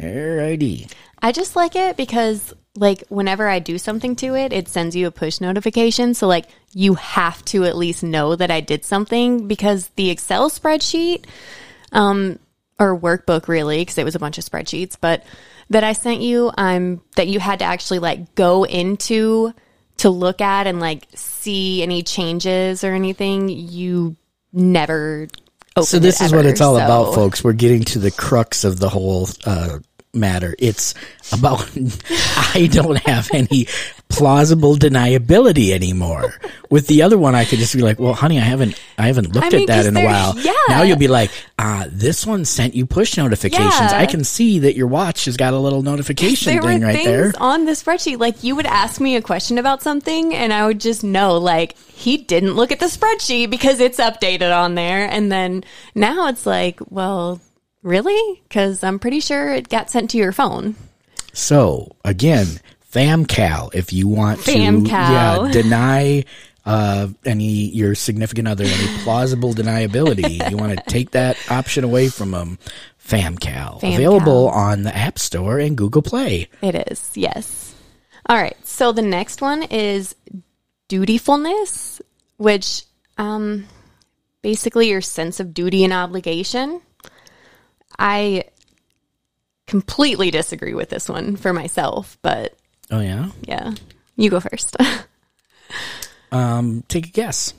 Alrighty. 0.00 0.90
I 1.20 1.32
just 1.32 1.56
like 1.56 1.76
it 1.76 1.96
because 1.96 2.54
like 2.74 3.04
whenever 3.08 3.46
I 3.48 3.58
do 3.58 3.76
something 3.76 4.16
to 4.16 4.34
it, 4.34 4.52
it 4.52 4.68
sends 4.68 4.96
you 4.96 5.06
a 5.08 5.10
push 5.10 5.40
notification. 5.40 6.14
So 6.14 6.26
like 6.26 6.46
you 6.72 6.94
have 6.94 7.44
to 7.46 7.64
at 7.64 7.76
least 7.76 8.02
know 8.02 8.34
that 8.34 8.50
I 8.50 8.60
did 8.60 8.84
something 8.84 9.46
because 9.46 9.88
the 9.96 10.08
Excel 10.10 10.48
spreadsheet, 10.48 11.26
um, 11.92 12.38
or 12.78 12.98
workbook 12.98 13.46
really, 13.46 13.80
because 13.80 13.98
it 13.98 14.04
was 14.04 14.14
a 14.14 14.18
bunch 14.20 14.38
of 14.38 14.44
spreadsheets, 14.44 14.96
but 14.98 15.22
that 15.70 15.84
I 15.84 15.92
sent 15.92 16.20
you, 16.22 16.50
um, 16.56 17.02
that 17.16 17.28
you 17.28 17.40
had 17.40 17.58
to 17.58 17.64
actually 17.66 17.98
like 17.98 18.34
go 18.36 18.64
into 18.64 19.52
to 20.02 20.10
look 20.10 20.40
at 20.40 20.66
and 20.66 20.80
like 20.80 21.06
see 21.14 21.82
any 21.82 22.02
changes 22.02 22.84
or 22.84 22.92
anything. 22.92 23.48
You 23.48 24.16
never. 24.52 25.28
So 25.80 25.98
this 25.98 26.20
is 26.20 26.32
what 26.32 26.44
it's 26.44 26.60
all 26.60 26.76
about, 26.76 27.14
folks. 27.14 27.42
We're 27.42 27.54
getting 27.54 27.82
to 27.84 27.98
the 27.98 28.10
crux 28.10 28.64
of 28.64 28.78
the 28.78 28.88
whole 28.88 29.28
uh, 29.46 29.78
matter. 30.12 30.54
It's 30.58 30.94
about 31.32 31.70
I 32.54 32.68
don't 32.70 32.98
have 33.06 33.30
any 33.32 33.66
plausible 34.12 34.76
deniability 34.76 35.70
anymore. 35.70 36.34
With 36.70 36.86
the 36.86 37.02
other 37.02 37.18
one, 37.18 37.34
I 37.34 37.44
could 37.44 37.58
just 37.58 37.74
be 37.74 37.82
like, 37.82 37.98
"Well, 37.98 38.14
honey, 38.14 38.38
I 38.38 38.42
haven't, 38.42 38.80
I 38.98 39.06
haven't 39.06 39.34
looked 39.34 39.46
I 39.46 39.50
mean, 39.50 39.62
at 39.70 39.84
that 39.84 39.86
in 39.86 39.96
a 39.96 40.04
while." 40.04 40.38
yeah. 40.38 40.52
Now 40.68 40.82
you'll 40.82 40.98
be 40.98 41.08
like, 41.08 41.30
"Ah, 41.58 41.86
this 41.90 42.26
one 42.26 42.44
sent 42.44 42.74
you 42.74 42.86
push 42.86 43.16
notifications. 43.16 43.92
Yeah. 43.92 43.98
I 43.98 44.06
can 44.06 44.24
see 44.24 44.60
that 44.60 44.76
your 44.76 44.86
watch 44.86 45.24
has 45.24 45.36
got 45.36 45.54
a 45.54 45.58
little 45.58 45.82
notification 45.82 46.52
there 46.52 46.62
thing 46.62 46.80
were 46.80 46.86
right 46.86 46.96
things 46.96 47.06
there." 47.06 47.32
on 47.38 47.64
the 47.64 47.72
spreadsheet 47.72 48.18
like 48.18 48.44
you 48.44 48.54
would 48.56 48.66
ask 48.66 49.00
me 49.00 49.16
a 49.16 49.22
question 49.22 49.58
about 49.58 49.82
something 49.82 50.34
and 50.34 50.52
i 50.52 50.66
would 50.66 50.80
just 50.80 51.02
know 51.04 51.38
like 51.38 51.76
he 51.78 52.16
didn't 52.16 52.54
look 52.54 52.70
at 52.72 52.80
the 52.80 52.86
spreadsheet 52.86 53.50
because 53.50 53.80
it's 53.80 53.98
updated 53.98 54.54
on 54.56 54.74
there 54.74 55.08
and 55.10 55.30
then 55.30 55.64
now 55.94 56.28
it's 56.28 56.46
like 56.46 56.80
well 56.90 57.40
really 57.82 58.42
because 58.48 58.82
i'm 58.84 58.98
pretty 58.98 59.20
sure 59.20 59.52
it 59.54 59.68
got 59.68 59.90
sent 59.90 60.10
to 60.10 60.18
your 60.18 60.32
phone 60.32 60.74
So 61.32 61.96
again, 62.04 62.60
FamCal, 62.92 63.74
if 63.74 63.92
you 63.92 64.06
want 64.06 64.40
to, 64.44 64.58
yeah, 64.58 65.48
deny 65.52 66.24
uh, 66.64 67.08
any 67.24 67.70
your 67.70 67.94
significant 67.94 68.46
other 68.46 68.64
any 68.64 68.98
plausible 69.02 69.54
deniability, 69.54 70.48
you 70.50 70.56
want 70.56 70.78
to 70.78 70.84
take 70.88 71.12
that 71.12 71.36
option 71.50 71.84
away 71.84 72.08
from 72.08 72.30
them. 72.32 72.58
FamCal, 73.04 73.80
FamCal. 73.80 73.94
available 73.94 74.48
on 74.48 74.82
the 74.82 74.96
App 74.96 75.18
Store 75.18 75.58
and 75.58 75.76
Google 75.76 76.02
Play. 76.02 76.48
it 76.62 76.76
is 76.88 77.10
yes 77.16 77.74
all 78.26 78.36
right 78.36 78.56
so 78.64 78.92
the 78.92 79.02
next 79.02 79.42
one 79.42 79.64
is 79.64 80.14
dutifulness 80.86 82.00
which 82.36 82.84
um 83.18 83.66
basically 84.42 84.88
your 84.88 85.00
sense 85.00 85.40
of 85.40 85.52
duty 85.52 85.82
and 85.82 85.92
obligation 85.92 86.80
i 87.98 88.44
completely 89.66 90.30
disagree 90.30 90.74
with 90.74 90.88
this 90.88 91.08
one 91.08 91.34
for 91.34 91.52
myself 91.52 92.16
but 92.22 92.56
Oh 92.90 93.00
yeah, 93.00 93.30
Yeah. 93.42 93.74
You 94.16 94.30
go 94.30 94.40
first. 94.40 94.76
um, 96.32 96.84
take 96.88 97.06
a 97.06 97.10
guess. 97.10 97.54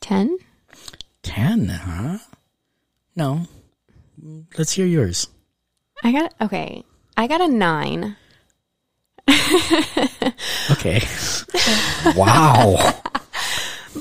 Ten? 0.00 0.36
Ten, 1.22 1.68
huh? 1.68 2.18
No, 3.16 3.46
let's 4.58 4.72
hear 4.72 4.86
yours. 4.86 5.28
I 6.02 6.12
got 6.12 6.34
okay. 6.40 6.84
I 7.16 7.26
got 7.26 7.40
a 7.40 7.48
nine. 7.48 8.16
Okay. 10.70 11.02
wow. 12.16 12.92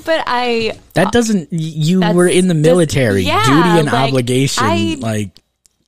But 0.06 0.24
I 0.28 0.78
That 0.94 1.12
doesn't. 1.12 1.50
You 1.52 2.02
were 2.02 2.28
in 2.28 2.48
the 2.48 2.54
just- 2.54 2.64
military. 2.64 3.24
yeah, 3.24 3.44
Duty 3.46 3.80
and 3.80 3.86
like, 3.92 4.10
obligation. 4.10 4.64
I- 4.66 4.98
like 5.00 5.30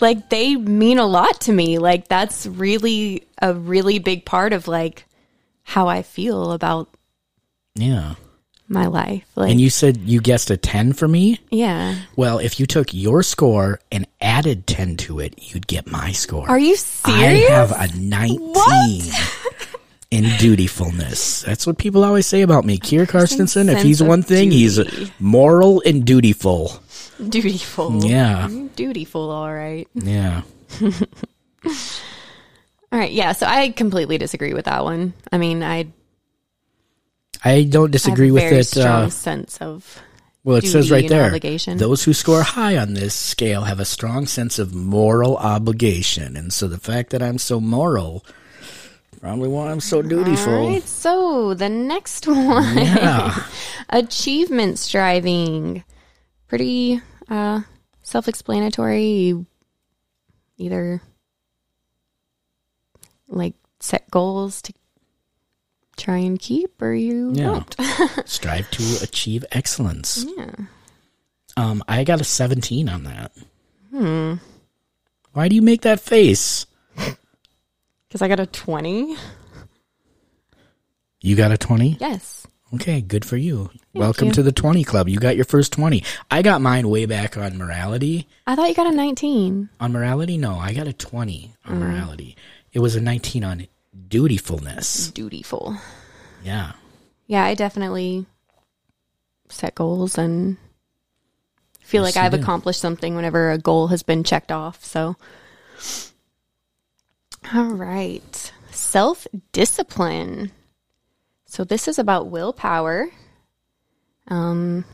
like 0.01 0.29
they 0.29 0.55
mean 0.55 0.99
a 0.99 1.05
lot 1.05 1.41
to 1.41 1.51
me. 1.53 1.77
Like 1.79 2.07
that's 2.07 2.45
really 2.45 3.23
a 3.41 3.53
really 3.53 3.99
big 3.99 4.25
part 4.25 4.53
of 4.53 4.67
like 4.67 5.05
how 5.63 5.87
I 5.87 6.01
feel 6.03 6.51
about 6.51 6.89
yeah. 7.75 8.15
my 8.67 8.85
life. 8.87 9.23
Like, 9.35 9.51
And 9.51 9.59
you 9.61 9.69
said 9.69 9.97
you 9.97 10.21
guessed 10.21 10.51
a 10.51 10.57
10 10.57 10.93
for 10.93 11.07
me? 11.07 11.39
yeah. 11.49 11.95
Well, 12.15 12.39
if 12.39 12.59
you 12.59 12.65
took 12.65 12.93
your 12.93 13.23
score 13.23 13.79
and 13.91 14.05
added 14.21 14.67
10 14.67 14.97
to 14.97 15.19
it, 15.19 15.33
you'd 15.53 15.65
get 15.67 15.87
my 15.89 16.11
score. 16.11 16.47
Are 16.49 16.59
you 16.59 16.75
serious 16.75 17.49
I 17.49 17.53
have 17.53 17.71
a 17.71 17.87
19 17.97 18.53
in 20.15 20.37
dutifulness. 20.37 21.41
That's 21.43 21.67
what 21.67 21.77
people 21.77 22.03
always 22.03 22.25
say 22.25 22.41
about 22.41 22.65
me. 22.65 22.77
Kier 22.77 23.05
Karstensen, 23.05 23.71
if 23.71 23.81
he's 23.83 24.01
one 24.01 24.21
thing, 24.23 24.51
he's 24.51 24.79
moral 25.19 25.81
and 25.85 26.05
dutiful. 26.05 26.79
dutiful. 27.29 28.03
Yeah. 28.05 28.47
Dutiful, 28.75 29.29
all 29.29 29.53
right. 29.53 29.87
Yeah. 29.93 30.41
All 32.91 32.99
right. 32.99 33.11
Yeah. 33.11 33.33
So 33.33 33.45
I 33.45 33.71
completely 33.71 34.17
disagree 34.17 34.53
with 34.53 34.65
that 34.65 34.83
one. 34.83 35.13
I 35.31 35.37
mean, 35.37 35.63
I 35.63 35.87
I 37.43 37.63
don't 37.63 37.91
disagree 37.91 38.29
a 38.29 38.33
with 38.33 38.43
it. 38.51 38.63
strong 38.65 39.05
Uh, 39.05 39.09
sense 39.09 39.57
of. 39.57 39.99
well, 40.43 40.57
it 40.57 40.65
says 40.65 40.91
right 40.91 41.07
there 41.09 41.25
obligation. 41.25 41.77
those 41.77 42.03
who 42.03 42.13
score 42.13 42.43
high 42.43 42.77
on 42.77 42.93
this 42.93 43.13
scale 43.13 43.63
have 43.63 43.79
a 43.79 43.85
strong 43.85 44.27
sense 44.27 44.59
of 44.59 44.73
moral 44.73 45.35
obligation. 45.37 46.37
And 46.37 46.53
so 46.53 46.67
the 46.67 46.77
fact 46.77 47.09
that 47.09 47.21
I'm 47.21 47.37
so 47.39 47.59
moral, 47.59 48.23
probably 49.25 49.49
why 49.49 49.71
I'm 49.71 49.79
so 49.79 50.03
dutiful. 50.03 50.53
All 50.53 50.67
right. 50.69 50.83
So 50.83 51.55
the 51.55 51.67
next 51.67 52.27
one, 52.27 52.77
Yeah. 52.77 53.43
achievement 53.89 54.77
striving, 54.77 55.83
pretty 56.47 57.01
uh, 57.27 57.61
self-explanatory. 58.03 59.03
You 59.03 59.45
either 60.59 61.01
like 63.27 63.55
set 63.79 64.09
goals 64.11 64.61
to 64.61 64.73
try 65.97 66.17
and 66.17 66.39
keep, 66.39 66.79
or 66.79 66.93
you 66.93 67.31
Yeah. 67.33 67.63
don't. 67.75 67.75
Strive 68.29 68.69
to 68.71 68.99
achieve 69.03 69.43
excellence. 69.51 70.23
yeah. 70.37 70.51
Um, 71.57 71.83
I 71.87 72.03
got 72.03 72.21
a 72.21 72.23
17 72.25 72.87
on 72.89 73.05
that. 73.05 73.31
Hmm. 73.89 74.33
Why 75.33 75.47
do 75.47 75.55
you 75.55 75.61
make 75.63 75.81
that 75.81 75.99
face? 75.99 76.65
Because 78.07 78.21
I 78.21 78.27
got 78.27 78.39
a 78.39 78.45
twenty. 78.45 79.15
You 81.21 81.35
got 81.35 81.51
a 81.51 81.57
20? 81.57 81.97
Yes. 81.99 82.45
Okay, 82.71 83.01
good 83.01 83.25
for 83.25 83.35
you. 83.35 83.71
Welcome 83.95 84.27
you. 84.27 84.33
to 84.33 84.43
the 84.43 84.51
20 84.51 84.83
club. 84.83 85.09
You 85.09 85.17
got 85.17 85.35
your 85.35 85.45
first 85.45 85.73
20. 85.73 86.03
I 86.29 86.43
got 86.43 86.61
mine 86.61 86.87
way 86.87 87.07
back 87.07 87.35
on 87.35 87.57
morality. 87.57 88.27
I 88.45 88.55
thought 88.55 88.69
you 88.69 88.75
got 88.75 88.91
a 88.91 88.95
nineteen. 88.95 89.69
On 89.79 89.91
morality? 89.91 90.37
No, 90.37 90.55
I 90.59 90.73
got 90.73 90.85
a 90.87 90.93
20 90.93 91.53
Mm. 91.65 91.71
on 91.71 91.79
morality. 91.79 92.35
It 92.73 92.79
was 92.79 92.95
a 92.95 93.01
19 93.01 93.43
on 93.43 93.67
dutifulness. 94.07 95.09
Dutiful. 95.11 95.77
Yeah. 96.43 96.73
Yeah, 97.27 97.43
I 97.43 97.55
definitely 97.55 98.27
set 99.49 99.73
goals 99.73 100.17
and 100.19 100.57
feel 101.81 102.03
Yes, 102.05 102.15
like 102.15 102.23
I've 102.25 102.39
accomplished 102.39 102.81
something 102.81 103.15
whenever 103.15 103.49
a 103.51 103.57
goal 103.57 103.87
has 103.87 104.03
been 104.03 104.23
checked 104.23 104.51
off. 104.51 104.83
So, 104.85 105.15
all 107.53 107.73
right, 107.73 108.51
self 108.71 109.27
discipline. 109.51 110.51
So 111.45 111.63
this 111.63 111.87
is 111.87 111.99
about 111.99 112.27
willpower, 112.27 113.09
um, 114.27 114.85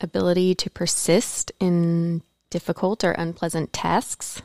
ability 0.00 0.54
to 0.56 0.70
persist 0.70 1.52
in 1.60 2.22
difficult 2.50 3.04
or 3.04 3.12
unpleasant 3.12 3.72
tasks, 3.72 4.42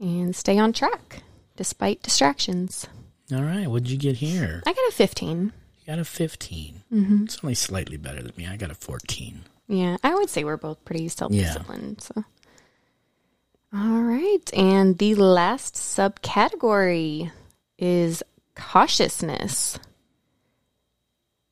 and 0.00 0.34
stay 0.34 0.58
on 0.58 0.72
track 0.72 1.22
despite 1.56 2.02
distractions. 2.02 2.86
All 3.32 3.42
right. 3.42 3.66
What'd 3.66 3.90
you 3.90 3.98
get 3.98 4.16
here? 4.16 4.62
I 4.66 4.72
got 4.72 4.88
a 4.88 4.92
fifteen. 4.92 5.52
You 5.86 5.92
got 5.92 5.98
a 6.00 6.04
15. 6.04 6.82
Mm-hmm. 6.92 7.24
It's 7.24 7.38
only 7.44 7.54
slightly 7.54 7.96
better 7.96 8.20
than 8.20 8.32
me. 8.36 8.44
I 8.46 8.56
got 8.56 8.72
a 8.72 8.74
14. 8.74 9.42
Yeah, 9.68 9.96
I 10.02 10.14
would 10.16 10.28
say 10.28 10.42
we're 10.42 10.56
both 10.56 10.84
pretty 10.84 11.06
self 11.08 11.30
disciplined. 11.30 12.00
So, 12.00 12.24
all 13.76 14.02
right, 14.02 14.50
and 14.54 14.96
the 14.96 15.14
last 15.16 15.74
subcategory 15.74 17.30
is 17.78 18.22
cautiousness, 18.54 19.78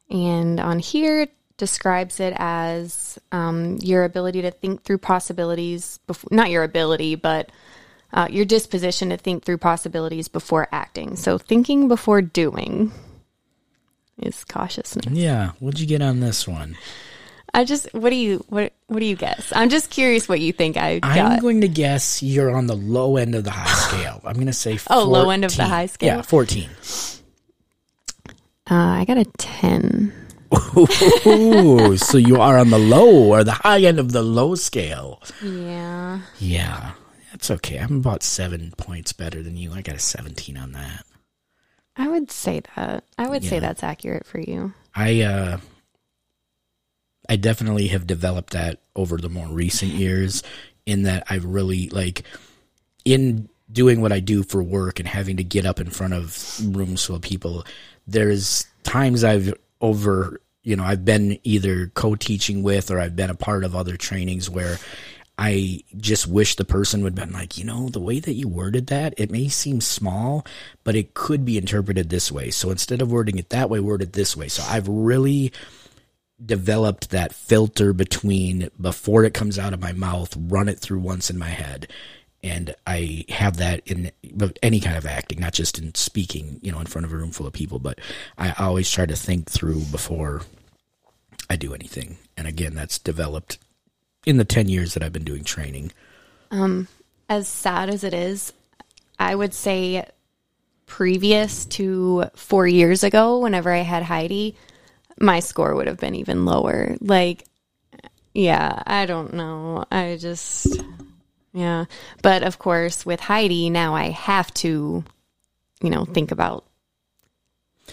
and 0.09 0.59
on 0.59 0.79
here 0.79 1.21
it 1.23 1.35
describes 1.59 2.21
it 2.21 2.33
as 2.37 3.19
um, 3.31 3.77
your 3.83 4.05
ability 4.05 4.43
to 4.43 4.51
think 4.51 4.85
through 4.85 4.99
possibilities. 4.99 5.99
Before, 6.07 6.29
not 6.31 6.51
your 6.51 6.63
ability, 6.63 7.17
but 7.17 7.51
uh, 8.15 8.29
your 8.31 8.47
disposition 8.47 9.11
to 9.11 9.19
think 9.19 9.45
through 9.45 9.59
possibilities 9.59 10.29
before 10.29 10.69
acting. 10.73 11.17
So, 11.17 11.37
thinking 11.37 11.89
before 11.89 12.23
doing 12.23 12.91
is 14.23 14.45
cautiousness. 14.45 15.07
Yeah. 15.13 15.53
What'd 15.59 15.81
you 15.81 15.87
get 15.87 16.01
on 16.01 16.21
this 16.21 16.49
one? 16.49 16.79
I 17.55 17.65
just 17.65 17.93
what 17.95 18.11
do 18.11 18.17
you 18.17 18.45
what 18.49 18.73
what 18.89 18.99
do 19.01 19.07
you 19.07 19.17
guess? 19.17 19.53
I'm 19.55 19.69
just 19.71 19.89
curious 19.91 20.29
what 20.29 20.41
you 20.41 20.53
think 20.53 20.77
I 20.77 20.99
got. 20.99 21.17
I'm 21.17 21.39
going 21.41 21.61
to 21.61 21.69
guess 21.69 22.23
you're 22.23 22.55
on 22.55 22.67
the 22.67 22.75
low 22.77 23.17
end 23.17 23.35
of 23.35 23.45
the 23.45 23.51
high 23.53 23.73
scale. 23.89 24.21
I'm 24.25 24.35
going 24.35 24.47
to 24.49 24.53
say 24.53 24.77
14. 24.77 24.87
Oh, 24.91 25.09
low 25.09 25.31
end 25.31 25.45
of 25.45 25.57
the 25.57 25.65
high 25.65 25.87
scale? 25.87 26.17
Yeah, 26.17 26.23
14. 26.23 26.69
uh, 28.71 28.75
I 28.75 29.05
got 29.07 29.19
a 29.19 29.25
ten. 29.39 30.13
Ooh, 30.77 31.97
so 31.97 32.17
you 32.19 32.41
are 32.41 32.59
on 32.59 32.71
the 32.71 32.79
low 32.79 33.29
or 33.33 33.43
the 33.45 33.53
high 33.53 33.81
end 33.83 33.99
of 33.99 34.13
the 34.13 34.23
low 34.23 34.55
scale. 34.55 35.21
Yeah. 35.43 36.21
Yeah, 36.39 36.93
that's 37.33 37.51
okay. 37.51 37.79
I'm 37.79 37.97
about 37.97 38.23
seven 38.23 38.73
points 38.77 39.13
better 39.13 39.43
than 39.43 39.57
you. 39.57 39.73
I 39.73 39.83
got 39.83 39.97
a 39.97 39.99
17 39.99 40.57
on 40.57 40.73
that. 40.73 41.05
I 41.97 42.09
would 42.09 42.31
say 42.31 42.63
that. 42.77 43.05
I 43.19 43.29
would 43.29 43.45
say 43.45 43.59
that's 43.61 43.83
accurate 43.83 44.27
for 44.27 44.41
you. 44.41 44.75
I 44.95 45.23
uh 45.23 45.59
I 47.29 47.37
definitely 47.37 47.89
have 47.89 48.07
developed 48.07 48.53
that 48.53 48.81
over 48.97 49.17
the 49.17 49.29
more 49.29 49.49
recent 49.49 49.93
years 49.93 50.43
in 50.87 51.05
that 51.05 51.25
I've 51.29 51.45
really 51.45 51.89
like 51.89 52.23
in 53.05 53.49
doing 53.73 54.01
what 54.01 54.13
I 54.13 54.21
do 54.21 54.43
for 54.43 54.63
work 54.63 55.01
and 55.01 55.09
having 55.09 55.37
to 55.39 55.45
get 55.45 55.67
up 55.67 55.81
in 55.81 55.91
front 55.91 56.15
of 56.15 56.61
rooms 56.77 57.05
full 57.05 57.17
of 57.17 57.23
people 57.23 57.65
there's 58.07 58.67
times 58.83 59.25
I've 59.25 59.55
over 59.81 60.41
you 60.63 60.77
know 60.77 60.85
I've 60.85 61.05
been 61.05 61.39
either 61.43 61.89
co-teaching 61.89 62.63
with 62.63 62.91
or 62.91 63.01
I've 63.01 63.17
been 63.17 63.31
a 63.31 63.35
part 63.35 63.65
of 63.65 63.75
other 63.75 63.97
trainings 63.97 64.51
where 64.51 64.79
I 65.37 65.83
just 65.97 66.29
wish 66.29 66.55
the 66.55 66.65
person 66.65 67.03
would 67.03 67.19
have 67.19 67.29
been 67.29 67.37
like, 67.37 67.59
you 67.59 67.65
know, 67.65 67.89
the 67.89 68.01
way 68.01 68.21
that 68.21 68.35
you 68.35 68.47
worded 68.47 68.87
that, 68.87 69.15
it 69.17 69.33
may 69.33 69.49
seem 69.49 69.81
small, 69.81 70.47
but 70.85 70.95
it 70.95 71.15
could 71.15 71.45
be 71.45 71.59
interpreted 71.59 72.09
this 72.09 72.31
way. 72.31 72.51
So 72.53 72.71
instead 72.71 73.03
of 73.03 73.11
wording 73.11 73.39
it 73.39 73.51
that 73.51 73.69
way, 73.69 73.81
word 73.81 74.03
it 74.03 74.13
this 74.13 74.37
way. 74.37 74.47
So 74.47 74.63
I've 74.63 74.87
really 74.87 75.53
developed 76.45 77.11
that 77.11 77.35
filter 77.35 77.93
between 77.93 78.71
before 78.81 79.25
it 79.25 79.35
comes 79.35 79.59
out 79.59 79.73
of 79.73 79.81
my 79.81 79.93
mouth, 79.93 80.37
run 80.37 80.69
it 80.69 80.79
through 80.79 81.01
once 81.01 81.31
in 81.31 81.39
my 81.39 81.49
head. 81.49 81.89
And 82.43 82.75
I 82.87 83.25
have 83.31 83.57
that 83.57 83.81
in 83.87 84.13
any 84.63 84.79
kind 84.79 84.99
of 84.99 85.07
acting, 85.07 85.41
not 85.41 85.55
just 85.55 85.79
in 85.79 85.95
speaking, 85.95 86.61
you 86.63 86.71
know, 86.71 86.81
in 86.81 86.87
front 86.87 87.07
of 87.07 87.13
a 87.13 87.17
room 87.17 87.31
full 87.31 87.47
of 87.47 87.55
people, 87.55 87.79
but 87.79 87.99
I 88.37 88.53
always 88.59 88.91
try 88.91 89.07
to 89.07 89.17
think 89.17 89.51
through 89.51 89.81
before 89.91 90.43
I 91.49 91.57
do 91.57 91.73
anything. 91.73 92.19
And 92.37 92.47
again, 92.47 92.75
that's 92.75 92.99
developed 92.99 93.59
in 94.27 94.37
the 94.37 94.45
10 94.45 94.69
years 94.69 94.95
that 94.95 95.03
I've 95.03 95.13
been 95.13 95.25
doing 95.25 95.45
training. 95.45 95.93
Um, 96.51 96.89
As 97.29 97.49
sad 97.49 97.89
as 97.89 98.05
it 98.05 98.13
is, 98.13 98.53
I 99.19 99.35
would 99.35 99.55
say 99.55 100.07
previous 100.87 101.65
to 101.65 102.27
four 102.35 102.67
years 102.67 103.03
ago, 103.05 103.39
whenever 103.39 103.73
I 103.73 103.79
had 103.79 104.03
Heidi, 104.03 104.57
my 105.21 105.41
score 105.41 105.75
would 105.75 105.87
have 105.87 105.99
been 105.99 106.15
even 106.15 106.45
lower. 106.45 106.97
Like, 107.01 107.45
yeah, 108.35 108.83
I 108.87 109.07
don't 109.07 109.35
know. 109.35 109.85
I 109.91 110.17
just, 110.21 110.81
yeah. 111.53 111.85
But 112.23 112.43
of 112.43 112.59
course, 112.59 113.07
with 113.07 113.21
Heidi, 113.21 113.71
now 113.71 113.95
I 113.95 114.11
have 114.11 114.53
to, 114.55 115.05
you 115.83 115.91
know, 115.91 116.05
think 116.05 116.31
about 116.33 116.65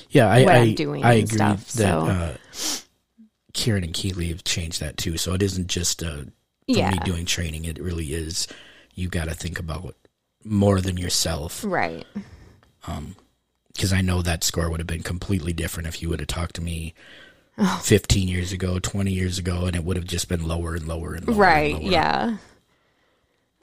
Yeah, 0.09 0.27
I, 0.27 0.43
what 0.43 0.55
I, 0.55 0.59
I'm 0.59 0.75
doing 0.75 1.03
I 1.03 1.13
agree 1.13 1.37
stuff, 1.37 1.71
that 1.73 1.91
so- 1.91 2.07
uh, 2.07 2.35
Kieran 3.53 3.83
and 3.83 3.93
Keeley 3.93 4.29
have 4.29 4.43
changed 4.43 4.79
that 4.79 4.97
too. 4.97 5.17
So 5.17 5.33
it 5.33 5.43
isn't 5.43 5.67
just 5.67 6.01
uh, 6.01 6.17
for 6.23 6.27
Yeah. 6.67 6.91
me 6.91 6.97
doing 7.03 7.25
training. 7.25 7.65
It 7.65 7.79
really 7.79 8.13
is. 8.13 8.47
You 8.95 9.09
got 9.09 9.25
to 9.25 9.35
think 9.35 9.59
about 9.59 9.95
more 10.43 10.81
than 10.81 10.97
yourself 10.97 11.63
right. 11.65 12.05
Because 13.73 13.93
I 13.93 14.01
know 14.01 14.21
that 14.21 14.43
score 14.43 14.69
would 14.69 14.79
have 14.79 14.87
been 14.87 15.03
completely 15.03 15.53
different 15.53 15.87
if 15.87 16.01
you 16.01 16.09
would 16.09 16.19
have 16.19 16.27
talked 16.27 16.55
to 16.55 16.61
me 16.61 16.93
Oh. 17.57 17.79
15 17.83 18.27
years 18.27 18.51
ago, 18.53 18.79
20 18.79 19.11
years 19.11 19.37
ago, 19.37 19.65
and 19.65 19.75
it 19.75 19.83
would 19.83 19.97
have 19.97 20.05
just 20.05 20.27
been 20.29 20.47
lower 20.47 20.73
and 20.75 20.87
lower 20.87 21.13
and 21.13 21.27
lower. 21.27 21.31
and 21.33 21.37
Right. 21.39 21.73
lower. 21.75 21.91
Yeah. 21.91 22.37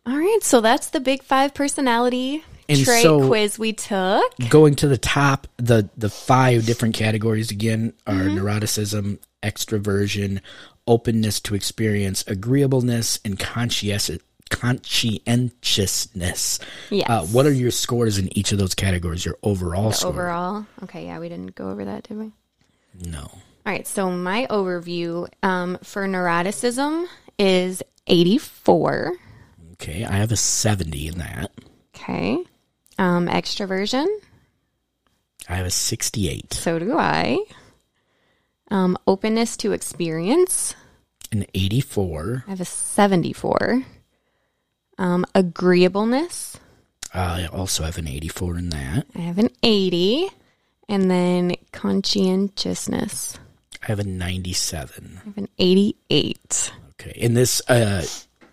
All 0.06 0.16
right. 0.16 0.38
So 0.42 0.60
that's 0.60 0.90
the 0.90 1.00
big 1.00 1.22
five 1.22 1.54
personality 1.54 2.44
And 2.68 2.84
trait 2.84 3.02
so- 3.02 3.26
quiz 3.26 3.58
we 3.58 3.72
took. 3.72 4.22
going 4.50 4.74
to 4.76 4.88
the 4.88 4.98
top 4.98 5.48
the 5.56 5.88
the 5.96 6.10
five 6.10 6.66
different 6.66 6.94
categories 6.94 7.50
again 7.50 7.92
are 8.06 8.14
Mm-hmm. 8.14 8.38
neuroticism 8.38 9.18
extroversion 9.42 10.40
openness 10.86 11.40
to 11.40 11.54
experience 11.54 12.24
agreeableness 12.26 13.20
and 13.24 13.38
conscientious 13.38 14.18
conscientiousness 14.48 16.58
Yes. 16.90 17.08
uh, 17.08 17.24
what 17.26 17.46
are 17.46 17.52
your 17.52 17.70
scores 17.70 18.18
in 18.18 18.36
each 18.36 18.52
of 18.52 18.58
those 18.58 18.74
categories 18.74 19.24
your 19.24 19.36
overall 19.42 19.92
score 19.92 20.10
Overall. 20.10 20.66
Okay. 20.84 21.06
Yeah. 21.06 21.18
We 21.18 21.28
didn't 21.28 21.54
go 21.54 21.70
over 21.70 21.84
that, 21.84 22.04
did 22.04 22.18
we? 22.18 22.32
No. 23.06 23.20
All 23.20 23.40
right. 23.66 23.86
So 23.86 24.10
my 24.10 24.46
overview 24.50 25.28
um, 25.42 25.78
for 25.82 26.06
neuroticism 26.08 27.06
is 27.38 27.82
84. 28.06 29.12
Okay, 29.74 30.04
I 30.04 30.12
have 30.12 30.32
a 30.32 30.36
70 30.36 31.08
in 31.08 31.18
that. 31.18 31.52
Okay. 31.94 32.38
Um, 32.98 33.28
extroversion. 33.28 34.06
I 35.48 35.54
have 35.54 35.66
a 35.66 35.70
68. 35.70 36.52
So 36.54 36.78
do 36.80 36.98
I. 36.98 37.38
Um, 38.70 38.98
openness 39.06 39.56
to 39.58 39.72
experience. 39.72 40.74
An 41.30 41.46
84. 41.54 42.44
I 42.46 42.50
have 42.50 42.60
a 42.60 42.64
74. 42.64 43.84
Um, 44.98 45.24
agreeableness. 45.34 46.58
I 47.14 47.46
also 47.46 47.84
have 47.84 47.98
an 47.98 48.08
84 48.08 48.58
in 48.58 48.68
that. 48.70 49.06
I 49.14 49.20
have 49.20 49.38
an 49.38 49.50
80. 49.62 50.28
And 50.88 51.10
then 51.10 51.54
conscientiousness. 51.72 53.38
I 53.82 53.86
have 53.86 53.98
a 53.98 54.04
97. 54.04 55.20
I 55.20 55.24
have 55.24 55.38
an 55.38 55.48
88. 55.58 56.72
Okay. 57.00 57.12
In 57.14 57.34
this, 57.34 57.62
uh, 57.68 58.04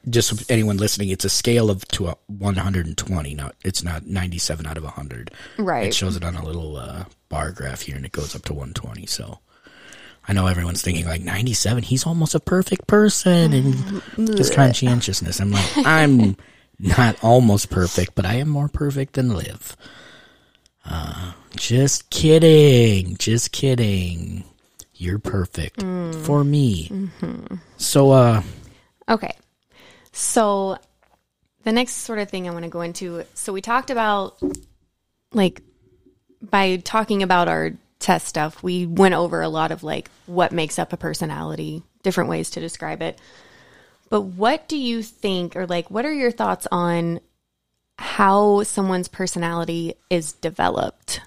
just 0.09 0.51
anyone 0.51 0.77
listening, 0.77 1.09
it's 1.09 1.25
a 1.25 1.29
scale 1.29 1.69
of 1.69 1.87
to 1.89 2.07
a 2.07 2.17
120. 2.27 3.35
Not 3.35 3.55
it's 3.63 3.83
not 3.83 4.05
97 4.05 4.65
out 4.65 4.77
of 4.77 4.83
100. 4.83 5.31
Right. 5.57 5.87
It 5.87 5.93
shows 5.93 6.15
it 6.15 6.23
on 6.23 6.35
a 6.35 6.45
little 6.45 6.77
uh, 6.77 7.05
bar 7.29 7.51
graph 7.51 7.81
here, 7.81 7.95
and 7.95 8.05
it 8.05 8.11
goes 8.11 8.35
up 8.35 8.43
to 8.43 8.53
120. 8.53 9.05
So 9.07 9.39
I 10.27 10.33
know 10.33 10.47
everyone's 10.47 10.81
thinking 10.81 11.05
like 11.05 11.21
97. 11.21 11.83
He's 11.83 12.05
almost 12.05 12.35
a 12.35 12.39
perfect 12.39 12.87
person, 12.87 13.53
and 13.53 14.01
just 14.35 14.53
conscientiousness. 14.53 15.39
I'm 15.39 15.51
like, 15.51 15.69
I'm 15.77 16.35
not 16.79 17.23
almost 17.23 17.69
perfect, 17.69 18.15
but 18.15 18.25
I 18.25 18.35
am 18.35 18.49
more 18.49 18.67
perfect 18.67 19.13
than 19.13 19.29
Liv. 19.29 19.77
Uh, 20.83 21.33
just 21.55 22.09
kidding. 22.09 23.17
Just 23.17 23.51
kidding. 23.51 24.43
You're 24.95 25.19
perfect 25.19 25.81
for 25.81 26.43
me. 26.43 27.09
So, 27.77 28.11
uh, 28.11 28.41
Okay. 29.09 29.33
So 30.11 30.77
the 31.63 31.71
next 31.71 31.93
sort 31.93 32.19
of 32.19 32.29
thing 32.29 32.47
I 32.47 32.51
want 32.51 32.63
to 32.63 32.69
go 32.69 32.81
into 32.81 33.23
so 33.33 33.51
we 33.53 33.61
talked 33.61 33.89
about 33.89 34.41
like 35.33 35.61
by 36.41 36.77
talking 36.77 37.23
about 37.23 37.47
our 37.47 37.71
test 38.05 38.27
stuff, 38.27 38.61
we 38.61 38.85
went 38.85 39.15
over 39.15 39.41
a 39.41 39.49
lot 39.49 39.71
of 39.71 39.83
like 39.83 40.11
what 40.27 40.51
makes 40.51 40.77
up 40.77 40.93
a 40.93 40.97
personality, 40.97 41.81
different 42.03 42.29
ways 42.29 42.51
to 42.51 42.59
describe 42.59 43.01
it. 43.01 43.19
But 44.09 44.21
what 44.21 44.67
do 44.67 44.77
you 44.77 45.01
think 45.01 45.55
or 45.55 45.65
like 45.65 45.89
what 45.89 46.05
are 46.05 46.13
your 46.13 46.29
thoughts 46.29 46.67
on 46.71 47.19
how 47.97 48.61
someone's 48.61 49.07
personality 49.07 49.95
is 50.11 50.33
developed? 50.33 51.21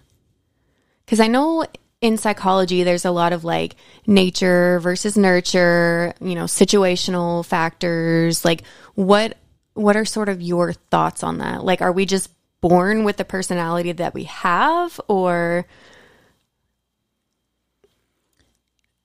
Cuz 1.08 1.18
I 1.18 1.26
know 1.26 1.66
in 2.00 2.16
psychology 2.16 2.84
there's 2.84 3.04
a 3.04 3.10
lot 3.10 3.32
of 3.32 3.42
like 3.42 3.74
nature 4.06 4.78
versus 4.78 5.16
nurture, 5.16 6.14
you 6.20 6.36
know, 6.36 6.44
situational 6.44 7.44
factors. 7.44 8.44
Like 8.44 8.62
what 8.94 9.36
what 9.74 9.96
are 9.96 10.04
sort 10.04 10.28
of 10.28 10.40
your 10.40 10.72
thoughts 10.72 11.24
on 11.24 11.38
that? 11.38 11.64
Like 11.64 11.82
are 11.82 11.92
we 11.92 12.06
just 12.06 12.30
born 12.60 13.02
with 13.02 13.16
the 13.16 13.24
personality 13.24 13.90
that 13.90 14.14
we 14.14 14.24
have 14.24 15.00
or 15.08 15.66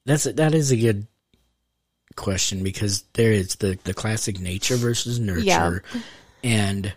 That's 0.06 0.26
a, 0.26 0.34
that 0.34 0.54
is 0.54 0.72
a 0.72 0.78
good 0.78 1.08
question 2.16 2.64
because 2.64 3.04
there 3.14 3.32
is 3.32 3.56
the 3.56 3.78
the 3.84 3.94
classic 3.94 4.40
nature 4.40 4.76
versus 4.76 5.20
nurture, 5.20 5.44
Yeah. 5.44 5.80
and 6.44 6.94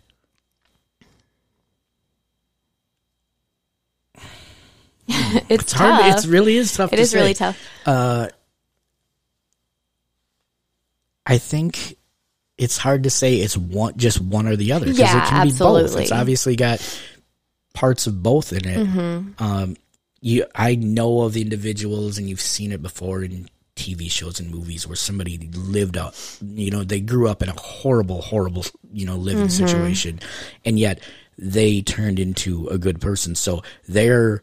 it's, 5.09 5.47
it's 5.65 5.73
hard. 5.73 6.25
It 6.25 6.29
really 6.29 6.57
is 6.57 6.75
tough. 6.75 6.93
it 6.93 6.97
to 6.97 7.03
is 7.03 7.15
really 7.15 7.35
tough. 7.35 7.59
Uh, 7.85 8.29
I 11.25 11.39
think 11.39 11.97
it's 12.59 12.79
hard 12.79 13.05
to 13.05 13.11
say 13.11 13.37
it's 13.37 13.57
one 13.57 13.97
just 13.97 14.21
one 14.21 14.47
or 14.47 14.57
the 14.57 14.73
other 14.73 14.87
because 14.87 14.99
Yeah, 14.99 15.25
it 15.25 15.29
can 15.29 15.47
be 15.47 15.53
both. 15.53 15.61
absolutely. 15.61 16.03
It's 16.05 16.13
obviously 16.13 16.57
got 16.57 17.01
parts 17.75 18.07
of 18.07 18.23
both 18.23 18.53
in 18.53 18.67
it. 18.67 18.87
Mm-hmm. 18.87 19.43
Um, 19.43 19.77
you, 20.21 20.45
I 20.55 20.75
know 20.75 21.23
of 21.23 21.37
individuals, 21.37 22.19
and 22.19 22.29
you've 22.29 22.41
seen 22.41 22.73
it 22.73 22.83
before 22.83 23.23
in 23.23 23.49
TV 23.77 24.11
shows 24.11 24.41
and 24.41 24.51
movies 24.51 24.87
where 24.87 24.97
somebody 24.97 25.37
lived 25.55 25.97
out, 25.99 26.15
you 26.43 26.71
know, 26.71 26.83
they 26.83 27.01
grew 27.01 27.29
up 27.29 27.43
in 27.43 27.49
a 27.51 27.61
horrible, 27.61 28.23
horrible, 28.23 28.65
you 28.93 29.05
know, 29.05 29.17
living 29.17 29.47
Mm-hmm. 29.47 29.51
situation, 29.51 30.21
and 30.65 30.79
yet 30.79 31.01
they 31.39 31.83
turned 31.83 32.19
into 32.19 32.67
a 32.69 32.79
good 32.79 33.01
person. 33.01 33.35
So 33.35 33.63
their 33.87 34.43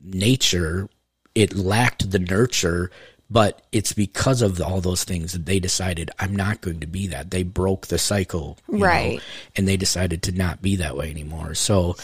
nature, 0.00 0.88
it 1.34 1.56
lacked 1.56 2.10
the 2.10 2.18
nurture, 2.18 2.90
but 3.28 3.62
it's 3.72 3.92
because 3.92 4.42
of 4.42 4.60
all 4.60 4.80
those 4.80 5.04
things 5.04 5.32
that 5.32 5.46
they 5.46 5.58
decided 5.58 6.10
I'm 6.18 6.36
not 6.36 6.60
going 6.60 6.80
to 6.80 6.86
be 6.86 7.06
that. 7.08 7.30
They 7.30 7.42
broke 7.42 7.86
the 7.88 7.98
cycle, 7.98 8.58
you 8.70 8.78
know, 8.78 8.84
Right. 8.84 9.20
and 9.56 9.66
they 9.66 9.76
decided 9.76 10.22
to 10.24 10.32
not 10.32 10.62
be 10.62 10.76
that 10.76 10.96
way 10.96 11.10
anymore. 11.10 11.54
So 11.54 11.96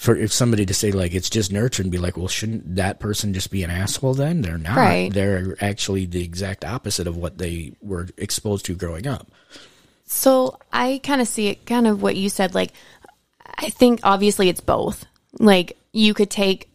for 0.00 0.16
if 0.16 0.32
somebody 0.32 0.64
to 0.64 0.72
say 0.72 0.92
like 0.92 1.12
it's 1.12 1.28
just 1.28 1.52
nurture 1.52 1.82
and 1.82 1.92
be 1.92 1.98
like, 1.98 2.16
well, 2.16 2.26
shouldn't 2.26 2.76
that 2.76 3.00
person 3.00 3.34
just 3.34 3.50
be 3.50 3.62
an 3.62 3.68
asshole 3.68 4.14
then? 4.14 4.40
They're 4.40 4.56
not. 4.56 4.78
Right. 4.78 5.12
They're 5.12 5.62
actually 5.62 6.06
the 6.06 6.24
exact 6.24 6.64
opposite 6.64 7.06
of 7.06 7.18
what 7.18 7.36
they 7.36 7.74
were 7.82 8.08
exposed 8.16 8.64
to 8.64 8.74
growing 8.74 9.06
up. 9.06 9.30
So 10.06 10.58
I 10.72 11.02
kind 11.04 11.20
of 11.20 11.28
see 11.28 11.48
it 11.48 11.66
kind 11.66 11.86
of 11.86 12.00
what 12.00 12.16
you 12.16 12.30
said. 12.30 12.54
Like, 12.54 12.72
I 13.58 13.68
think 13.68 14.00
obviously 14.02 14.48
it's 14.48 14.62
both. 14.62 15.04
Like, 15.38 15.76
you 15.92 16.14
could 16.14 16.30
take, 16.30 16.70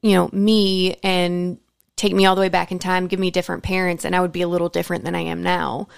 you 0.00 0.12
know, 0.12 0.30
me 0.32 0.96
and 1.02 1.58
take 1.96 2.14
me 2.14 2.24
all 2.24 2.34
the 2.34 2.40
way 2.40 2.48
back 2.48 2.72
in 2.72 2.78
time, 2.78 3.08
give 3.08 3.20
me 3.20 3.30
different 3.30 3.62
parents, 3.62 4.06
and 4.06 4.16
I 4.16 4.22
would 4.22 4.32
be 4.32 4.40
a 4.40 4.48
little 4.48 4.70
different 4.70 5.04
than 5.04 5.14
I 5.14 5.20
am 5.20 5.42
now. 5.42 5.88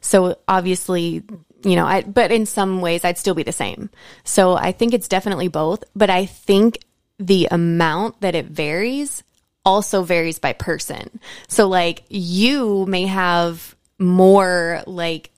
So 0.00 0.38
obviously, 0.48 1.22
you 1.64 1.76
know, 1.76 1.86
I, 1.86 2.02
but 2.02 2.32
in 2.32 2.46
some 2.46 2.80
ways 2.80 3.04
I'd 3.04 3.18
still 3.18 3.34
be 3.34 3.42
the 3.42 3.52
same. 3.52 3.90
So 4.24 4.54
I 4.54 4.72
think 4.72 4.94
it's 4.94 5.08
definitely 5.08 5.48
both. 5.48 5.84
But 5.94 6.10
I 6.10 6.26
think 6.26 6.78
the 7.18 7.48
amount 7.50 8.20
that 8.20 8.34
it 8.34 8.46
varies 8.46 9.22
also 9.64 10.02
varies 10.02 10.38
by 10.38 10.52
person. 10.52 11.20
So, 11.46 11.68
like, 11.68 12.02
you 12.08 12.84
may 12.86 13.06
have 13.06 13.76
more 13.98 14.82
like 14.86 15.30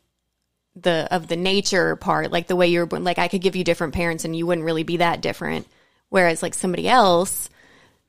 the 0.75 1.07
of 1.11 1.29
the 1.29 1.37
nature 1.37 1.97
part, 1.97 2.33
like 2.33 2.47
the 2.47 2.57
way 2.57 2.67
you're 2.69 2.87
born. 2.87 3.05
Like 3.05 3.19
I 3.19 3.29
could 3.29 3.43
give 3.43 3.57
you 3.57 3.65
different 3.65 3.95
parents 3.95 4.25
and 4.25 4.35
you 4.35 4.47
wouldn't 4.47 4.65
really 4.65 4.83
be 4.83 4.99
that 4.99 5.21
different. 5.21 5.67
Whereas 6.09 6.43
like 6.43 6.55
somebody 6.55 6.89
else 6.89 7.49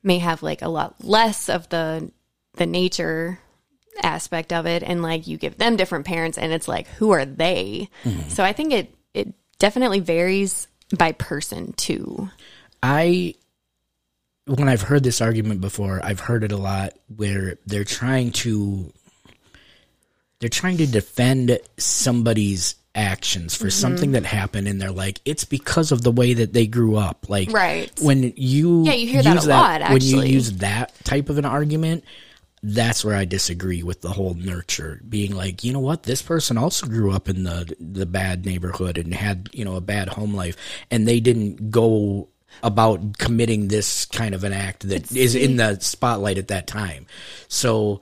may 0.02 0.18
have 0.18 0.42
like 0.42 0.62
a 0.62 0.68
lot 0.68 1.04
less 1.04 1.48
of 1.48 1.68
the 1.68 2.10
the 2.54 2.66
nature 2.66 3.38
aspect 4.02 4.52
of 4.52 4.66
it 4.66 4.82
and 4.82 5.02
like 5.02 5.26
you 5.26 5.36
give 5.36 5.58
them 5.58 5.76
different 5.76 6.06
parents 6.06 6.38
and 6.38 6.52
it's 6.52 6.68
like 6.68 6.86
who 6.88 7.10
are 7.10 7.24
they? 7.24 7.88
Mm-hmm. 8.04 8.28
So 8.28 8.44
I 8.44 8.52
think 8.52 8.72
it 8.72 8.94
it 9.14 9.34
definitely 9.58 10.00
varies 10.00 10.68
by 10.96 11.12
person 11.12 11.72
too. 11.72 12.30
I 12.82 13.34
when 14.46 14.68
I've 14.68 14.82
heard 14.82 15.02
this 15.02 15.20
argument 15.20 15.60
before, 15.60 16.00
I've 16.04 16.20
heard 16.20 16.44
it 16.44 16.52
a 16.52 16.56
lot 16.56 16.94
where 17.14 17.58
they're 17.66 17.84
trying 17.84 18.30
to 18.32 18.92
they're 20.40 20.48
trying 20.48 20.76
to 20.78 20.86
defend 20.86 21.58
somebody's 21.78 22.76
actions 22.94 23.54
for 23.54 23.64
mm-hmm. 23.64 23.70
something 23.70 24.12
that 24.12 24.24
happened 24.24 24.66
and 24.66 24.80
they're 24.80 24.90
like 24.90 25.20
it's 25.26 25.44
because 25.44 25.92
of 25.92 26.00
the 26.02 26.10
way 26.10 26.32
that 26.32 26.54
they 26.54 26.66
grew 26.66 26.96
up 26.96 27.28
like 27.28 27.52
Right. 27.52 27.92
when 28.00 28.32
you 28.36 28.84
Yeah, 28.84 28.94
you 28.94 29.06
hear 29.06 29.22
that 29.22 29.44
a 29.44 29.48
lot, 29.48 29.90
when 29.90 30.00
you 30.00 30.22
use 30.22 30.52
that 30.54 30.92
type 31.04 31.28
of 31.28 31.36
an 31.36 31.44
argument 31.44 32.04
that's 32.68 33.04
where 33.04 33.14
I 33.14 33.24
disagree 33.24 33.84
with 33.84 34.00
the 34.00 34.10
whole 34.10 34.34
nurture 34.34 35.00
being 35.08 35.36
like, 35.36 35.62
you 35.62 35.72
know 35.72 35.80
what, 35.80 36.02
this 36.02 36.20
person 36.20 36.58
also 36.58 36.86
grew 36.86 37.12
up 37.12 37.28
in 37.28 37.44
the 37.44 37.76
the 37.78 38.06
bad 38.06 38.44
neighborhood 38.44 38.98
and 38.98 39.14
had, 39.14 39.48
you 39.52 39.64
know, 39.64 39.76
a 39.76 39.80
bad 39.80 40.08
home 40.08 40.34
life 40.34 40.56
and 40.90 41.06
they 41.06 41.20
didn't 41.20 41.70
go 41.70 42.28
about 42.64 43.18
committing 43.18 43.68
this 43.68 44.06
kind 44.06 44.34
of 44.34 44.42
an 44.42 44.52
act 44.52 44.88
that 44.88 45.14
is 45.14 45.36
in 45.36 45.56
the 45.56 45.78
spotlight 45.80 46.38
at 46.38 46.48
that 46.48 46.66
time. 46.66 47.06
So 47.46 48.00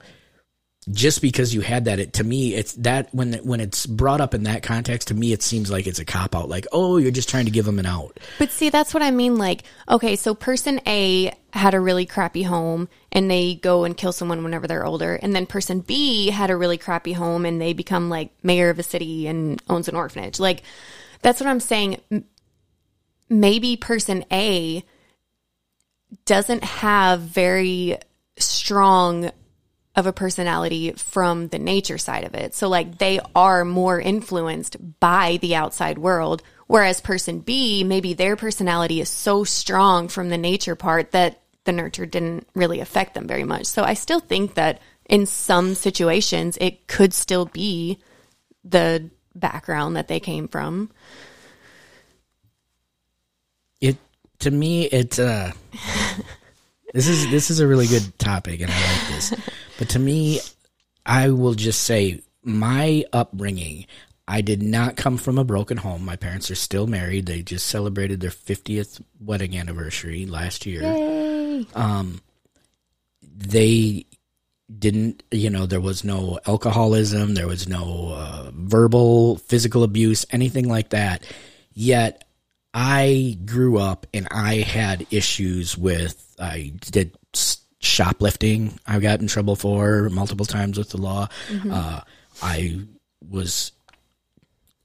just 0.91 1.21
because 1.21 1.53
you 1.53 1.61
had 1.61 1.85
that, 1.85 1.99
it, 1.99 2.13
to 2.13 2.23
me, 2.23 2.53
it's 2.53 2.73
that 2.73 3.13
when 3.13 3.33
when 3.43 3.59
it's 3.59 3.85
brought 3.85 4.21
up 4.21 4.33
in 4.33 4.43
that 4.43 4.61
context, 4.61 5.07
to 5.07 5.13
me, 5.13 5.33
it 5.33 5.41
seems 5.41 5.71
like 5.71 5.87
it's 5.87 5.99
a 5.99 6.05
cop 6.05 6.35
out. 6.35 6.47
Like, 6.47 6.67
oh, 6.71 6.97
you're 6.97 7.11
just 7.11 7.29
trying 7.29 7.45
to 7.45 7.51
give 7.51 7.65
them 7.65 7.79
an 7.79 7.87
out. 7.87 8.19
But 8.37 8.51
see, 8.51 8.69
that's 8.69 8.93
what 8.93 9.01
I 9.01 9.09
mean. 9.09 9.37
Like, 9.37 9.63
okay, 9.89 10.15
so 10.15 10.35
person 10.35 10.79
A 10.85 11.33
had 11.53 11.73
a 11.73 11.79
really 11.79 12.05
crappy 12.05 12.43
home 12.43 12.87
and 13.11 13.31
they 13.31 13.55
go 13.55 13.83
and 13.83 13.97
kill 13.97 14.11
someone 14.11 14.43
whenever 14.43 14.67
they're 14.67 14.85
older. 14.85 15.15
And 15.15 15.35
then 15.35 15.47
person 15.47 15.79
B 15.79 16.29
had 16.29 16.51
a 16.51 16.57
really 16.57 16.77
crappy 16.77 17.13
home 17.13 17.45
and 17.45 17.59
they 17.59 17.73
become 17.73 18.09
like 18.09 18.31
mayor 18.43 18.69
of 18.69 18.77
a 18.77 18.83
city 18.83 19.27
and 19.27 19.61
owns 19.67 19.87
an 19.87 19.95
orphanage. 19.95 20.39
Like, 20.39 20.61
that's 21.21 21.39
what 21.39 21.49
I'm 21.49 21.59
saying. 21.59 22.01
Maybe 23.27 23.75
person 23.75 24.23
A 24.31 24.83
doesn't 26.25 26.63
have 26.63 27.21
very 27.21 27.97
strong 28.37 29.31
of 29.95 30.05
a 30.05 30.13
personality 30.13 30.91
from 30.91 31.47
the 31.47 31.59
nature 31.59 31.97
side 31.97 32.25
of 32.25 32.35
it. 32.35 32.53
So 32.53 32.67
like 32.67 32.97
they 32.97 33.19
are 33.35 33.63
more 33.63 33.99
influenced 33.99 34.77
by 34.99 35.37
the 35.41 35.55
outside 35.55 35.97
world 35.97 36.43
whereas 36.67 37.01
person 37.01 37.39
B 37.39 37.83
maybe 37.83 38.13
their 38.13 38.35
personality 38.35 39.01
is 39.01 39.09
so 39.09 39.43
strong 39.43 40.07
from 40.07 40.29
the 40.29 40.37
nature 40.37 40.75
part 40.75 41.11
that 41.11 41.41
the 41.65 41.71
nurture 41.71 42.05
didn't 42.05 42.47
really 42.53 42.79
affect 42.79 43.13
them 43.13 43.27
very 43.27 43.43
much. 43.43 43.65
So 43.65 43.83
I 43.83 43.95
still 43.95 44.19
think 44.19 44.55
that 44.55 44.81
in 45.07 45.25
some 45.25 45.75
situations 45.75 46.57
it 46.61 46.87
could 46.87 47.13
still 47.13 47.45
be 47.45 47.99
the 48.63 49.09
background 49.33 49.95
that 49.95 50.07
they 50.07 50.19
came 50.19 50.47
from. 50.47 50.91
It 53.81 53.97
to 54.39 54.51
me 54.51 54.85
it's 54.85 55.19
uh 55.19 55.51
this 56.93 57.07
is 57.07 57.29
this 57.29 57.49
is 57.49 57.59
a 57.59 57.67
really 57.67 57.87
good 57.87 58.17
topic 58.19 58.61
and 58.61 58.71
I 58.71 58.75
like 58.75 59.07
this. 59.09 59.33
But 59.77 59.89
to 59.89 59.99
me 59.99 60.39
I 61.05 61.29
will 61.29 61.53
just 61.53 61.83
say 61.83 62.21
my 62.43 63.05
upbringing 63.13 63.85
I 64.27 64.41
did 64.41 64.63
not 64.63 64.95
come 64.95 65.17
from 65.17 65.37
a 65.37 65.43
broken 65.43 65.77
home. 65.77 66.03
My 66.03 66.15
parents 66.15 66.49
are 66.49 66.55
still 66.55 66.87
married. 66.87 67.27
They 67.27 67.43
just 67.43 67.67
celebrated 67.67 68.21
their 68.21 68.31
50th 68.31 68.99
wedding 69.19 69.55
anniversary 69.55 70.25
last 70.25 70.65
year. 70.65 70.81
Yay. 70.81 71.67
they 73.37 74.05
didn't 74.79 75.21
you 75.29 75.49
know 75.49 75.65
there 75.65 75.81
was 75.81 76.03
no 76.03 76.39
alcoholism 76.47 77.35
there 77.35 77.47
was 77.47 77.67
no 77.67 78.13
uh, 78.15 78.49
verbal 78.51 79.35
physical 79.37 79.83
abuse 79.83 80.25
anything 80.31 80.67
like 80.67 80.89
that 80.89 81.23
yet 81.73 82.23
i 82.73 83.37
grew 83.45 83.77
up 83.77 84.07
and 84.11 84.27
i 84.31 84.55
had 84.55 85.05
issues 85.11 85.77
with 85.77 86.35
i 86.39 86.73
did 86.89 87.15
shoplifting 87.85 88.79
i 88.87 88.99
got 88.99 89.21
in 89.21 89.27
trouble 89.27 89.55
for 89.55 90.09
multiple 90.09 90.45
times 90.45 90.77
with 90.77 90.89
the 90.89 90.97
law 90.97 91.27
uh, 91.71 92.01
i 92.41 92.79
was 93.29 93.71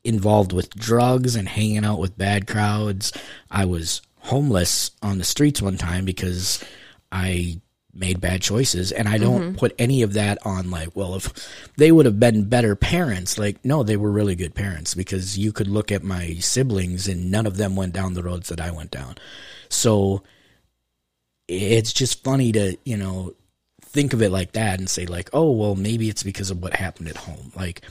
involved 0.04 0.52
with 0.52 0.70
drugs 0.70 1.36
and 1.36 1.48
hanging 1.48 1.84
out 1.84 1.98
with 1.98 2.16
bad 2.16 2.46
crowds. 2.46 3.12
I 3.50 3.64
was 3.64 4.02
homeless 4.20 4.90
on 5.02 5.18
the 5.18 5.24
streets 5.24 5.60
one 5.60 5.76
time 5.76 6.04
because 6.04 6.62
I 7.12 7.60
made 7.92 8.20
bad 8.20 8.40
choices 8.40 8.92
and 8.92 9.08
I 9.08 9.18
don't 9.18 9.56
put 9.58 9.74
any 9.78 10.02
of 10.02 10.12
that 10.12 10.38
on 10.46 10.70
like, 10.70 10.94
well, 10.94 11.16
if 11.16 11.32
they 11.76 11.90
would 11.90 12.06
have 12.06 12.20
been 12.20 12.48
better 12.48 12.76
parents, 12.76 13.36
like 13.36 13.64
no, 13.64 13.82
they 13.82 13.96
were 13.96 14.10
really 14.10 14.36
good 14.36 14.54
parents 14.54 14.94
because 14.94 15.36
you 15.36 15.52
could 15.52 15.68
look 15.68 15.90
at 15.90 16.04
my 16.04 16.34
siblings 16.34 17.08
and 17.08 17.30
none 17.30 17.46
of 17.46 17.56
them 17.56 17.76
went 17.76 17.92
down 17.92 18.14
the 18.14 18.22
roads 18.22 18.48
that 18.48 18.60
I 18.60 18.70
went 18.70 18.90
down. 18.90 19.16
So 19.68 20.22
it's 21.50 21.92
just 21.92 22.22
funny 22.22 22.52
to, 22.52 22.76
you 22.84 22.96
know, 22.96 23.34
think 23.82 24.12
of 24.12 24.22
it 24.22 24.30
like 24.30 24.52
that 24.52 24.78
and 24.78 24.88
say 24.88 25.06
like, 25.06 25.28
oh, 25.32 25.50
well, 25.50 25.74
maybe 25.74 26.08
it's 26.08 26.22
because 26.22 26.50
of 26.50 26.62
what 26.62 26.74
happened 26.74 27.08
at 27.08 27.16
home. 27.16 27.52
Like 27.56 27.82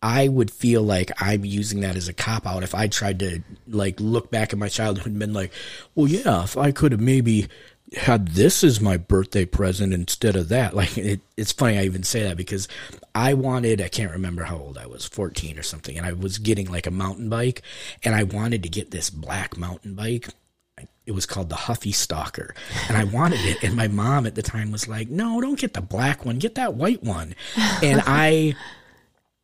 I 0.00 0.28
would 0.28 0.50
feel 0.50 0.82
like 0.82 1.10
I'm 1.20 1.44
using 1.44 1.80
that 1.80 1.96
as 1.96 2.08
a 2.08 2.12
cop 2.12 2.46
out 2.46 2.62
if 2.62 2.74
I 2.74 2.86
tried 2.86 3.18
to 3.20 3.42
like 3.66 3.98
look 3.98 4.30
back 4.30 4.52
at 4.52 4.58
my 4.58 4.68
childhood 4.68 5.08
and 5.08 5.18
been 5.18 5.32
like, 5.32 5.52
well, 5.94 6.06
yeah, 6.06 6.44
if 6.44 6.56
I 6.56 6.70
could 6.70 6.92
have 6.92 7.00
maybe 7.00 7.48
had 7.96 8.28
this 8.28 8.62
as 8.62 8.80
my 8.80 8.96
birthday 8.96 9.44
present 9.44 9.92
instead 9.92 10.36
of 10.36 10.48
that. 10.48 10.74
Like 10.80 10.96
it, 10.96 11.20
it's 11.36 11.52
funny 11.52 11.78
I 11.78 11.82
even 11.82 12.04
say 12.04 12.22
that 12.22 12.36
because 12.36 12.68
I 13.12 13.34
wanted 13.34 13.80
I 13.80 13.88
can't 13.88 14.12
remember 14.12 14.44
how 14.44 14.56
old 14.56 14.78
I 14.78 14.86
was, 14.86 15.04
14 15.04 15.58
or 15.58 15.64
something, 15.64 15.98
and 15.98 16.06
I 16.06 16.12
was 16.12 16.38
getting 16.38 16.70
like 16.70 16.86
a 16.86 16.92
mountain 16.92 17.28
bike 17.28 17.62
and 18.04 18.14
I 18.14 18.22
wanted 18.22 18.62
to 18.62 18.68
get 18.68 18.92
this 18.92 19.10
black 19.10 19.56
mountain 19.56 19.94
bike 19.94 20.28
it 21.10 21.14
was 21.14 21.26
called 21.26 21.48
the 21.48 21.56
Huffy 21.56 21.90
Stalker, 21.90 22.54
and 22.86 22.96
I 22.96 23.02
wanted 23.02 23.40
it. 23.40 23.64
And 23.64 23.74
my 23.74 23.88
mom 23.88 24.26
at 24.26 24.36
the 24.36 24.42
time 24.42 24.70
was 24.70 24.86
like, 24.86 25.10
"No, 25.10 25.40
don't 25.40 25.58
get 25.58 25.74
the 25.74 25.80
black 25.80 26.24
one. 26.24 26.38
Get 26.38 26.54
that 26.54 26.74
white 26.74 27.02
one." 27.02 27.34
And 27.82 28.00
I, 28.06 28.54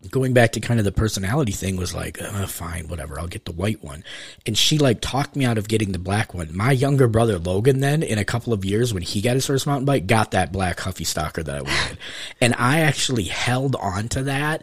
going 0.09 0.33
back 0.33 0.53
to 0.53 0.61
kind 0.61 0.79
of 0.79 0.85
the 0.85 0.93
personality 0.93 1.51
thing, 1.51 1.77
was 1.77 1.93
like, 1.93 2.23
uh, 2.23 2.47
"Fine, 2.47 2.87
whatever. 2.87 3.19
I'll 3.19 3.27
get 3.27 3.47
the 3.47 3.53
white 3.53 3.83
one." 3.83 4.05
And 4.47 4.57
she 4.57 4.79
like 4.79 5.01
talked 5.01 5.35
me 5.35 5.45
out 5.45 5.59
of 5.59 5.67
getting 5.67 5.91
the 5.91 5.99
black 5.99 6.35
one. 6.35 6.57
My 6.57 6.71
younger 6.71 7.09
brother 7.09 7.37
Logan, 7.37 7.81
then 7.81 8.05
in 8.05 8.19
a 8.19 8.25
couple 8.25 8.53
of 8.53 8.65
years 8.65 8.95
when 8.95 9.03
he 9.03 9.21
got 9.21 9.35
his 9.35 9.47
first 9.47 9.67
mountain 9.67 9.87
bike, 9.87 10.07
got 10.07 10.31
that 10.31 10.53
black 10.53 10.79
Huffy 10.79 11.05
Stalker 11.05 11.43
that 11.43 11.57
I 11.57 11.63
wanted, 11.63 11.99
and 12.41 12.55
I 12.55 12.83
actually 12.83 13.25
held 13.25 13.75
on 13.75 14.07
to 14.11 14.23
that 14.23 14.63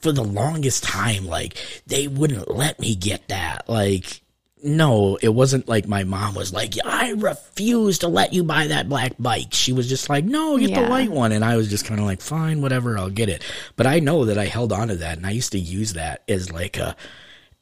for 0.00 0.12
the 0.12 0.24
longest 0.24 0.82
time. 0.82 1.26
Like 1.26 1.58
they 1.86 2.08
wouldn't 2.08 2.50
let 2.50 2.80
me 2.80 2.94
get 2.94 3.28
that. 3.28 3.68
Like 3.68 4.22
no, 4.62 5.16
it 5.20 5.28
wasn't 5.28 5.68
like 5.68 5.86
my 5.86 6.04
mom 6.04 6.34
was 6.34 6.52
like, 6.52 6.74
I 6.84 7.10
refuse 7.10 7.98
to 7.98 8.08
let 8.08 8.32
you 8.32 8.44
buy 8.44 8.68
that 8.68 8.88
black 8.88 9.12
bike. 9.18 9.52
She 9.52 9.72
was 9.72 9.88
just 9.88 10.08
like, 10.08 10.24
no, 10.24 10.58
get 10.58 10.74
the 10.74 10.88
white 10.88 11.10
one. 11.10 11.32
And 11.32 11.44
I 11.44 11.56
was 11.56 11.68
just 11.68 11.84
kind 11.84 12.00
of 12.00 12.06
like, 12.06 12.20
fine, 12.20 12.60
whatever, 12.60 12.98
I'll 12.98 13.10
get 13.10 13.28
it. 13.28 13.42
But 13.76 13.86
I 13.86 14.00
know 14.00 14.24
that 14.26 14.38
I 14.38 14.46
held 14.46 14.72
on 14.72 14.88
to 14.88 14.96
that 14.96 15.16
and 15.16 15.26
I 15.26 15.30
used 15.30 15.52
to 15.52 15.58
use 15.58 15.94
that 15.94 16.22
as 16.28 16.50
like 16.50 16.76
a, 16.76 16.96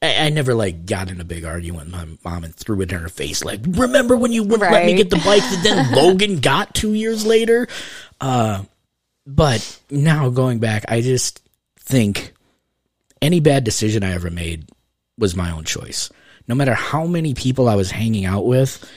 I 0.02 0.26
I 0.26 0.30
never 0.30 0.54
like 0.54 0.86
got 0.86 1.10
in 1.10 1.20
a 1.20 1.24
big 1.24 1.44
argument 1.44 1.86
with 1.86 1.94
my 1.94 2.30
mom 2.30 2.44
and 2.44 2.54
threw 2.54 2.80
it 2.82 2.92
in 2.92 2.98
her 2.98 3.08
face. 3.08 3.44
Like, 3.44 3.60
remember 3.66 4.16
when 4.16 4.32
you 4.32 4.42
wouldn't 4.42 4.70
let 4.70 4.86
me 4.86 4.94
get 4.94 5.10
the 5.10 5.16
bike 5.16 5.42
that 5.42 5.60
then 5.62 5.92
Logan 5.96 6.40
got 6.40 6.74
two 6.74 6.94
years 6.94 7.24
later? 7.24 7.68
Uh, 8.20 8.64
but 9.26 9.80
now 9.90 10.28
going 10.30 10.58
back, 10.58 10.84
I 10.88 11.00
just 11.00 11.42
think 11.80 12.34
any 13.20 13.40
bad 13.40 13.64
decision 13.64 14.02
I 14.02 14.12
ever 14.12 14.30
made 14.30 14.68
was 15.18 15.34
my 15.34 15.50
own 15.50 15.64
choice. 15.64 16.10
No 16.48 16.54
matter 16.54 16.74
how 16.74 17.06
many 17.06 17.34
people 17.34 17.68
I 17.68 17.76
was 17.76 17.90
hanging 17.90 18.24
out 18.24 18.46
with 18.46 18.88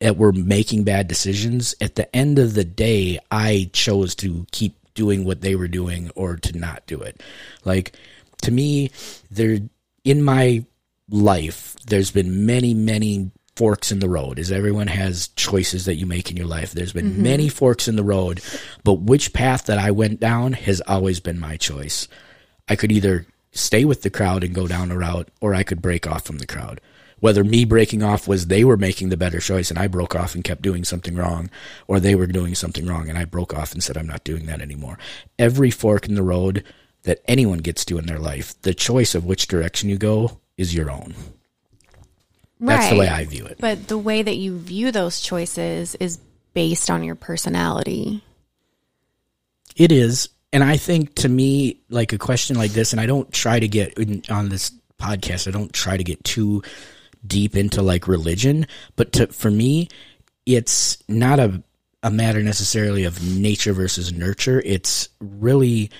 that 0.00 0.16
were 0.16 0.32
making 0.32 0.84
bad 0.84 1.08
decisions, 1.08 1.74
at 1.80 1.96
the 1.96 2.14
end 2.14 2.38
of 2.38 2.54
the 2.54 2.64
day, 2.64 3.18
I 3.30 3.70
chose 3.72 4.14
to 4.16 4.46
keep 4.52 4.76
doing 4.94 5.24
what 5.24 5.40
they 5.40 5.54
were 5.54 5.68
doing 5.68 6.10
or 6.14 6.36
to 6.36 6.58
not 6.58 6.86
do 6.86 7.00
it. 7.00 7.22
Like 7.64 7.94
to 8.42 8.50
me, 8.50 8.90
there 9.30 9.58
in 10.04 10.22
my 10.22 10.64
life, 11.08 11.74
there's 11.86 12.10
been 12.10 12.46
many, 12.46 12.74
many 12.74 13.30
forks 13.56 13.90
in 13.90 13.98
the 13.98 14.08
road 14.08 14.38
as 14.38 14.52
everyone 14.52 14.86
has 14.86 15.28
choices 15.28 15.84
that 15.86 15.96
you 15.96 16.06
make 16.06 16.30
in 16.30 16.36
your 16.36 16.46
life. 16.46 16.72
There's 16.72 16.92
been 16.92 17.12
mm-hmm. 17.12 17.22
many 17.22 17.48
forks 17.48 17.88
in 17.88 17.96
the 17.96 18.04
road, 18.04 18.40
but 18.84 19.00
which 19.00 19.32
path 19.32 19.66
that 19.66 19.78
I 19.78 19.90
went 19.90 20.20
down 20.20 20.52
has 20.52 20.80
always 20.82 21.18
been 21.18 21.40
my 21.40 21.56
choice. 21.56 22.06
I 22.68 22.76
could 22.76 22.92
either 22.92 23.26
stay 23.52 23.84
with 23.84 24.02
the 24.02 24.10
crowd 24.10 24.44
and 24.44 24.54
go 24.54 24.68
down 24.68 24.92
a 24.92 24.96
route, 24.96 25.28
or 25.40 25.54
I 25.54 25.64
could 25.64 25.82
break 25.82 26.06
off 26.06 26.24
from 26.24 26.38
the 26.38 26.46
crowd. 26.46 26.80
Whether 27.20 27.44
me 27.44 27.64
breaking 27.64 28.02
off 28.02 28.28
was 28.28 28.46
they 28.46 28.64
were 28.64 28.76
making 28.76 29.08
the 29.08 29.16
better 29.16 29.40
choice 29.40 29.70
and 29.70 29.78
I 29.78 29.86
broke 29.88 30.14
off 30.14 30.34
and 30.34 30.44
kept 30.44 30.62
doing 30.62 30.84
something 30.84 31.16
wrong, 31.16 31.50
or 31.86 31.98
they 31.98 32.14
were 32.14 32.26
doing 32.26 32.54
something 32.54 32.86
wrong 32.86 33.08
and 33.08 33.18
I 33.18 33.24
broke 33.24 33.54
off 33.54 33.72
and 33.72 33.82
said, 33.82 33.96
I'm 33.96 34.06
not 34.06 34.24
doing 34.24 34.46
that 34.46 34.60
anymore. 34.60 34.98
Every 35.38 35.70
fork 35.70 36.08
in 36.08 36.14
the 36.14 36.22
road 36.22 36.64
that 37.02 37.20
anyone 37.26 37.58
gets 37.58 37.84
to 37.86 37.98
in 37.98 38.06
their 38.06 38.18
life, 38.18 38.60
the 38.62 38.74
choice 38.74 39.14
of 39.14 39.24
which 39.24 39.48
direction 39.48 39.88
you 39.88 39.98
go 39.98 40.40
is 40.56 40.74
your 40.74 40.90
own. 40.90 41.14
That's 42.60 42.90
the 42.90 42.96
way 42.96 43.08
I 43.08 43.24
view 43.24 43.46
it. 43.46 43.58
But 43.60 43.88
the 43.88 43.98
way 43.98 44.22
that 44.22 44.36
you 44.36 44.58
view 44.58 44.90
those 44.90 45.20
choices 45.20 45.94
is 45.96 46.18
based 46.54 46.90
on 46.90 47.04
your 47.04 47.14
personality. 47.14 48.22
It 49.76 49.92
is. 49.92 50.28
And 50.52 50.64
I 50.64 50.76
think 50.76 51.14
to 51.16 51.28
me, 51.28 51.80
like 51.88 52.12
a 52.12 52.18
question 52.18 52.56
like 52.56 52.72
this, 52.72 52.92
and 52.92 53.00
I 53.00 53.06
don't 53.06 53.30
try 53.32 53.60
to 53.60 53.68
get 53.68 53.96
in, 53.98 54.22
on 54.28 54.48
this 54.48 54.72
podcast, 55.00 55.46
I 55.46 55.52
don't 55.52 55.72
try 55.72 55.96
to 55.96 56.02
get 56.02 56.24
too 56.24 56.62
deep 57.26 57.56
into 57.56 57.82
like 57.82 58.08
religion, 58.08 58.66
but 58.96 59.12
to, 59.12 59.26
for 59.28 59.50
me, 59.50 59.88
it's 60.46 60.98
not 61.08 61.38
a, 61.38 61.62
a 62.02 62.10
matter 62.10 62.42
necessarily 62.42 63.04
of 63.04 63.22
nature 63.22 63.72
versus 63.72 64.12
nurture. 64.12 64.62
It's 64.64 65.08
really 65.20 65.90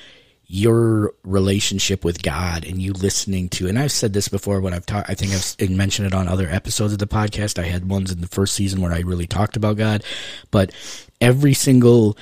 your 0.46 1.12
relationship 1.24 2.04
with 2.04 2.22
God 2.22 2.64
and 2.64 2.80
you 2.80 2.94
listening 2.94 3.50
to, 3.50 3.68
and 3.68 3.78
I've 3.78 3.92
said 3.92 4.14
this 4.14 4.28
before 4.28 4.60
when 4.60 4.72
I've 4.72 4.86
talked, 4.86 5.10
I 5.10 5.14
think 5.14 5.32
I've 5.32 5.70
mentioned 5.70 6.06
it 6.06 6.14
on 6.14 6.26
other 6.26 6.48
episodes 6.48 6.94
of 6.94 6.98
the 6.98 7.06
podcast. 7.06 7.58
I 7.58 7.66
had 7.66 7.90
ones 7.90 8.10
in 8.10 8.22
the 8.22 8.28
first 8.28 8.54
season 8.54 8.80
where 8.80 8.92
I 8.92 9.00
really 9.00 9.26
talked 9.26 9.56
about 9.56 9.76
God, 9.76 10.02
but 10.50 10.72
every 11.20 11.52
single 11.52 12.16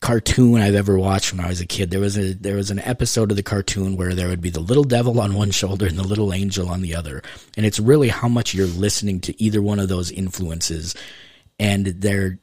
cartoon 0.00 0.60
I've 0.60 0.74
ever 0.74 0.98
watched 0.98 1.32
when 1.32 1.44
I 1.44 1.48
was 1.48 1.60
a 1.60 1.66
kid. 1.66 1.90
There 1.90 2.00
was 2.00 2.16
a 2.16 2.32
there 2.32 2.56
was 2.56 2.70
an 2.70 2.78
episode 2.80 3.30
of 3.30 3.36
the 3.36 3.42
cartoon 3.42 3.96
where 3.96 4.14
there 4.14 4.28
would 4.28 4.40
be 4.40 4.50
the 4.50 4.60
little 4.60 4.84
devil 4.84 5.20
on 5.20 5.34
one 5.34 5.50
shoulder 5.50 5.86
and 5.86 5.98
the 5.98 6.06
little 6.06 6.32
angel 6.32 6.68
on 6.68 6.80
the 6.80 6.94
other. 6.94 7.22
And 7.56 7.66
it's 7.66 7.78
really 7.78 8.08
how 8.08 8.28
much 8.28 8.54
you're 8.54 8.66
listening 8.66 9.20
to 9.20 9.42
either 9.42 9.60
one 9.60 9.78
of 9.78 9.88
those 9.88 10.10
influences 10.10 10.94
and 11.58 11.86
they're 11.86 12.38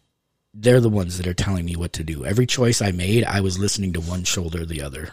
they're 0.54 0.82
the 0.82 0.90
ones 0.90 1.18
that 1.18 1.28
are 1.28 1.34
telling 1.34 1.66
me 1.66 1.76
what 1.76 1.94
to 1.94 2.04
do. 2.04 2.26
Every 2.26 2.46
choice 2.46 2.82
I 2.82 2.92
made, 2.92 3.24
I 3.24 3.42
was 3.42 3.60
listening 3.60 3.94
to 3.94 4.02
one 4.02 4.24
shoulder 4.24 4.62
or 4.62 4.66
the 4.66 4.82
other. 4.82 5.12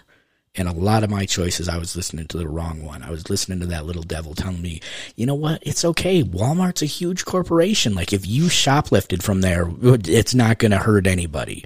And 0.56 0.68
a 0.68 0.72
lot 0.72 1.02
of 1.02 1.10
my 1.10 1.26
choices, 1.26 1.68
I 1.68 1.78
was 1.78 1.96
listening 1.96 2.28
to 2.28 2.38
the 2.38 2.48
wrong 2.48 2.84
one. 2.84 3.02
I 3.02 3.10
was 3.10 3.28
listening 3.28 3.58
to 3.60 3.66
that 3.66 3.84
little 3.84 4.04
devil 4.04 4.34
telling 4.34 4.62
me, 4.62 4.80
you 5.16 5.26
know 5.26 5.34
what? 5.34 5.60
It's 5.66 5.84
okay. 5.84 6.22
Walmart's 6.22 6.80
a 6.80 6.86
huge 6.86 7.24
corporation. 7.24 7.94
Like 7.94 8.12
if 8.12 8.24
you 8.24 8.44
shoplifted 8.44 9.22
from 9.22 9.40
there, 9.40 9.68
it's 9.82 10.32
not 10.32 10.58
going 10.58 10.70
to 10.70 10.78
hurt 10.78 11.08
anybody 11.08 11.64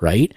right? 0.00 0.32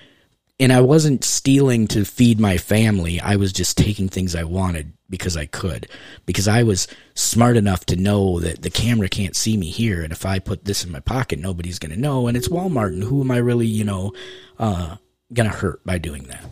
And 0.59 0.72
I 0.72 0.82
wasn't 0.82 1.24
stealing 1.24 1.88
to 1.88 2.05
feed 2.05 2.39
my 2.39 2.57
family. 2.57 3.20
I 3.20 3.36
was 3.36 3.51
just 3.51 3.78
taking 3.78 4.09
things 4.09 4.36
I 4.36 4.43
wanted 4.43 4.93
because 5.09 5.36
I 5.36 5.47
could. 5.47 5.89
Because 6.28 6.47
I 6.47 6.62
was 6.64 6.88
smart 7.16 7.57
enough 7.57 7.86
to 7.88 7.95
know 7.95 8.39
that 8.39 8.62
the 8.62 8.70
camera 8.70 9.09
can't 9.09 9.36
see 9.36 9.57
me 9.57 9.72
here. 9.72 10.03
And 10.03 10.12
if 10.14 10.24
I 10.26 10.38
put 10.38 10.66
this 10.66 10.84
in 10.86 10.91
my 10.91 10.99
pocket, 10.99 11.39
nobody's 11.39 11.80
going 11.80 11.93
to 11.93 11.99
know. 11.99 12.28
And 12.28 12.38
it's 12.38 12.47
Walmart. 12.47 12.89
And 12.93 13.03
who 13.03 13.22
am 13.22 13.32
I 13.32 13.38
really, 13.38 13.66
you 13.66 13.84
know, 13.84 14.14
uh, 14.59 14.97
going 15.34 15.49
to 15.49 15.55
hurt 15.57 15.84
by 15.84 15.97
doing 15.97 16.24
that? 16.26 16.43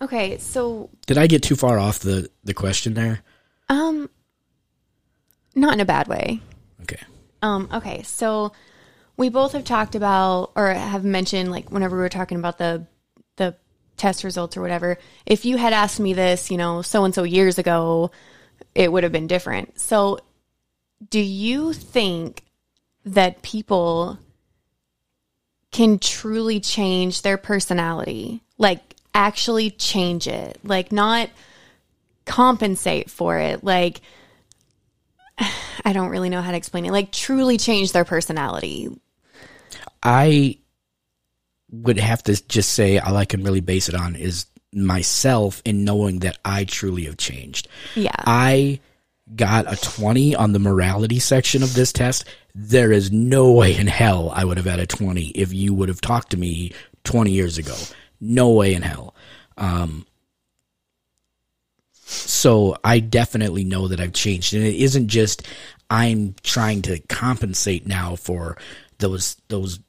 Okay, 0.00 0.38
so 0.38 0.88
Did 1.06 1.18
I 1.18 1.26
get 1.26 1.42
too 1.42 1.54
far 1.56 1.78
off 1.78 2.00
the, 2.00 2.28
the 2.44 2.54
question 2.54 2.94
there? 2.94 3.20
um 3.68 4.10
not 5.54 5.74
in 5.74 5.80
a 5.80 5.84
bad 5.84 6.08
way. 6.08 6.40
Okay. 6.82 7.00
Um 7.42 7.68
okay, 7.72 8.02
so 8.02 8.52
we 9.16 9.28
both 9.28 9.52
have 9.52 9.64
talked 9.64 9.94
about 9.94 10.52
or 10.56 10.72
have 10.72 11.04
mentioned 11.04 11.50
like 11.50 11.70
whenever 11.70 11.96
we 11.96 12.02
were 12.02 12.08
talking 12.08 12.38
about 12.38 12.58
the 12.58 12.86
the 13.36 13.54
test 13.96 14.24
results 14.24 14.56
or 14.56 14.62
whatever 14.62 14.98
if 15.26 15.44
you 15.44 15.56
had 15.56 15.72
asked 15.72 16.00
me 16.00 16.12
this 16.12 16.50
you 16.50 16.56
know 16.56 16.82
so 16.82 17.04
and 17.04 17.14
so 17.14 17.22
years 17.22 17.58
ago 17.58 18.10
it 18.74 18.90
would 18.90 19.02
have 19.02 19.12
been 19.12 19.26
different. 19.26 19.78
So 19.78 20.18
do 21.10 21.20
you 21.20 21.72
think 21.72 22.44
that 23.04 23.42
people 23.42 24.18
can 25.70 25.98
truly 25.98 26.60
change 26.60 27.22
their 27.22 27.36
personality? 27.36 28.42
Like 28.58 28.80
actually 29.14 29.70
change 29.70 30.26
it? 30.26 30.58
Like 30.62 30.92
not 30.92 31.30
compensate 32.24 33.10
for 33.10 33.38
it? 33.38 33.64
Like 33.64 34.00
I 35.84 35.92
don't 35.92 36.10
really 36.10 36.28
know 36.28 36.42
how 36.42 36.50
to 36.50 36.56
explain 36.56 36.86
it. 36.86 36.92
Like 36.92 37.12
truly 37.12 37.58
change 37.58 37.92
their 37.92 38.04
personality. 38.04 38.88
I 40.02 40.58
would 41.70 41.98
have 41.98 42.22
to 42.24 42.48
just 42.48 42.72
say 42.72 42.98
all 42.98 43.16
I 43.16 43.24
can 43.24 43.42
really 43.42 43.60
base 43.60 43.88
it 43.88 43.94
on 43.94 44.14
is 44.14 44.46
myself 44.72 45.62
in 45.64 45.84
knowing 45.84 46.20
that 46.20 46.38
I 46.44 46.64
truly 46.64 47.04
have 47.04 47.16
changed. 47.16 47.68
Yeah. 47.94 48.14
I 48.18 48.80
got 49.34 49.72
a 49.72 49.76
20 49.76 50.34
on 50.34 50.52
the 50.52 50.58
morality 50.58 51.18
section 51.18 51.62
of 51.62 51.74
this 51.74 51.92
test. 51.92 52.26
There 52.54 52.92
is 52.92 53.10
no 53.10 53.52
way 53.52 53.76
in 53.76 53.86
hell 53.86 54.30
I 54.34 54.44
would 54.44 54.56
have 54.56 54.66
had 54.66 54.80
a 54.80 54.86
20 54.86 55.28
if 55.28 55.52
you 55.52 55.72
would 55.74 55.88
have 55.88 56.00
talked 56.00 56.30
to 56.30 56.36
me 56.36 56.72
20 57.04 57.30
years 57.30 57.58
ago. 57.58 57.76
No 58.20 58.50
way 58.50 58.74
in 58.74 58.82
hell. 58.82 59.14
Um, 59.56 60.06
so 62.12 62.76
I 62.84 63.00
definitely 63.00 63.64
know 63.64 63.88
that 63.88 64.00
I've 64.00 64.12
changed. 64.12 64.54
And 64.54 64.64
it 64.64 64.76
isn't 64.76 65.08
just 65.08 65.46
I'm 65.90 66.34
trying 66.42 66.82
to 66.82 66.98
compensate 67.08 67.86
now 67.86 68.16
for 68.16 68.56
those 68.98 69.36
those 69.48 69.80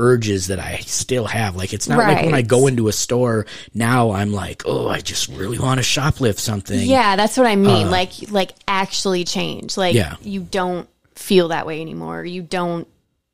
urges 0.00 0.46
that 0.46 0.60
I 0.60 0.76
still 0.78 1.26
have. 1.26 1.56
Like 1.56 1.72
it's 1.72 1.88
not 1.88 1.98
like 1.98 2.24
when 2.24 2.34
I 2.34 2.42
go 2.42 2.66
into 2.68 2.86
a 2.88 2.92
store 2.92 3.46
now 3.74 4.12
I'm 4.12 4.32
like, 4.32 4.62
"Oh, 4.64 4.88
I 4.88 5.00
just 5.00 5.28
really 5.28 5.58
want 5.58 5.80
to 5.80 5.84
shoplift 5.84 6.38
something." 6.38 6.78
Yeah, 6.80 7.16
that's 7.16 7.36
what 7.36 7.46
I 7.46 7.56
mean. 7.56 7.90
like 7.90 8.12
like 8.30 8.52
actually 8.68 9.24
change. 9.24 9.76
Like 9.76 9.94
Uh, 9.96 9.98
Yeah. 9.98 10.14
you 10.22 10.40
don't 10.42 10.88
feel 11.16 11.48
that 11.48 11.66
way 11.66 11.80
anymore. 11.80 12.24
You 12.24 12.42
don't 12.42 12.86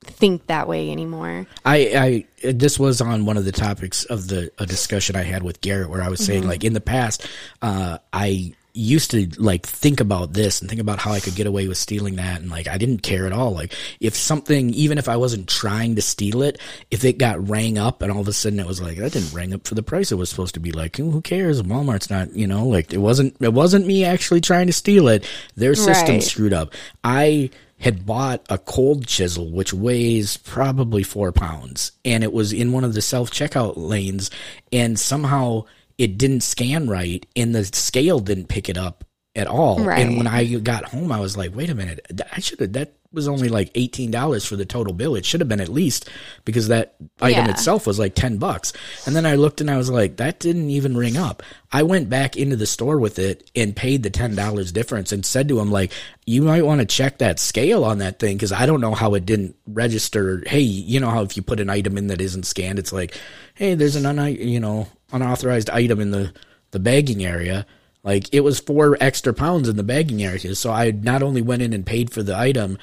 think 0.07 0.46
that 0.46 0.68
way 0.68 0.90
anymore. 0.90 1.46
I, 1.64 2.24
I 2.44 2.52
this 2.52 2.78
was 2.78 3.00
on 3.00 3.24
one 3.26 3.36
of 3.36 3.44
the 3.44 3.52
topics 3.52 4.05
of 4.05 4.28
the 4.28 4.50
a 4.59 4.66
discussion 4.66 5.16
I 5.16 5.22
had 5.22 5.42
with 5.42 5.61
Garrett 5.61 5.90
where 5.90 6.02
I 6.02 6.09
was 6.09 6.24
saying 6.24 6.46
like 6.46 6.64
in 6.64 6.72
the 6.74 6.80
past 6.80 7.26
uh 7.62 7.98
I 8.12 8.55
used 8.76 9.12
to 9.12 9.28
like 9.38 9.64
think 9.64 10.00
about 10.00 10.32
this 10.32 10.61
and 10.61 10.68
think 10.68 10.80
about 10.80 10.98
how 10.98 11.12
I 11.12 11.20
could 11.20 11.36
get 11.36 11.46
away 11.46 11.68
with 11.68 11.78
stealing 11.78 12.16
that. 12.16 12.40
And 12.40 12.50
like 12.50 12.66
I 12.66 12.76
didn't 12.76 13.05
care 13.05 13.24
at 13.24 13.32
all. 13.32 13.52
Like 13.52 13.72
if 14.00 14.16
something 14.16 14.70
even 14.74 14.98
if 14.98 15.09
I 15.09 15.16
wasn't 15.16 15.48
trying 15.48 15.94
to 15.94 16.02
steal 16.02 16.42
it 16.42 16.59
if 16.90 17.05
it 17.05 17.16
got 17.18 17.48
rang 17.48 17.78
up 17.78 18.02
and 18.02 18.11
all 18.11 18.20
of 18.20 18.26
a 18.26 18.32
sudden 18.32 18.59
it 18.59 18.66
was 18.66 18.82
like 18.82 18.98
that 18.98 19.12
didn't 19.12 19.32
ring 19.32 19.55
up 19.55 19.64
for 19.68 19.76
the 19.76 19.82
price 19.84 20.11
it 20.11 20.16
was 20.16 20.28
supposed 20.28 20.55
to 20.55 20.61
be. 20.61 20.72
Like 20.72 20.96
who 20.96 21.20
cares? 21.20 21.62
Walmart's 21.62 22.11
not 22.11 22.34
you 22.34 22.48
know 22.48 22.66
like 22.66 22.92
it 22.92 22.98
wasn't 22.98 23.36
it 23.40 23.52
wasn't 23.52 23.86
me 23.86 24.05
actually 24.05 24.40
trying 24.40 24.66
to 24.66 24.72
steal 24.72 25.07
it. 25.07 25.24
Their 25.55 25.76
system 25.76 26.16
Right. 26.16 26.22
screwed 26.22 26.52
up. 26.52 26.72
I 27.05 27.50
had 27.85 28.07
bought 28.07 28.43
a 28.49 28.57
cold 28.57 29.07
chisel 29.07 29.51
which 29.53 29.74
weighs 29.74 30.39
probably 30.39 31.03
four 31.03 31.30
pounds 31.32 31.93
and 32.03 32.24
it 32.24 32.32
was 32.32 32.51
in 32.51 32.72
one 32.72 32.82
of 32.82 32.95
the 32.95 33.03
self 33.03 33.30
checkout 33.30 33.74
lanes 33.76 34.30
and 34.72 34.99
somehow 34.99 35.62
it 35.99 36.16
didn't 36.16 36.41
scan 36.41 36.89
right 36.89 37.26
and 37.37 37.55
the 37.55 37.62
scale 37.66 38.20
didn't 38.20 38.49
pick 38.49 38.70
it 38.70 38.78
up 38.78 39.05
at 39.37 39.47
all 39.47 39.85
Right. 39.85 40.01
and 40.07 40.16
when 40.16 40.26
i 40.26 40.45
got 40.55 40.87
home 40.87 41.12
i 41.12 41.20
was 41.20 41.37
like 41.37 41.55
wait 41.55 41.68
a 41.68 41.74
minute 41.74 42.01
i 42.32 42.41
should 42.41 42.59
have 42.61 42.72
that 42.72 42.95
was 43.15 43.29
only 43.29 43.49
like 43.49 43.73
$18 43.75 44.47
for 44.47 44.57
the 44.57 44.65
total 44.67 44.93
bill. 44.93 45.15
It 45.15 45.25
should 45.25 45.41
have 45.41 45.49
been 45.49 45.61
at 45.61 45.69
least 45.69 46.11
because 46.45 46.69
that 46.69 46.97
item 47.21 47.47
Yeah. 47.47 47.51
itself 47.53 47.87
was 47.87 47.99
like 47.99 48.15
10 48.15 48.39
bucks. 48.39 48.73
And 49.07 49.15
then 49.17 49.25
i 49.25 49.35
looked 49.37 49.61
and 49.61 49.71
i 49.71 49.77
was 49.77 49.89
like 49.91 50.17
that 50.17 50.41
didn't 50.41 50.71
even 50.71 50.97
ring 50.97 51.17
up. 51.17 51.43
I 51.73 51.83
went 51.83 52.09
back 52.09 52.37
into 52.37 52.57
the 52.57 52.67
store 52.67 52.99
with 52.99 53.19
it 53.19 53.51
and 53.57 53.75
paid 53.75 54.03
the 54.03 54.11
$10 54.11 54.73
difference 54.73 55.11
and 55.12 55.25
said 55.25 55.49
to 55.49 55.59
him 55.59 55.71
like 55.71 55.93
you 56.27 56.43
might 56.43 56.65
want 56.65 56.81
to 56.81 56.87
check 56.87 57.19
that 57.19 57.39
scale 57.39 57.85
on 57.85 57.99
that 57.99 58.19
thing 58.19 58.37
because 58.37 58.53
i 58.53 58.65
don't 58.67 58.81
know 58.81 58.95
how 58.95 59.15
it 59.15 59.27
didn't 59.27 59.57
register. 59.67 60.43
Hey 60.47 60.61
you 60.61 61.01
know 61.01 61.11
how 61.11 61.23
if 61.23 61.37
you 61.37 61.43
put 61.43 61.61
an 61.61 61.71
item 61.71 61.97
in 61.99 62.09
that 62.09 62.21
isn't 62.21 62.45
scanned 62.47 62.79
it's 62.79 62.93
like 62.93 63.15
hey 63.55 63.75
there's 63.75 63.97
an 63.97 64.07
un- 64.07 64.35
you 64.35 64.61
know 64.61 64.89
unauthorized 65.12 65.71
item 65.71 66.01
in 66.01 66.11
the 66.11 66.33
the 66.73 66.79
bagging 66.81 67.25
area 67.25 67.65
like 68.03 68.29
it 68.35 68.41
was 68.41 68.59
four 68.61 68.97
extra 69.01 69.33
pounds 69.33 69.67
in 69.69 69.77
the 69.77 69.83
bagging 69.83 70.23
area. 70.23 70.55
So 70.55 70.71
i 70.71 70.91
not 70.91 71.23
only 71.23 71.41
went 71.43 71.62
in 71.62 71.73
and 71.73 71.87
paid 71.87 72.11
for 72.11 72.23
the 72.23 72.37
item 72.37 72.79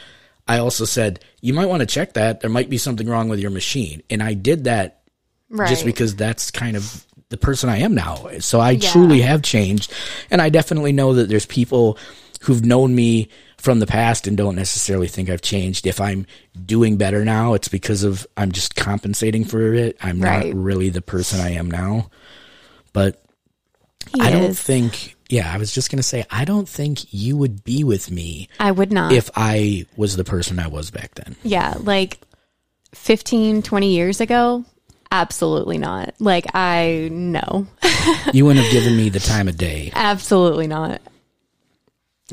i 0.48 0.58
also 0.58 0.86
said 0.86 1.24
you 1.42 1.54
might 1.54 1.68
want 1.68 1.80
to 1.82 1.86
check 1.86 2.14
that 2.14 2.42
there 2.42 2.50
might 2.50 2.70
be 2.70 2.78
something 2.78 3.08
wrong 3.08 3.30
with 3.30 3.40
your 3.40 3.52
machine 3.52 4.02
and 4.10 4.22
i 4.24 4.34
did 4.34 4.64
that 4.66 4.98
Right. 5.50 5.68
just 5.68 5.84
because 5.86 6.16
that's 6.16 6.50
kind 6.50 6.78
of 6.78 7.06
the 7.28 7.36
person 7.38 7.70
I 7.70 7.80
am 7.80 7.94
now. 7.94 8.30
So 8.40 8.60
I 8.62 8.72
Yeah. 8.72 8.90
truly 8.92 9.20
have 9.22 9.42
changed. 9.42 9.92
And 10.30 10.42
I 10.42 10.48
definitely 10.50 10.94
know 10.94 11.14
that 11.16 11.28
there's 11.28 11.46
people 11.46 11.98
who've 12.42 12.64
known 12.64 12.96
me 12.96 13.28
from 13.58 13.80
the 13.80 13.86
past 13.88 14.28
and 14.28 14.38
don't 14.38 14.56
necessarily 14.56 15.10
think 15.10 15.30
I've 15.30 15.42
changed. 15.42 15.88
If 15.88 16.00
I'm 16.00 16.26
doing 16.66 16.96
better 16.98 17.26
now, 17.26 17.54
it's 17.54 17.68
because 17.68 18.04
of 18.04 18.26
I'm 18.38 18.52
just 18.54 18.76
compensating 18.76 19.44
for 19.44 19.74
it. 19.74 19.98
I'm 20.02 20.22
Right. 20.22 20.48
not 20.54 20.56
really 20.56 20.90
the 20.90 21.02
person 21.02 21.42
I 21.42 21.52
am 21.52 21.70
now. 21.70 22.10
But 22.94 23.22
He 24.14 24.22
I 24.22 24.30
don't 24.32 24.58
think 24.58 25.16
yeah, 25.32 25.52
I 25.54 25.58
was 25.58 25.72
just 25.74 25.90
going 25.90 25.98
to 25.98 26.04
say 26.04 26.26
I 26.30 26.46
don't 26.46 26.68
think 26.70 27.14
you 27.14 27.38
would 27.38 27.64
be 27.64 27.84
with 27.84 28.12
me 28.12 28.50
I 28.60 28.72
would 28.72 28.92
not. 28.92 29.12
if 29.14 29.30
I 29.36 29.86
was 29.96 30.16
the 30.16 30.24
person 30.24 30.60
I 30.60 30.68
was 30.68 30.92
back 30.92 31.16
then. 31.16 31.36
yeah, 31.44 31.76
like 31.80 32.20
15, 32.94 33.62
20 33.64 33.94
years 33.96 34.20
ago, 34.22 34.66
absolutely 35.12 35.78
not. 35.78 36.14
Like 36.20 36.46
I 36.54 37.10
no. 37.12 37.68
You 38.34 38.46
wouldn't 38.46 38.64
have 38.66 38.74
given 38.74 38.96
me 38.98 39.10
the 39.10 39.20
time 39.20 39.48
of 39.48 39.58
day. 39.58 39.92
absolutely 39.96 40.68
not. 40.68 41.02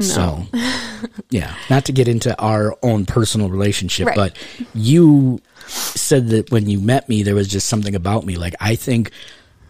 So, 0.00 0.44
yeah, 1.30 1.56
not 1.68 1.86
to 1.86 1.92
get 1.92 2.06
into 2.06 2.38
our 2.40 2.76
own 2.84 3.04
personal 3.04 3.48
relationship, 3.48 4.06
Right. 4.06 4.14
but 4.16 4.36
you 4.72 5.40
said 5.66 6.28
that 6.28 6.52
when 6.52 6.68
you 6.68 6.78
met 6.80 7.08
me, 7.08 7.24
there 7.24 7.34
was 7.34 7.48
just 7.48 7.66
something 7.68 7.96
about 7.96 8.24
me. 8.24 8.36
Like, 8.36 8.54
I 8.60 8.76
think 8.76 9.10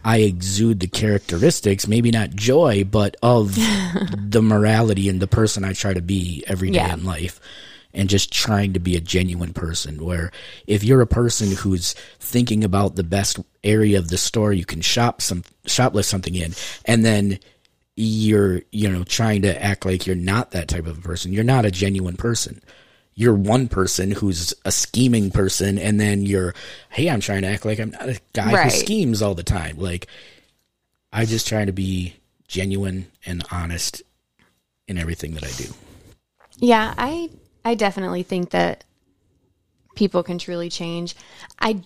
I 0.09 0.19
exude 0.19 0.81
the 0.81 0.87
characteristics, 0.89 1.87
maybe 1.87 2.11
not 2.11 2.31
joy, 2.31 2.85
but 2.85 3.17
of 3.23 3.55
the 4.31 4.41
morality 4.43 5.09
and 5.11 5.21
the 5.21 5.27
person 5.27 5.65
I 5.65 5.75
try 5.75 5.93
to 5.93 6.01
be 6.01 6.43
every 6.47 6.71
day 6.71 6.77
Yeah. 6.77 6.95
in 6.95 7.05
life. 7.05 7.39
And 7.93 8.09
just 8.09 8.33
trying 8.33 8.73
to 8.75 8.81
be 8.81 8.97
a 8.97 9.01
genuine 9.01 9.53
person. 9.53 10.05
Where 10.05 10.31
if 10.67 10.85
you're 10.85 11.01
a 11.01 11.07
person 11.07 11.53
who's 11.53 11.95
thinking 12.21 12.63
about 12.65 12.97
the 12.97 13.03
best 13.05 13.39
area 13.65 13.99
of 13.99 14.09
the 14.09 14.19
store 14.19 14.53
you 14.53 14.65
can 14.65 14.81
shop 14.83 15.21
some 15.21 15.43
shoplift 15.67 16.05
something 16.05 16.35
in, 16.35 16.53
and 16.85 17.05
then 17.05 17.39
you're 17.97 18.63
you 18.73 18.89
know 18.89 19.05
trying 19.05 19.43
to 19.43 19.63
act 19.63 19.85
like 19.85 20.07
you're 20.07 20.15
not 20.33 20.53
that 20.53 20.69
type 20.69 20.87
of 20.87 20.99
a 20.99 21.01
person 21.03 21.33
you're 21.33 21.43
not 21.43 21.65
a 21.65 21.71
genuine 21.71 22.17
person 22.17 22.61
you're 23.19 23.35
one 23.35 23.67
person 23.67 24.13
who's 24.13 24.55
a 24.65 24.71
scheming 24.71 25.29
person 25.33 25.77
and 25.77 25.99
then 26.01 26.23
you're 26.23 26.55
hey 26.89 27.11
i'm 27.11 27.19
trying 27.19 27.43
to 27.43 27.49
act 27.49 27.65
like 27.65 27.81
i'm 27.81 27.91
not 27.91 28.09
a 28.09 28.21
guy 28.33 28.53
Right. 28.55 28.65
who 28.65 28.71
schemes 28.71 29.21
all 29.23 29.35
the 29.35 29.43
time 29.43 29.77
like 29.77 30.07
i 31.13 31.25
just 31.25 31.49
try 31.49 31.65
to 31.65 31.73
be 31.73 32.15
genuine 32.47 33.09
and 33.27 33.43
honest 33.51 34.03
in 34.87 34.99
everything 34.99 35.35
that 35.35 35.43
i 35.45 35.51
do 35.51 35.65
Yeah, 36.61 36.95
I 36.97 37.31
I 37.65 37.75
definitely 37.75 38.23
think 38.23 38.51
that 38.51 38.85
people 39.97 40.23
can 40.23 40.39
truly 40.39 40.71
change. 40.71 41.15
I 41.61 41.83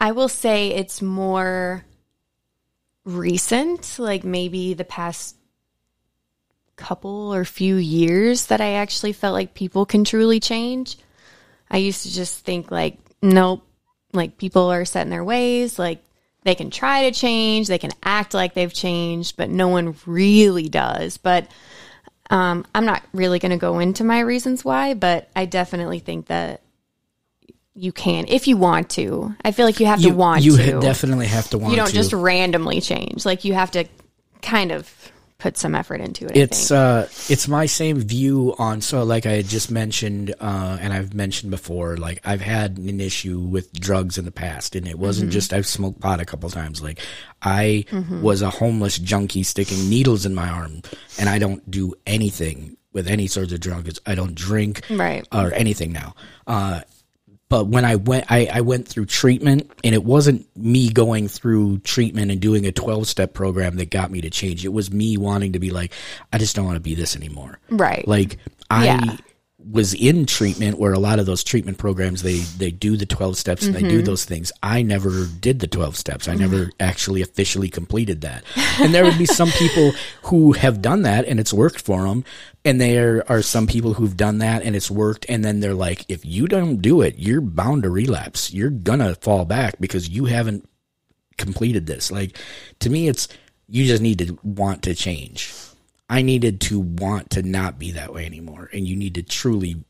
I 0.00 0.12
will 0.12 0.28
say 0.28 0.68
it's 0.68 1.02
more 1.02 1.84
recent, 3.04 3.98
like 3.98 4.24
maybe 4.24 4.74
the 4.74 4.84
past 4.84 5.36
couple 6.78 7.34
or 7.34 7.44
few 7.44 7.76
years 7.76 8.46
that 8.46 8.60
I 8.60 8.74
actually 8.74 9.12
felt 9.12 9.34
like 9.34 9.52
people 9.52 9.84
can 9.84 10.04
truly 10.04 10.40
change. 10.40 10.96
I 11.70 11.78
used 11.78 12.04
to 12.04 12.12
just 12.12 12.44
think 12.44 12.70
like 12.70 12.96
nope, 13.20 13.66
like 14.12 14.38
people 14.38 14.72
are 14.72 14.84
set 14.84 15.02
in 15.02 15.10
their 15.10 15.24
ways, 15.24 15.78
like 15.78 16.02
they 16.44 16.54
can 16.54 16.70
try 16.70 17.10
to 17.10 17.12
change, 17.12 17.68
they 17.68 17.78
can 17.78 17.90
act 18.02 18.32
like 18.32 18.54
they've 18.54 18.72
changed, 18.72 19.36
but 19.36 19.50
no 19.50 19.68
one 19.68 19.96
really 20.06 20.68
does. 20.68 21.18
But 21.18 21.50
um, 22.30 22.64
I'm 22.74 22.86
not 22.86 23.02
really 23.12 23.38
going 23.38 23.50
to 23.50 23.58
go 23.58 23.80
into 23.80 24.04
my 24.04 24.20
reasons 24.20 24.64
why, 24.64 24.94
but 24.94 25.28
I 25.34 25.46
definitely 25.46 25.98
think 25.98 26.26
that 26.26 26.62
you 27.74 27.92
can 27.92 28.26
if 28.28 28.48
you 28.48 28.56
want 28.56 28.90
to. 28.90 29.34
I 29.44 29.52
feel 29.52 29.66
like 29.66 29.80
you 29.80 29.86
have 29.86 30.00
you, 30.00 30.10
to 30.10 30.16
want 30.16 30.42
to. 30.42 30.50
you 30.50 30.56
to. 30.56 30.80
definitely 30.80 31.26
have 31.26 31.50
to 31.50 31.58
want 31.58 31.70
to. 31.70 31.72
you 31.72 31.76
don't 31.76 31.88
to 31.88 31.94
just 31.94 32.12
randomly 32.12 32.80
change. 32.80 33.24
Like 33.24 33.44
you 33.44 33.54
have 33.54 33.70
to 33.72 33.84
kind 34.42 34.72
of 34.72 34.86
put 35.38 35.56
some 35.56 35.76
effort 35.76 36.00
into 36.00 36.24
it. 36.26 36.36
it's 36.36 36.72
uh 36.72 37.08
it's 37.28 37.46
my 37.46 37.64
same 37.64 38.00
view 38.00 38.56
on 38.58 38.80
so 38.80 39.04
like 39.04 39.24
i 39.24 39.30
had 39.30 39.46
just 39.46 39.70
mentioned 39.70 40.34
uh 40.40 40.76
and 40.80 40.92
i've 40.92 41.14
mentioned 41.14 41.48
before 41.48 41.96
like 41.96 42.20
i've 42.24 42.40
had 42.40 42.76
an 42.76 43.00
issue 43.00 43.38
with 43.38 43.72
drugs 43.72 44.18
in 44.18 44.24
the 44.24 44.32
past 44.32 44.74
and 44.74 44.88
it 44.88 44.98
wasn't 44.98 45.30
just 45.30 45.52
i've 45.52 45.66
smoked 45.66 46.00
pot 46.00 46.18
a 46.18 46.24
couple 46.24 46.50
times 46.50 46.82
like 46.82 46.98
i 47.42 47.84
was 48.20 48.42
a 48.42 48.50
homeless 48.50 48.98
junkie 48.98 49.44
sticking 49.44 49.88
needles 49.88 50.26
in 50.26 50.34
my 50.34 50.48
arm 50.48 50.82
and 51.20 51.28
i 51.28 51.38
don't 51.38 51.70
do 51.70 51.94
anything 52.04 52.76
with 52.92 53.06
any 53.06 53.28
sorts 53.28 53.52
of 53.52 53.60
drugs 53.60 54.00
i 54.06 54.16
don't 54.16 54.34
drink 54.34 54.82
Right. 54.90 55.24
or 55.30 55.52
anything 55.54 55.92
now 55.92 56.16
uh 56.48 56.80
but 57.48 57.66
when 57.66 57.84
I 57.84 57.96
went, 57.96 58.30
I, 58.30 58.48
I 58.52 58.60
went 58.60 58.86
through 58.86 59.06
treatment, 59.06 59.70
and 59.82 59.94
it 59.94 60.04
wasn't 60.04 60.46
me 60.56 60.90
going 60.90 61.28
through 61.28 61.78
treatment 61.78 62.30
and 62.30 62.40
doing 62.40 62.66
a 62.66 62.72
twelve 62.72 63.06
step 63.06 63.32
program 63.32 63.76
that 63.76 63.90
got 63.90 64.10
me 64.10 64.20
to 64.20 64.30
change. 64.30 64.64
It 64.64 64.72
was 64.72 64.92
me 64.92 65.16
wanting 65.16 65.52
to 65.52 65.58
be 65.58 65.70
like, 65.70 65.92
I 66.32 66.38
just 66.38 66.54
don't 66.54 66.66
want 66.66 66.76
to 66.76 66.80
be 66.80 66.94
this 66.94 67.16
anymore. 67.16 67.58
Right. 67.70 68.06
Like 68.06 68.38
I 68.70 68.84
Yeah. 68.84 69.16
Was 69.70 69.92
in 69.94 70.24
treatment 70.24 70.78
where 70.78 70.92
a 70.92 70.98
lot 70.98 71.18
of 71.18 71.26
those 71.26 71.44
treatment 71.44 71.78
programs 71.78 72.22
they 72.22 72.38
they 72.38 72.70
do 72.70 72.96
the 72.96 73.04
12 73.04 73.36
steps 73.36 73.66
and 73.66 73.74
they 73.74 73.82
do 73.82 73.96
mm-hmm. 73.96 74.04
those 74.04 74.24
things. 74.24 74.50
I 74.62 74.82
never 74.82 75.26
did 75.26 75.60
the 75.60 75.66
12 75.66 75.96
steps. 75.96 76.28
I 76.28 76.32
mm-hmm. 76.32 76.40
never 76.40 76.70
actually 76.80 77.22
officially 77.22 77.68
completed 77.68 78.22
that. 78.22 78.44
And 78.80 78.94
there 78.94 79.04
would 79.04 79.18
be 79.18 79.26
some 79.26 79.50
people 79.50 79.92
who 80.24 80.52
have 80.52 80.80
done 80.80 81.02
that 81.02 81.26
and 81.26 81.38
it's 81.38 81.52
worked 81.52 81.80
for 81.80 82.04
them 82.04 82.24
and 82.64 82.80
there 82.80 83.24
are 83.30 83.42
some 83.42 83.66
people 83.66 83.94
who've 83.94 84.16
done 84.16 84.38
that 84.38 84.62
and 84.62 84.74
it's 84.74 84.90
worked 84.90 85.26
and 85.28 85.44
then 85.44 85.60
they're 85.60 85.74
like 85.74 86.04
if 86.08 86.24
you 86.24 86.46
don't 86.46 86.80
do 86.80 87.02
it 87.02 87.18
you're 87.18 87.40
bound 87.40 87.82
to 87.82 87.90
relapse. 87.90 88.52
You're 88.52 88.70
gonna 88.70 89.14
fall 89.16 89.44
back 89.44 89.78
because 89.80 90.08
you 90.08 90.26
haven't 90.26 90.68
completed 91.36 91.86
this. 91.86 92.10
Like 92.10 92.38
to 92.80 92.90
me 92.90 93.08
it's 93.08 93.28
you 93.68 93.84
just 93.84 94.02
need 94.02 94.18
to 94.18 94.38
want 94.42 94.82
to 94.82 94.94
change 94.94 95.52
I 96.08 96.22
needed 96.22 96.60
to 96.62 96.80
want 96.80 97.30
to 97.30 97.42
not 97.42 97.78
be 97.78 97.92
that 97.92 98.12
way 98.14 98.24
anymore. 98.26 98.70
And 98.72 98.86
you 98.86 98.96
need 98.96 99.14
to 99.16 99.22
truly 99.22 99.84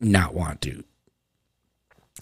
not 0.00 0.34
want 0.34 0.60
to 0.62 0.84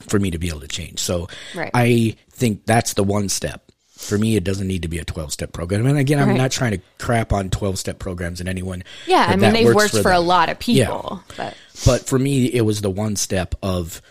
for 0.09 0.19
me 0.19 0.31
to 0.31 0.39
be 0.39 0.49
able 0.49 0.61
to 0.61 0.69
change. 0.69 1.01
So 1.01 1.29
Right. 1.55 1.71
I 1.75 2.17
think 2.31 2.67
that's 2.67 2.95
the 2.95 3.05
one 3.05 3.29
step. 3.29 3.63
For 3.97 4.19
me, 4.19 4.37
it 4.37 4.45
doesn't 4.45 4.67
need 4.67 4.83
to 4.83 4.89
be 4.89 4.99
a 4.99 5.05
12 5.05 5.33
step 5.33 5.53
program. 5.53 5.87
And 5.87 5.97
again, 5.99 6.19
I'm 6.19 6.29
Right. 6.29 6.37
not 6.37 6.51
trying 6.51 6.73
to 6.73 6.81
crap 6.99 7.33
on 7.33 7.49
12 7.49 7.79
step 7.79 7.99
programs 7.99 8.41
and 8.41 8.49
anyone. 8.49 8.85
yeah, 9.07 9.27
I 9.29 9.37
mean 9.37 9.53
they've 9.55 9.75
worked 9.75 9.97
for, 9.97 10.13
a 10.13 10.21
lot 10.21 10.51
of 10.51 10.59
people, 10.59 11.23
but 11.37 11.55
But 11.87 12.07
for 12.07 12.19
me, 12.19 12.47
it 12.47 12.61
was 12.63 12.83
the 12.83 12.91
one 12.91 13.17
step 13.17 13.55
of 13.63 14.03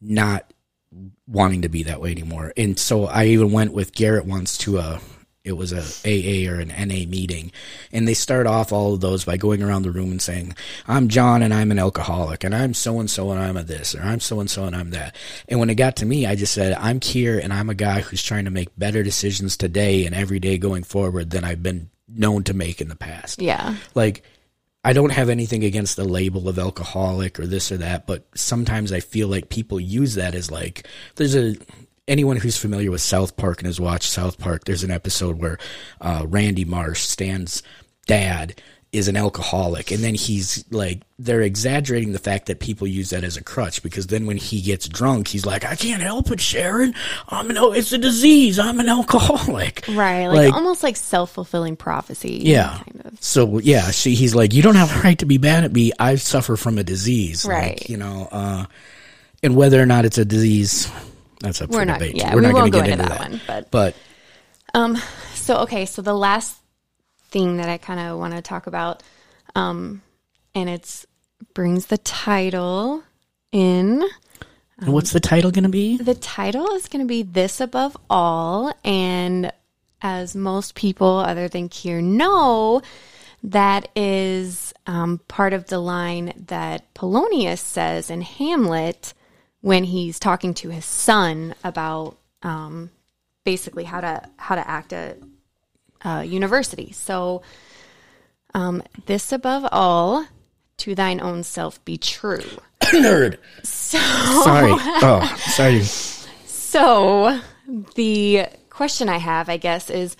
not 0.00 0.52
wanting 1.28 1.62
to 1.62 1.68
be 1.68 1.84
that 1.84 2.00
way 2.00 2.10
anymore. 2.10 2.52
And 2.56 2.76
so 2.76 3.06
I 3.06 3.26
even 3.26 3.52
went 3.52 3.72
with 3.72 3.92
Garrett 3.92 4.26
once 4.26 4.58
to 4.58 4.78
a, 4.78 5.00
it 5.42 5.52
was 5.52 5.72
a 5.72 5.80
AA 6.04 6.50
or 6.50 6.60
an 6.60 6.68
NA 6.68 7.06
meeting. 7.06 7.50
And 7.92 8.06
they 8.06 8.14
start 8.14 8.46
off 8.46 8.72
all 8.72 8.94
of 8.94 9.00
those 9.00 9.24
by 9.24 9.36
going 9.36 9.62
around 9.62 9.82
the 9.82 9.90
room 9.90 10.10
and 10.10 10.20
saying, 10.20 10.54
I'm 10.86 11.08
John 11.08 11.42
and 11.42 11.54
I'm 11.54 11.70
an 11.70 11.78
alcoholic 11.78 12.44
and 12.44 12.54
I'm 12.54 12.74
so 12.74 13.00
and 13.00 13.10
so 13.10 13.30
and 13.30 13.40
I'm 13.40 13.56
a 13.56 13.62
this 13.62 13.94
or 13.94 14.02
I'm 14.02 14.20
so 14.20 14.40
and 14.40 14.50
so 14.50 14.64
and 14.64 14.76
I'm 14.76 14.90
that. 14.90 15.16
And 15.48 15.58
when 15.58 15.70
it 15.70 15.76
got 15.76 15.96
to 15.96 16.06
me, 16.06 16.26
I 16.26 16.34
just 16.34 16.52
said, 16.52 16.74
I'm 16.74 17.00
Kier 17.00 17.42
and 17.42 17.52
I'm 17.52 17.70
a 17.70 17.74
guy 17.74 18.00
who's 18.00 18.22
trying 18.22 18.44
to 18.44 18.50
make 18.50 18.68
better 18.76 19.02
decisions 19.02 19.56
today 19.56 20.04
and 20.04 20.14
every 20.14 20.40
day 20.40 20.58
going 20.58 20.82
forward 20.82 21.30
than 21.30 21.44
I've 21.44 21.62
been 21.62 21.90
known 22.06 22.44
to 22.44 22.54
make 22.54 22.80
in 22.80 22.88
the 22.88 22.96
past 22.96 23.40
yeah. 23.40 23.76
like 23.94 24.24
I 24.82 24.94
don't 24.94 25.12
have 25.12 25.28
anything 25.28 25.62
against 25.62 25.96
the 25.96 26.04
label 26.04 26.48
of 26.48 26.58
alcoholic 26.58 27.38
or 27.38 27.46
this 27.46 27.70
or 27.70 27.76
that, 27.78 28.06
but 28.06 28.26
sometimes 28.34 28.92
I 28.92 29.00
feel 29.00 29.28
like 29.28 29.50
people 29.50 29.78
use 29.78 30.14
that 30.14 30.34
as 30.34 30.50
like 30.50 30.86
there's 31.16 31.36
a 31.36 31.56
anyone 32.10 32.36
who's 32.36 32.58
familiar 32.58 32.90
with 32.90 33.00
South 33.00 33.36
Park 33.36 33.60
and 33.60 33.66
has 33.66 33.80
watched 33.80 34.10
South 34.10 34.38
Park, 34.38 34.64
there's 34.64 34.84
an 34.84 34.90
episode 34.90 35.38
where 35.38 35.58
uh, 36.00 36.26
Randy 36.28 36.64
Marsh, 36.66 37.00
Stan's 37.00 37.62
dad, 38.06 38.60
is 38.92 39.06
an 39.06 39.16
alcoholic, 39.16 39.92
and 39.92 40.02
then 40.02 40.16
he's 40.16 40.64
like 40.72 41.02
they're 41.16 41.42
exaggerating 41.42 42.12
the 42.12 42.18
fact 42.18 42.46
that 42.46 42.58
people 42.58 42.88
use 42.88 43.10
that 43.10 43.22
as 43.22 43.36
a 43.36 43.44
crutch 43.44 43.84
because 43.84 44.08
then 44.08 44.26
when 44.26 44.36
he 44.36 44.60
gets 44.60 44.88
drunk, 44.88 45.28
he's 45.28 45.46
like, 45.46 45.64
I 45.64 45.76
can't 45.76 46.02
help 46.02 46.28
it, 46.32 46.40
Sharon. 46.40 46.92
I'm 47.28 47.48
an 47.50 47.56
al- 47.56 47.72
it's 47.72 47.92
a 47.92 47.98
disease. 47.98 48.58
I'm 48.58 48.80
an 48.80 48.88
alcoholic. 48.88 49.84
Right. 49.88 50.26
Like, 50.26 50.52
almost 50.52 50.82
like 50.82 50.96
self 50.96 51.30
fulfilling 51.30 51.76
prophecy. 51.76 52.40
Yeah. 52.42 52.78
Kind 52.84 53.02
of. 53.04 53.22
So 53.22 53.60
yeah, 53.60 53.92
she 53.92 54.14
he's 54.16 54.34
like, 54.34 54.52
you 54.52 54.62
don't 54.62 54.74
have 54.74 54.96
a 54.96 55.00
right 55.02 55.18
to 55.20 55.26
be 55.26 55.38
mad 55.38 55.62
at 55.62 55.72
me. 55.72 55.92
I 56.00 56.16
suffer 56.16 56.56
from 56.56 56.76
a 56.76 56.82
disease, 56.82 57.46
Right. 57.46 57.78
Like, 57.78 57.88
you 57.88 57.96
know, 57.96 58.28
uh, 58.32 58.66
and 59.42 59.54
whether 59.54 59.80
or 59.80 59.86
not 59.86 60.04
it's 60.04 60.18
a 60.18 60.24
disease, 60.24 60.90
that's 61.40 61.60
up 61.62 61.70
We're 61.70 61.80
for 61.80 61.84
not 61.86 61.98
debate. 61.98 62.16
yeah, 62.16 62.34
We're 62.34 62.40
we 62.42 62.46
not 62.48 62.54
going 62.54 62.70
go 62.70 62.78
to 62.80 62.86
get 62.86 62.92
into 62.92 63.04
into 63.04 63.08
that, 63.08 63.18
that. 63.18 63.30
one. 63.30 63.40
But 63.46 63.70
But 63.70 63.96
um, 64.74 64.96
so 65.34 65.56
okay, 65.58 65.86
so 65.86 66.02
the 66.02 66.14
last 66.14 66.56
thing 67.30 67.56
that 67.58 67.68
I 67.68 67.78
kind 67.78 68.00
of 68.00 68.18
want 68.18 68.34
to 68.34 68.42
talk 68.42 68.66
about, 68.66 69.02
um, 69.54 70.02
and 70.54 70.68
it's 70.68 71.06
brings 71.54 71.86
the 71.86 71.98
title 71.98 73.02
in. 73.52 74.04
and 74.78 74.92
what's 74.92 75.12
the 75.12 75.20
title 75.20 75.50
going 75.50 75.64
to 75.64 75.70
be? 75.70 75.96
The 75.96 76.14
title 76.14 76.66
is 76.74 76.88
going 76.88 77.04
to 77.04 77.08
be 77.08 77.22
This 77.22 77.60
Above 77.60 77.96
All. 78.08 78.72
And 78.84 79.52
as 80.02 80.34
most 80.36 80.74
people 80.74 81.18
other 81.18 81.48
than 81.48 81.68
Kier 81.68 82.02
know, 82.02 82.82
that 83.42 83.88
is 83.96 84.72
um, 84.86 85.20
part 85.28 85.52
of 85.52 85.66
the 85.66 85.78
line 85.78 86.32
that 86.48 86.92
Polonius 86.94 87.60
says 87.60 88.10
in 88.10 88.20
Hamlet 88.22 89.14
when 89.60 89.84
he's 89.84 90.18
talking 90.18 90.54
to 90.54 90.70
his 90.70 90.84
son 90.84 91.54
about 91.62 92.16
um, 92.42 92.90
basically 93.44 93.84
how 93.84 94.00
to 94.00 94.22
how 94.36 94.54
to 94.54 94.68
act 94.68 94.92
at 94.92 95.18
uh, 96.02 96.24
university. 96.26 96.92
So, 96.92 97.42
um, 98.54 98.82
this 99.06 99.32
above 99.32 99.68
all, 99.70 100.26
to 100.78 100.94
thine 100.94 101.20
own 101.20 101.42
self 101.42 101.84
be 101.84 101.98
true. 101.98 102.42
Nerd. 102.80 103.38
So 103.62 103.98
Sorry. 103.98 104.72
Oh, 105.02 105.36
sorry. 105.48 105.82
So, 105.82 107.40
the 107.94 108.46
question 108.70 109.08
I 109.08 109.18
have, 109.18 109.48
I 109.48 109.56
guess, 109.56 109.90
is 109.90 110.16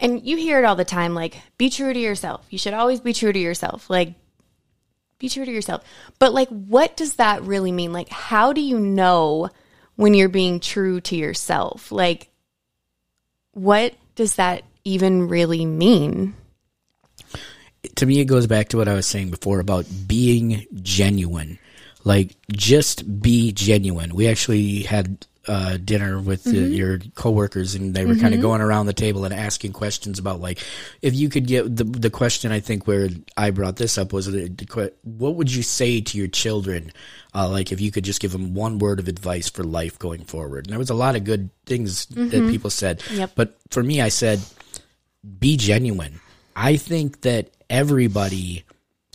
and 0.00 0.20
you 0.26 0.36
hear 0.36 0.58
it 0.58 0.64
all 0.64 0.74
the 0.74 0.84
time 0.84 1.14
like, 1.14 1.40
be 1.58 1.70
true 1.70 1.92
to 1.92 1.98
yourself. 1.98 2.44
You 2.50 2.58
should 2.58 2.74
always 2.74 3.00
be 3.00 3.12
true 3.12 3.32
to 3.32 3.38
yourself. 3.38 3.88
Like, 3.88 4.14
be 5.22 5.30
true 5.30 5.46
to 5.46 5.50
yourself. 5.50 5.82
But, 6.18 6.34
like, 6.34 6.48
what 6.48 6.96
does 6.96 7.14
that 7.14 7.42
really 7.42 7.72
mean? 7.72 7.94
Like, 7.94 8.10
how 8.10 8.52
do 8.52 8.60
you 8.60 8.78
know 8.78 9.48
when 9.96 10.12
you're 10.12 10.28
being 10.28 10.60
true 10.60 11.00
to 11.00 11.16
yourself? 11.16 11.90
Like, 11.90 12.28
what 13.52 13.94
does 14.14 14.34
that 14.36 14.64
even 14.84 15.28
really 15.28 15.64
mean? 15.64 16.34
to 17.96 18.06
me, 18.06 18.20
it 18.20 18.26
goes 18.26 18.46
back 18.46 18.68
to 18.68 18.76
what 18.76 18.88
I 18.88 18.94
was 18.94 19.06
saying 19.06 19.30
before 19.30 19.60
about 19.60 19.86
being 20.06 20.66
genuine. 20.82 21.58
Like, 22.04 22.36
just 22.50 23.20
be 23.20 23.52
genuine. 23.52 24.14
We 24.14 24.28
actually 24.28 24.82
had 24.82 25.26
uh, 25.48 25.76
dinner 25.76 26.20
with 26.20 26.46
uh, 26.46 26.50
your 26.50 26.98
coworkers, 27.14 27.74
and 27.74 27.94
they 27.94 28.04
were 28.06 28.14
kind 28.14 28.34
of 28.34 28.40
going 28.40 28.60
around 28.60 28.86
the 28.86 28.92
table 28.92 29.24
and 29.24 29.34
asking 29.34 29.72
questions 29.72 30.18
about, 30.18 30.40
like, 30.40 30.58
if 31.02 31.14
you 31.14 31.28
could 31.28 31.46
get 31.46 31.76
the 31.76 31.84
the 31.84 32.10
question. 32.10 32.52
I 32.52 32.60
think 32.60 32.86
where 32.86 33.08
I 33.36 33.50
brought 33.50 33.76
this 33.76 33.98
up 33.98 34.12
was, 34.12 34.26
the, 34.26 34.48
the 34.48 34.92
what 35.02 35.34
would 35.34 35.52
you 35.52 35.62
say 35.62 36.00
to 36.00 36.18
your 36.18 36.28
children, 36.28 36.92
uh, 37.34 37.48
like, 37.48 37.72
if 37.72 37.80
you 37.80 37.90
could 37.90 38.04
just 38.04 38.20
give 38.20 38.32
them 38.32 38.54
one 38.54 38.78
word 38.78 39.00
of 39.00 39.08
advice 39.08 39.50
for 39.50 39.64
life 39.64 39.98
going 39.98 40.24
forward? 40.24 40.66
And 40.66 40.72
there 40.72 40.78
was 40.78 40.90
a 40.90 40.94
lot 40.94 41.16
of 41.16 41.24
good 41.24 41.50
things 41.66 42.06
that 42.06 42.48
people 42.50 42.70
said, 42.70 43.02
Yep. 43.10 43.32
but 43.34 43.58
for 43.70 43.82
me, 43.82 44.00
I 44.00 44.08
said, 44.10 44.40
be 45.38 45.56
genuine. 45.56 46.20
I 46.54 46.76
think 46.76 47.22
that 47.22 47.50
everybody 47.70 48.64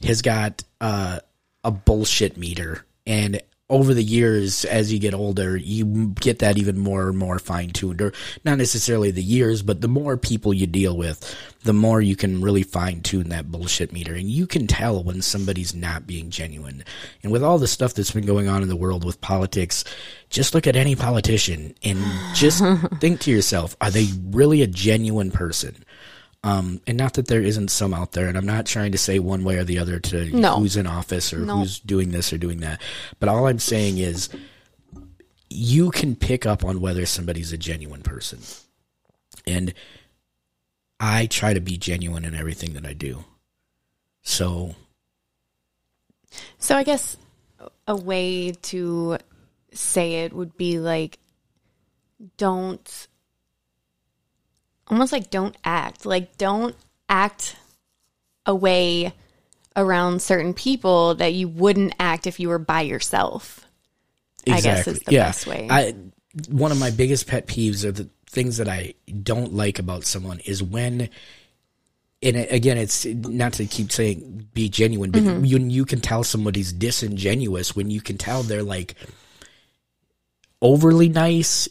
has 0.04 0.22
got 0.22 0.64
uh, 0.82 1.20
a 1.64 1.72
bullshit 1.72 2.38
meter, 2.38 2.86
and 3.06 3.42
over 3.70 3.94
the 3.94 4.04
years, 4.04 4.64
as 4.66 4.94
you 4.94 5.00
get 5.00 5.14
older, 5.14 5.58
you 5.58 6.14
get 6.20 6.40
that 6.40 6.58
even 6.58 6.78
more 6.80 7.10
and 7.10 7.18
more 7.18 7.38
fine 7.38 7.70
tuned. 7.72 8.02
Or 8.02 8.14
not 8.46 8.58
necessarily 8.58 9.12
the 9.12 9.22
years, 9.22 9.62
but 9.62 9.82
the 9.82 9.90
more 9.90 10.16
people 10.16 10.54
you 10.54 10.68
deal 10.68 10.96
with, 10.96 11.36
the 11.64 11.74
more 11.74 12.00
you 12.00 12.16
can 12.16 12.42
really 12.42 12.64
fine 12.64 13.02
tune 13.02 13.28
that 13.30 13.52
bullshit 13.52 13.92
meter, 13.92 14.14
and 14.14 14.30
you 14.30 14.48
can 14.48 14.68
tell 14.68 15.04
when 15.04 15.22
somebody's 15.22 15.76
not 15.76 16.08
being 16.08 16.30
genuine. 16.30 16.84
And 17.24 17.32
with 17.32 17.44
all 17.44 17.58
the 17.58 17.68
stuff 17.68 17.94
that's 17.94 18.12
been 18.12 18.26
going 18.26 18.48
on 18.48 18.64
in 18.64 18.70
the 18.70 18.76
world 18.76 19.04
with 19.04 19.20
politics, 19.20 19.84
just 20.30 20.56
look 20.56 20.66
at 20.66 20.78
any 20.78 20.96
politician 20.96 21.76
and 21.84 22.00
just 22.34 22.64
think 23.02 23.20
to 23.22 23.32
yourself: 23.32 23.76
Are 23.82 23.92
they 23.92 24.08
really 24.30 24.62
a 24.62 24.68
genuine 24.68 25.30
person? 25.30 25.84
Um, 26.44 26.80
and 26.88 26.98
not 26.98 27.16
that 27.16 27.28
there 27.28 27.42
isn't 27.42 27.70
some 27.72 27.94
out 27.94 28.12
there, 28.14 28.28
and 28.28 28.38
I'm 28.38 28.46
not 28.46 28.66
trying 28.66 28.92
to 28.94 28.98
say 28.98 29.20
one 29.20 29.44
way 29.44 29.58
or 29.58 29.64
the 29.64 29.80
other 29.80 30.00
to 30.00 30.26
No. 30.38 30.58
who's 30.60 30.78
in 30.78 30.88
office 30.88 31.34
or 31.34 31.40
No. 31.40 31.58
who's 31.60 31.80
doing 31.80 32.12
this 32.12 32.32
or 32.32 32.38
doing 32.38 32.60
that. 32.60 32.82
But 33.20 33.28
all 33.30 33.48
I'm 33.48 33.60
saying 33.60 33.98
is 33.98 34.30
you 35.50 35.92
can 35.92 36.16
pick 36.16 36.46
up 36.46 36.64
on 36.64 36.80
whether 36.80 37.06
somebody's 37.06 37.52
a 37.52 37.58
genuine 37.58 38.02
person. 38.04 38.40
And 39.46 39.74
I 41.00 41.26
try 41.26 41.54
to 41.54 41.60
be 41.60 41.78
genuine 41.78 42.24
in 42.26 42.36
everything 42.36 42.74
that 42.74 42.86
I 42.86 42.94
do. 42.94 43.24
So, 44.24 44.76
So 46.60 46.76
I 46.76 46.84
guess 46.84 47.18
a 47.88 47.96
way 47.96 48.52
to 48.52 49.18
say 49.74 50.24
it 50.26 50.34
would 50.34 50.56
be 50.58 50.80
like 50.80 51.18
don't 52.38 53.08
almost 54.90 55.12
like 55.12 55.30
don't 55.30 55.56
act. 55.64 56.06
Like 56.06 56.38
don't 56.38 56.76
act 57.10 57.56
a 58.46 58.56
way 58.56 59.14
around 59.76 60.22
certain 60.22 60.54
people 60.54 61.16
that 61.16 61.34
you 61.34 61.48
wouldn't 61.48 61.94
act 62.00 62.28
if 62.28 62.40
you 62.40 62.50
were 62.50 62.60
by 62.60 62.82
yourself. 62.82 63.66
I 64.50 64.62
guess 64.62 64.88
is 64.88 65.00
the 65.00 65.12
yeah. 65.12 65.26
best 65.26 65.46
way. 65.46 65.68
I 65.70 65.94
one 66.50 66.72
of 66.72 66.80
my 66.80 66.92
biggest 66.92 67.28
pet 67.28 67.48
peeves 67.48 67.84
are 67.84 67.92
the 67.92 68.10
things 68.28 68.58
that 68.58 68.68
I 68.68 68.94
don't 69.24 69.54
like 69.54 69.80
about 69.80 70.06
someone 70.06 70.40
is 70.46 70.62
when 70.62 71.10
and 72.22 72.36
again 72.36 72.78
it's 72.78 73.06
not 73.06 73.54
to 73.54 73.66
keep 73.66 73.92
saying 73.92 74.48
be 74.54 74.70
genuine 74.70 75.12
but 75.12 75.22
Mm-hmm. 75.22 75.46
you 75.46 75.60
you 75.60 75.86
can 75.86 76.02
tell 76.02 76.24
somebody's 76.24 76.72
disingenuous 76.74 77.76
when 77.76 77.90
you 77.90 78.02
can 78.02 78.18
tell 78.18 78.44
they're 78.44 78.64
like 78.64 78.96
overly 80.62 81.10
nice 81.10 81.68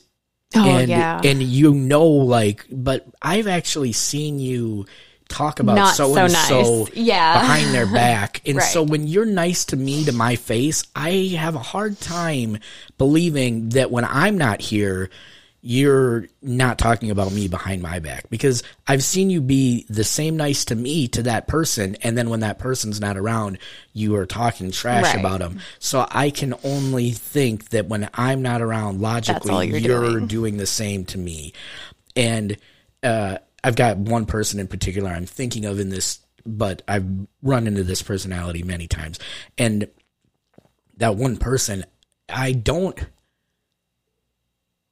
Oh 0.55 0.79
and 0.79 0.89
yeah. 0.89 1.21
and 1.25 1.43
you 1.43 1.75
know 1.75 2.07
like 2.07 2.65
but 2.71 3.05
I've 3.21 3.47
actually 3.49 3.93
seen 3.93 4.39
you 4.39 4.87
talk 5.29 5.59
about 5.59 5.95
so 5.97 6.17
and 6.17 6.31
so. 6.33 6.87
Yeah. 6.95 7.41
behind 7.41 7.75
their 7.75 7.87
back. 7.87 8.43
And 8.47 8.59
Right. 8.59 8.65
so 8.65 8.83
when 8.85 9.09
you're 9.09 9.27
nice 9.27 9.65
to 9.67 9.77
me 9.77 10.05
to 10.05 10.13
my 10.13 10.37
face, 10.37 10.85
I 10.95 11.35
have 11.37 11.57
a 11.57 11.59
hard 11.61 12.01
time 12.01 12.59
believing 12.97 13.71
that 13.71 13.91
when 13.91 14.05
I'm 14.05 14.39
not 14.39 14.61
here 14.61 15.11
you're 15.63 16.27
not 16.43 16.79
talking 16.79 17.11
about 17.11 17.33
me 17.33 17.49
behind 17.49 17.83
my 17.83 17.99
back 17.99 18.29
because 18.31 18.63
I've 18.87 19.03
seen 19.03 19.31
you 19.31 19.41
be 19.41 19.85
the 19.89 20.05
same 20.05 20.37
nice 20.37 20.65
to 20.67 20.77
me 20.77 21.09
to 21.09 21.23
that 21.25 21.49
person 21.49 21.97
and 22.03 22.17
then 22.17 22.31
when 22.31 22.41
that 22.41 22.59
person's 22.59 23.01
not 23.01 23.17
around 23.17 23.59
you 23.93 24.15
are 24.17 24.27
talking 24.27 24.71
trash 24.71 25.03
Right. 25.05 25.19
about 25.19 25.41
them. 25.41 25.59
So 25.81 26.07
I 26.11 26.31
can 26.31 26.55
only 26.63 27.11
think 27.11 27.71
that 27.71 27.87
when 27.89 28.09
I'm 28.15 28.43
not 28.43 28.63
around 28.63 29.01
logically 29.01 29.67
you're 29.69 29.79
you're 29.79 30.11
doing. 30.13 30.27
doing 30.27 30.57
the 30.59 30.67
same 30.67 31.05
to 31.07 31.19
me. 31.19 31.53
And 32.15 32.57
uh, 33.03 33.39
I've 33.65 33.77
got 33.77 33.97
one 33.97 34.27
person 34.27 34.61
in 34.61 34.69
particular 34.69 35.11
I'm 35.11 35.27
thinking 35.27 35.65
of 35.65 35.81
in 35.81 35.89
this, 35.89 36.21
but 36.45 36.83
I've 36.87 37.07
run 37.43 37.67
into 37.67 37.83
this 37.83 38.03
personality 38.03 38.63
many 38.63 38.87
times. 38.87 39.19
And 39.59 39.89
that 40.99 41.17
one 41.17 41.37
person, 41.39 41.85
I 42.29 42.53
don't. 42.53 42.99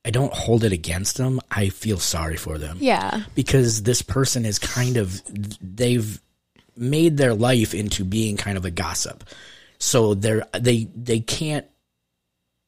I 0.04 0.10
don't 0.10 0.32
hold 0.32 0.64
it 0.64 0.72
against 0.72 1.16
them. 1.16 1.40
I 1.50 1.70
feel 1.70 1.98
sorry 1.98 2.36
for 2.36 2.58
them 2.58 2.78
yeah. 2.80 3.22
because 3.34 3.82
this 3.84 4.02
person 4.02 4.44
is 4.44 4.58
kind 4.58 4.96
of 4.96 5.22
they've 5.60 6.20
made 6.76 7.16
their 7.16 7.34
life 7.34 7.72
into 7.74 8.04
being 8.04 8.36
kind 8.36 8.58
of 8.58 8.64
a 8.64 8.70
gossip. 8.70 9.24
So 9.78 10.14
they're 10.14 10.46
they 10.58 10.88
they 10.94 11.20
can't 11.20 11.66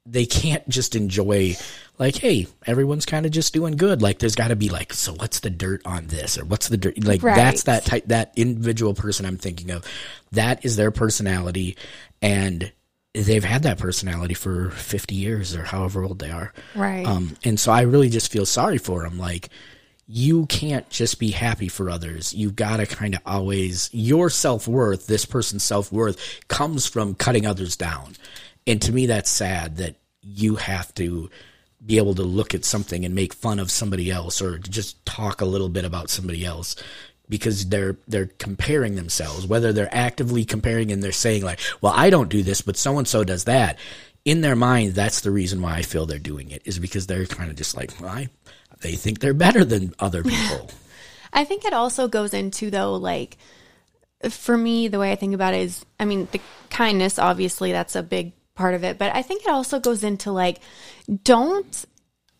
they 0.06 0.24
can't 0.24 0.66
just 0.68 0.94
enjoy 0.94 1.56
like 1.98 2.14
hey 2.16 2.46
everyone's 2.64 3.06
kind 3.06 3.26
of 3.26 3.32
just 3.32 3.52
doing 3.52 3.76
good 3.76 4.02
like 4.02 4.18
there's 4.20 4.36
got 4.36 4.48
to 4.48 4.56
be 4.56 4.68
like 4.68 4.92
so 4.92 5.12
what's 5.14 5.40
the 5.40 5.50
dirt 5.50 5.82
on 5.84 6.06
this 6.06 6.38
or 6.38 6.44
what's 6.44 6.68
the 6.68 6.76
dirt 6.76 7.02
like 7.02 7.22
Right. 7.24 7.34
that's 7.34 7.64
that 7.64 7.84
type 7.84 8.04
that 8.06 8.32
individual 8.36 8.94
person 8.94 9.26
I'm 9.26 9.36
thinking 9.36 9.70
of 9.72 9.84
that 10.32 10.64
is 10.64 10.76
their 10.76 10.92
personality 10.92 11.76
and 12.22 12.70
they've 13.24 13.44
had 13.44 13.62
that 13.62 13.78
personality 13.78 14.34
for 14.34 14.70
50 14.70 15.14
years 15.14 15.56
or 15.56 15.64
however 15.64 16.04
old 16.04 16.18
they 16.18 16.30
are 16.30 16.52
Right. 16.74 17.06
um, 17.06 17.36
and 17.44 17.58
so 17.58 17.72
I 17.72 17.82
really 17.82 18.10
just 18.10 18.30
feel 18.30 18.44
sorry 18.46 18.78
for 18.78 19.02
them. 19.02 19.18
Like, 19.18 19.48
you 20.08 20.46
can't 20.46 20.88
just 20.88 21.18
be 21.18 21.32
happy 21.32 21.66
for 21.68 21.90
others. 21.90 22.32
You've 22.32 22.54
got 22.54 22.76
to 22.76 22.86
kind 22.86 23.14
of 23.14 23.20
always, 23.26 23.90
your 23.92 24.30
self 24.30 24.68
worth, 24.68 25.06
this 25.08 25.24
person's 25.24 25.64
self 25.64 25.90
worth, 25.90 26.40
comes 26.46 26.86
from 26.86 27.14
cutting 27.16 27.44
others 27.46 27.76
down. 27.76 28.14
And 28.68 28.80
to 28.82 28.92
me, 28.92 29.06
that's 29.06 29.30
sad 29.30 29.78
that 29.78 29.96
you 30.22 30.56
have 30.56 30.94
to 30.94 31.28
be 31.84 31.98
able 31.98 32.14
to 32.16 32.22
look 32.22 32.54
at 32.54 32.64
something 32.64 33.04
and 33.04 33.14
make 33.14 33.32
fun 33.34 33.58
of 33.58 33.70
somebody 33.70 34.10
else 34.10 34.40
or 34.42 34.58
just 34.58 35.04
talk 35.06 35.40
a 35.40 35.44
little 35.44 35.68
bit 35.68 35.84
about 35.84 36.10
somebody 36.10 36.44
else 36.44 36.76
because 37.28 37.68
they're 37.68 37.96
they're 38.06 38.30
comparing 38.38 38.94
themselves 38.94 39.46
whether 39.46 39.72
they're 39.72 39.94
actively 39.94 40.44
comparing 40.44 40.92
and 40.92 41.02
they're 41.02 41.12
saying 41.12 41.42
like 41.42 41.60
well 41.80 41.92
I 41.94 42.10
don't 42.10 42.28
do 42.28 42.42
this 42.42 42.60
but 42.60 42.76
so 42.76 42.98
and 42.98 43.08
so 43.08 43.24
does 43.24 43.44
that 43.44 43.78
in 44.24 44.40
their 44.40 44.56
mind 44.56 44.94
that's 44.94 45.20
the 45.20 45.30
reason 45.30 45.62
why 45.62 45.76
I 45.76 45.82
feel 45.82 46.06
they're 46.06 46.18
doing 46.18 46.50
it 46.50 46.62
is 46.64 46.78
because 46.78 47.06
they're 47.06 47.26
kind 47.26 47.50
of 47.50 47.56
just 47.56 47.76
like 47.76 47.92
well, 48.00 48.10
I, 48.10 48.28
they 48.80 48.92
think 48.92 49.20
they're 49.20 49.34
better 49.34 49.64
than 49.64 49.94
other 49.98 50.22
people 50.24 50.70
I 51.36 51.44
think 51.44 51.66
it 51.66 51.74
also 51.74 52.08
goes 52.08 52.32
into 52.32 52.70
though, 52.70 52.94
like 52.94 53.36
for 54.30 54.56
me, 54.56 54.88
the 54.88 54.98
way 54.98 55.12
I 55.12 55.16
think 55.16 55.34
about 55.34 55.52
it 55.52 55.60
is, 55.60 55.84
I 56.00 56.06
mean, 56.06 56.28
the 56.32 56.40
kindness, 56.70 57.18
obviously, 57.18 57.72
that's 57.72 57.94
a 57.94 58.02
big 58.02 58.32
part 58.54 58.74
of 58.74 58.84
it, 58.84 58.98
but 58.98 59.14
I 59.14 59.20
think 59.20 59.42
it 59.42 59.50
also 59.50 59.78
goes 59.78 60.02
into 60.02 60.32
like, 60.32 60.60
don't 61.22 61.84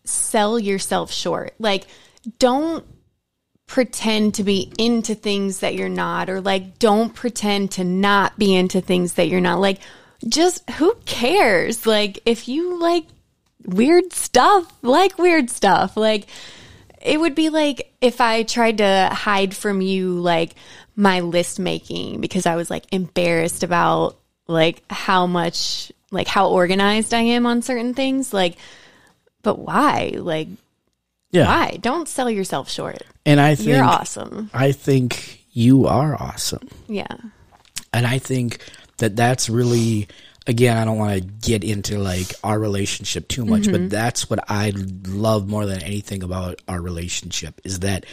sell 0.03 0.57
yourself 0.57 1.11
short. 1.11 1.53
Like, 1.59 1.85
don't 2.39 2.85
pretend 3.67 4.35
to 4.35 4.43
be 4.43 4.71
into 4.77 5.13
things 5.13 5.59
that 5.59 5.75
you're 5.75 5.89
not, 5.89 6.29
or 6.29 6.41
like, 6.41 6.79
don't 6.79 7.13
pretend 7.13 7.71
to 7.73 7.83
not 7.83 8.37
be 8.39 8.55
into 8.55 8.81
things 8.81 9.13
that 9.13 9.27
you're 9.27 9.41
not. 9.41 9.59
Like, 9.59 9.79
just 10.27 10.67
who 10.71 10.95
cares? 11.05 11.85
Like, 11.85 12.19
if 12.25 12.47
you 12.47 12.79
like 12.79 13.05
weird 13.65 14.13
stuff, 14.13 14.71
like 14.81 15.19
weird 15.19 15.49
stuff. 15.49 15.95
Like, 15.97 16.27
it 17.01 17.19
would 17.19 17.35
be 17.35 17.49
like 17.49 17.93
if 18.01 18.21
I 18.21 18.43
tried 18.43 18.79
to 18.79 19.09
hide 19.11 19.55
from 19.55 19.81
you 19.81 20.19
like 20.19 20.55
my 20.95 21.19
list 21.19 21.59
making 21.59 22.21
because 22.21 22.45
I 22.45 22.55
was 22.55 22.69
like 22.69 22.85
embarrassed 22.91 23.63
about 23.63 24.17
like 24.47 24.81
how 24.89 25.27
much 25.27 25.91
like 26.11 26.27
how 26.27 26.49
organized 26.49 27.13
I 27.13 27.21
am 27.21 27.45
on 27.45 27.61
certain 27.61 27.93
things 27.93 28.33
like 28.33 28.57
but 29.43 29.59
why 29.59 30.13
like 30.15 30.47
yeah. 31.31 31.47
Why? 31.47 31.77
Don't 31.81 32.07
sell 32.07 32.29
yourself 32.29 32.69
short. 32.69 33.01
And 33.25 33.39
I 33.39 33.55
think 33.55 33.69
you're 33.69 33.83
awesome. 33.83 34.49
I 34.53 34.71
think 34.71 35.43
you 35.51 35.87
are 35.87 36.15
awesome. 36.15 36.67
Yeah. 36.87 37.17
And 37.91 38.05
I 38.07 38.19
think 38.19 38.59
that 38.97 39.15
that's 39.15 39.49
really, 39.49 40.07
again, 40.45 40.77
I 40.77 40.85
don't 40.85 40.97
want 40.97 41.13
to 41.15 41.21
get 41.21 41.63
into 41.63 41.97
like 41.99 42.27
our 42.43 42.57
relationship 42.59 43.27
too 43.27 43.45
much, 43.45 43.65
but 43.65 43.75
mm-hmm. 43.81 43.87
that's 43.89 44.29
what 44.29 44.39
I 44.47 44.73
love 45.07 45.47
more 45.47 45.65
than 45.65 45.81
anything 45.81 46.23
about 46.23 46.61
our 46.67 46.81
relationship 46.81 47.59
is 47.63 47.79
that 47.79 48.05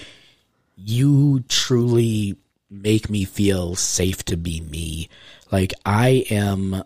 you 0.77 1.45
truly 1.49 2.37
make 2.71 3.09
me 3.09 3.25
feel 3.25 3.77
safe 3.77 4.25
to 4.25 4.37
be 4.37 4.61
me. 4.61 5.09
Like 5.53 5.73
I 5.87 6.25
am 6.31 6.83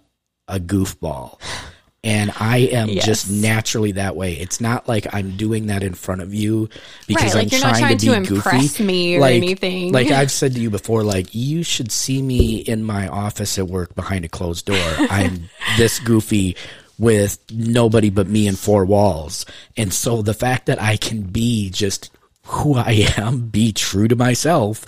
a 0.47 0.61
goofball. 0.61 1.41
And 2.05 2.32
I 2.38 2.59
am 2.59 2.88
Yes. 2.90 3.05
just 3.05 3.30
naturally 3.30 3.92
that 3.92 4.14
way. 4.14 4.34
It's 4.34 4.61
not 4.61 4.86
like 4.88 5.12
I'm 5.12 5.36
doing 5.36 5.66
that 5.66 5.82
in 5.82 5.94
front 5.94 6.22
of 6.22 6.32
you 6.32 6.68
because 7.09 7.34
Right, 7.34 7.44
like 7.44 7.46
I'm 7.46 7.51
you're 7.51 7.61
not 7.61 7.68
trying, 7.70 7.82
trying 7.82 7.99
to 7.99 8.07
to 8.07 8.11
be 8.12 8.34
impress 8.36 8.62
goofy. 8.62 8.84
me 8.84 9.16
or 9.16 9.20
like, 9.20 9.34
anything. 9.34 9.92
Like 9.92 10.11
I've 10.12 10.30
said 10.40 10.55
to 10.55 10.61
you 10.61 10.70
before, 10.70 11.03
like 11.03 11.34
you 11.34 11.64
should 11.64 11.90
see 11.90 12.22
me 12.22 12.57
in 12.59 12.84
my 12.84 13.09
office 13.09 13.59
at 13.59 13.66
work 13.66 13.96
behind 13.96 14.24
a 14.24 14.28
closed 14.28 14.66
door. 14.66 14.78
I'm 15.11 15.51
this 15.76 15.99
goofy 15.99 16.57
with 17.01 17.38
nobody 17.51 18.11
but 18.11 18.28
me 18.28 18.46
and 18.46 18.59
four 18.59 18.84
walls. 18.84 19.44
And 19.76 19.92
so 19.92 20.22
the 20.22 20.34
fact 20.34 20.66
that 20.66 20.80
I 20.80 20.96
can 20.99 21.22
be 21.22 21.68
just 21.70 22.11
who 22.44 22.74
I 22.76 23.09
am, 23.16 23.40
be 23.49 23.72
true 23.72 24.07
to 24.09 24.16
myself, 24.16 24.84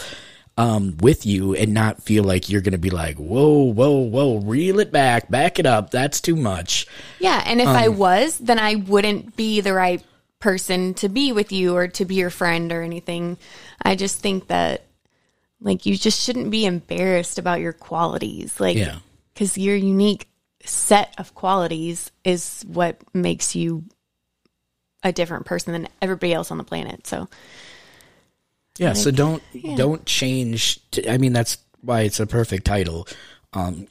um, 0.60 0.96
with 0.98 1.24
you 1.26 1.54
and 1.54 1.72
not 1.72 2.02
feel 2.02 2.24
like 2.24 2.50
you're 2.50 2.60
going 2.60 2.72
to 2.72 2.78
be 2.78 2.90
like, 2.90 3.16
whoa, 3.16 3.72
whoa, 3.72 3.98
whoa, 3.98 4.38
reel 4.38 4.78
it 4.80 4.92
back, 4.92 5.30
back 5.30 5.58
it 5.58 5.66
up. 5.66 5.90
That's 5.90 6.20
too 6.20 6.36
much. 6.36 6.86
yeah 7.18 7.42
and 7.46 7.60
if 7.60 7.68
I 7.68 7.88
was 7.88 8.38
then 8.38 8.58
I 8.58 8.74
wouldn't 8.76 9.36
be 9.36 9.60
the 9.60 9.72
right 9.74 10.02
person 10.38 10.94
to 10.94 11.08
be 11.08 11.32
with 11.32 11.52
you 11.52 11.76
or 11.76 11.88
to 11.88 12.04
be 12.04 12.14
your 12.14 12.30
friend 12.30 12.72
or 12.72 12.82
anything 12.82 13.36
I 13.82 13.94
just 13.94 14.20
think 14.20 14.46
that 14.48 14.86
like 15.60 15.84
you 15.86 15.96
just 15.96 16.20
shouldn't 16.22 16.50
be 16.50 16.64
embarrassed 16.64 17.38
about 17.38 17.60
your 17.60 17.74
qualities 17.74 18.58
like 18.58 18.76
Yeah. 18.76 18.98
because 19.34 19.58
your 19.58 19.76
unique 19.76 20.28
set 20.64 21.14
of 21.18 21.34
qualities 21.34 22.10
is 22.24 22.64
what 22.66 22.96
makes 23.14 23.54
you 23.54 23.84
a 25.02 25.12
different 25.12 25.46
person 25.46 25.72
than 25.72 25.88
everybody 26.02 26.32
else 26.34 26.50
on 26.50 26.58
the 26.58 26.64
planet. 26.64 27.06
So 27.06 27.28
Yeah, 28.80 28.94
so 28.94 29.10
don't 29.10 29.42
don't 29.76 30.06
change. 30.06 30.80
To, 30.92 31.12
I 31.12 31.18
mean, 31.18 31.32
that's 31.34 31.58
why 31.82 32.00
it's 32.00 32.18
a 32.18 32.26
perfect 32.26 32.64
title. 32.64 33.06
Um, 33.52 33.88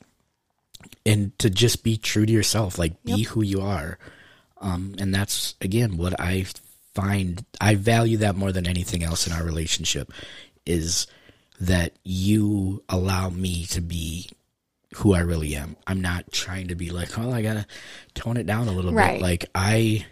and 1.05 1.37
to 1.39 1.49
just 1.49 1.83
be 1.83 1.95
true 1.97 2.25
to 2.25 2.31
yourself, 2.31 2.79
like 2.79 3.01
be 3.03 3.23
who 3.23 3.43
you 3.43 3.61
are. 3.61 3.99
Um, 4.61 4.95
and 4.99 5.13
that's 5.13 5.53
again 5.61 5.97
what 5.97 6.19
I 6.19 6.45
find. 6.95 7.45
I 7.61 7.75
value 7.75 8.17
that 8.17 8.35
more 8.35 8.51
than 8.51 8.67
anything 8.67 9.03
else 9.03 9.27
in 9.27 9.33
our 9.33 9.43
relationship. 9.43 10.11
Is 10.65 11.07
that 11.59 11.93
you 12.03 12.83
allow 12.89 13.29
me 13.29 13.65
to 13.67 13.81
be 13.81 14.29
who 14.95 15.13
I 15.13 15.19
really 15.19 15.55
am. 15.55 15.75
I'm 15.85 16.01
not 16.01 16.31
trying 16.31 16.69
to 16.69 16.75
be 16.75 16.89
like, 16.89 17.17
oh, 17.19 17.31
I 17.31 17.41
gotta 17.43 17.65
tone 18.15 18.37
it 18.37 18.47
down 18.47 18.67
a 18.67 18.71
little 18.71 18.91
Right. 18.93 19.13
bit. 19.19 19.21
Like 19.21 19.45
I 19.53 20.05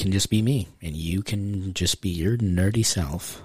can 0.00 0.12
just 0.12 0.30
be 0.30 0.42
me, 0.42 0.68
and 0.82 0.96
you 0.96 1.22
can 1.22 1.72
just 1.74 2.00
be 2.00 2.08
your 2.08 2.36
nerdy 2.38 2.84
self. 2.84 3.42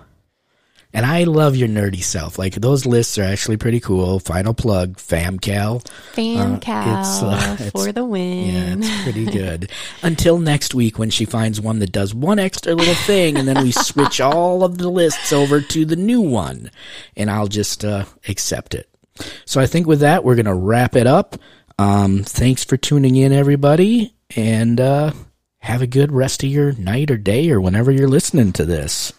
And 0.94 1.06
I 1.06 1.26
love 1.26 1.58
your 1.58 1.68
nerdy 1.68 2.02
self. 2.02 2.40
Like 2.40 2.54
those 2.56 2.86
lists 2.86 3.18
are 3.18 3.24
actually 3.24 3.58
pretty 3.58 3.82
cool. 3.82 4.18
Final 4.20 4.54
plug, 4.54 4.96
FamCal. 4.96 5.84
FamCal 6.14 6.96
Uh, 6.96 7.00
it's, 7.02 7.22
uh, 7.22 7.54
it's- 7.66 7.72
for 7.72 7.92
the 7.92 8.06
win. 8.06 8.46
Yeah, 8.56 8.76
it's 8.78 9.04
pretty 9.04 9.26
good. 9.26 9.72
Until 10.04 10.40
next 10.40 10.74
week 10.74 10.98
when 10.98 11.10
she 11.10 11.26
finds 11.26 11.60
one 11.60 11.80
that 11.80 11.92
does 11.92 12.14
one 12.14 12.40
extra 12.40 12.74
little 12.74 12.94
thing 12.94 13.36
and 13.38 13.46
then 13.46 13.62
we 13.62 13.72
switch 13.74 14.22
all 14.22 14.64
of 14.64 14.78
the 14.78 14.88
lists 14.90 15.34
over 15.34 15.60
to 15.60 15.84
the 15.86 15.98
new 15.98 16.22
one 16.22 16.72
and 17.18 17.30
I'll 17.30 17.48
just 17.50 17.84
uh, 17.84 18.06
accept 18.30 18.74
it. 18.74 18.88
So 19.44 19.60
I 19.60 19.66
think 19.66 19.88
with 19.88 20.00
that 20.00 20.24
we're 20.24 20.36
going 20.36 20.46
to 20.46 20.54
wrap 20.54 20.96
it 20.96 21.08
up. 21.08 21.36
Um, 21.78 22.24
thanks 22.24 22.64
for 22.64 22.78
tuning 22.78 23.18
in 23.18 23.34
everybody 23.34 24.14
and 24.38 24.80
uh, 24.80 25.12
have 25.66 25.82
a 25.82 25.88
good 25.88 26.12
rest 26.12 26.44
of 26.44 26.50
your 26.50 26.74
night 26.74 27.10
or 27.10 27.18
day 27.18 27.50
or 27.50 27.60
whenever 27.60 27.92
you're 27.92 28.08
listening 28.08 28.54
to 28.54 28.66
this. 28.66 29.12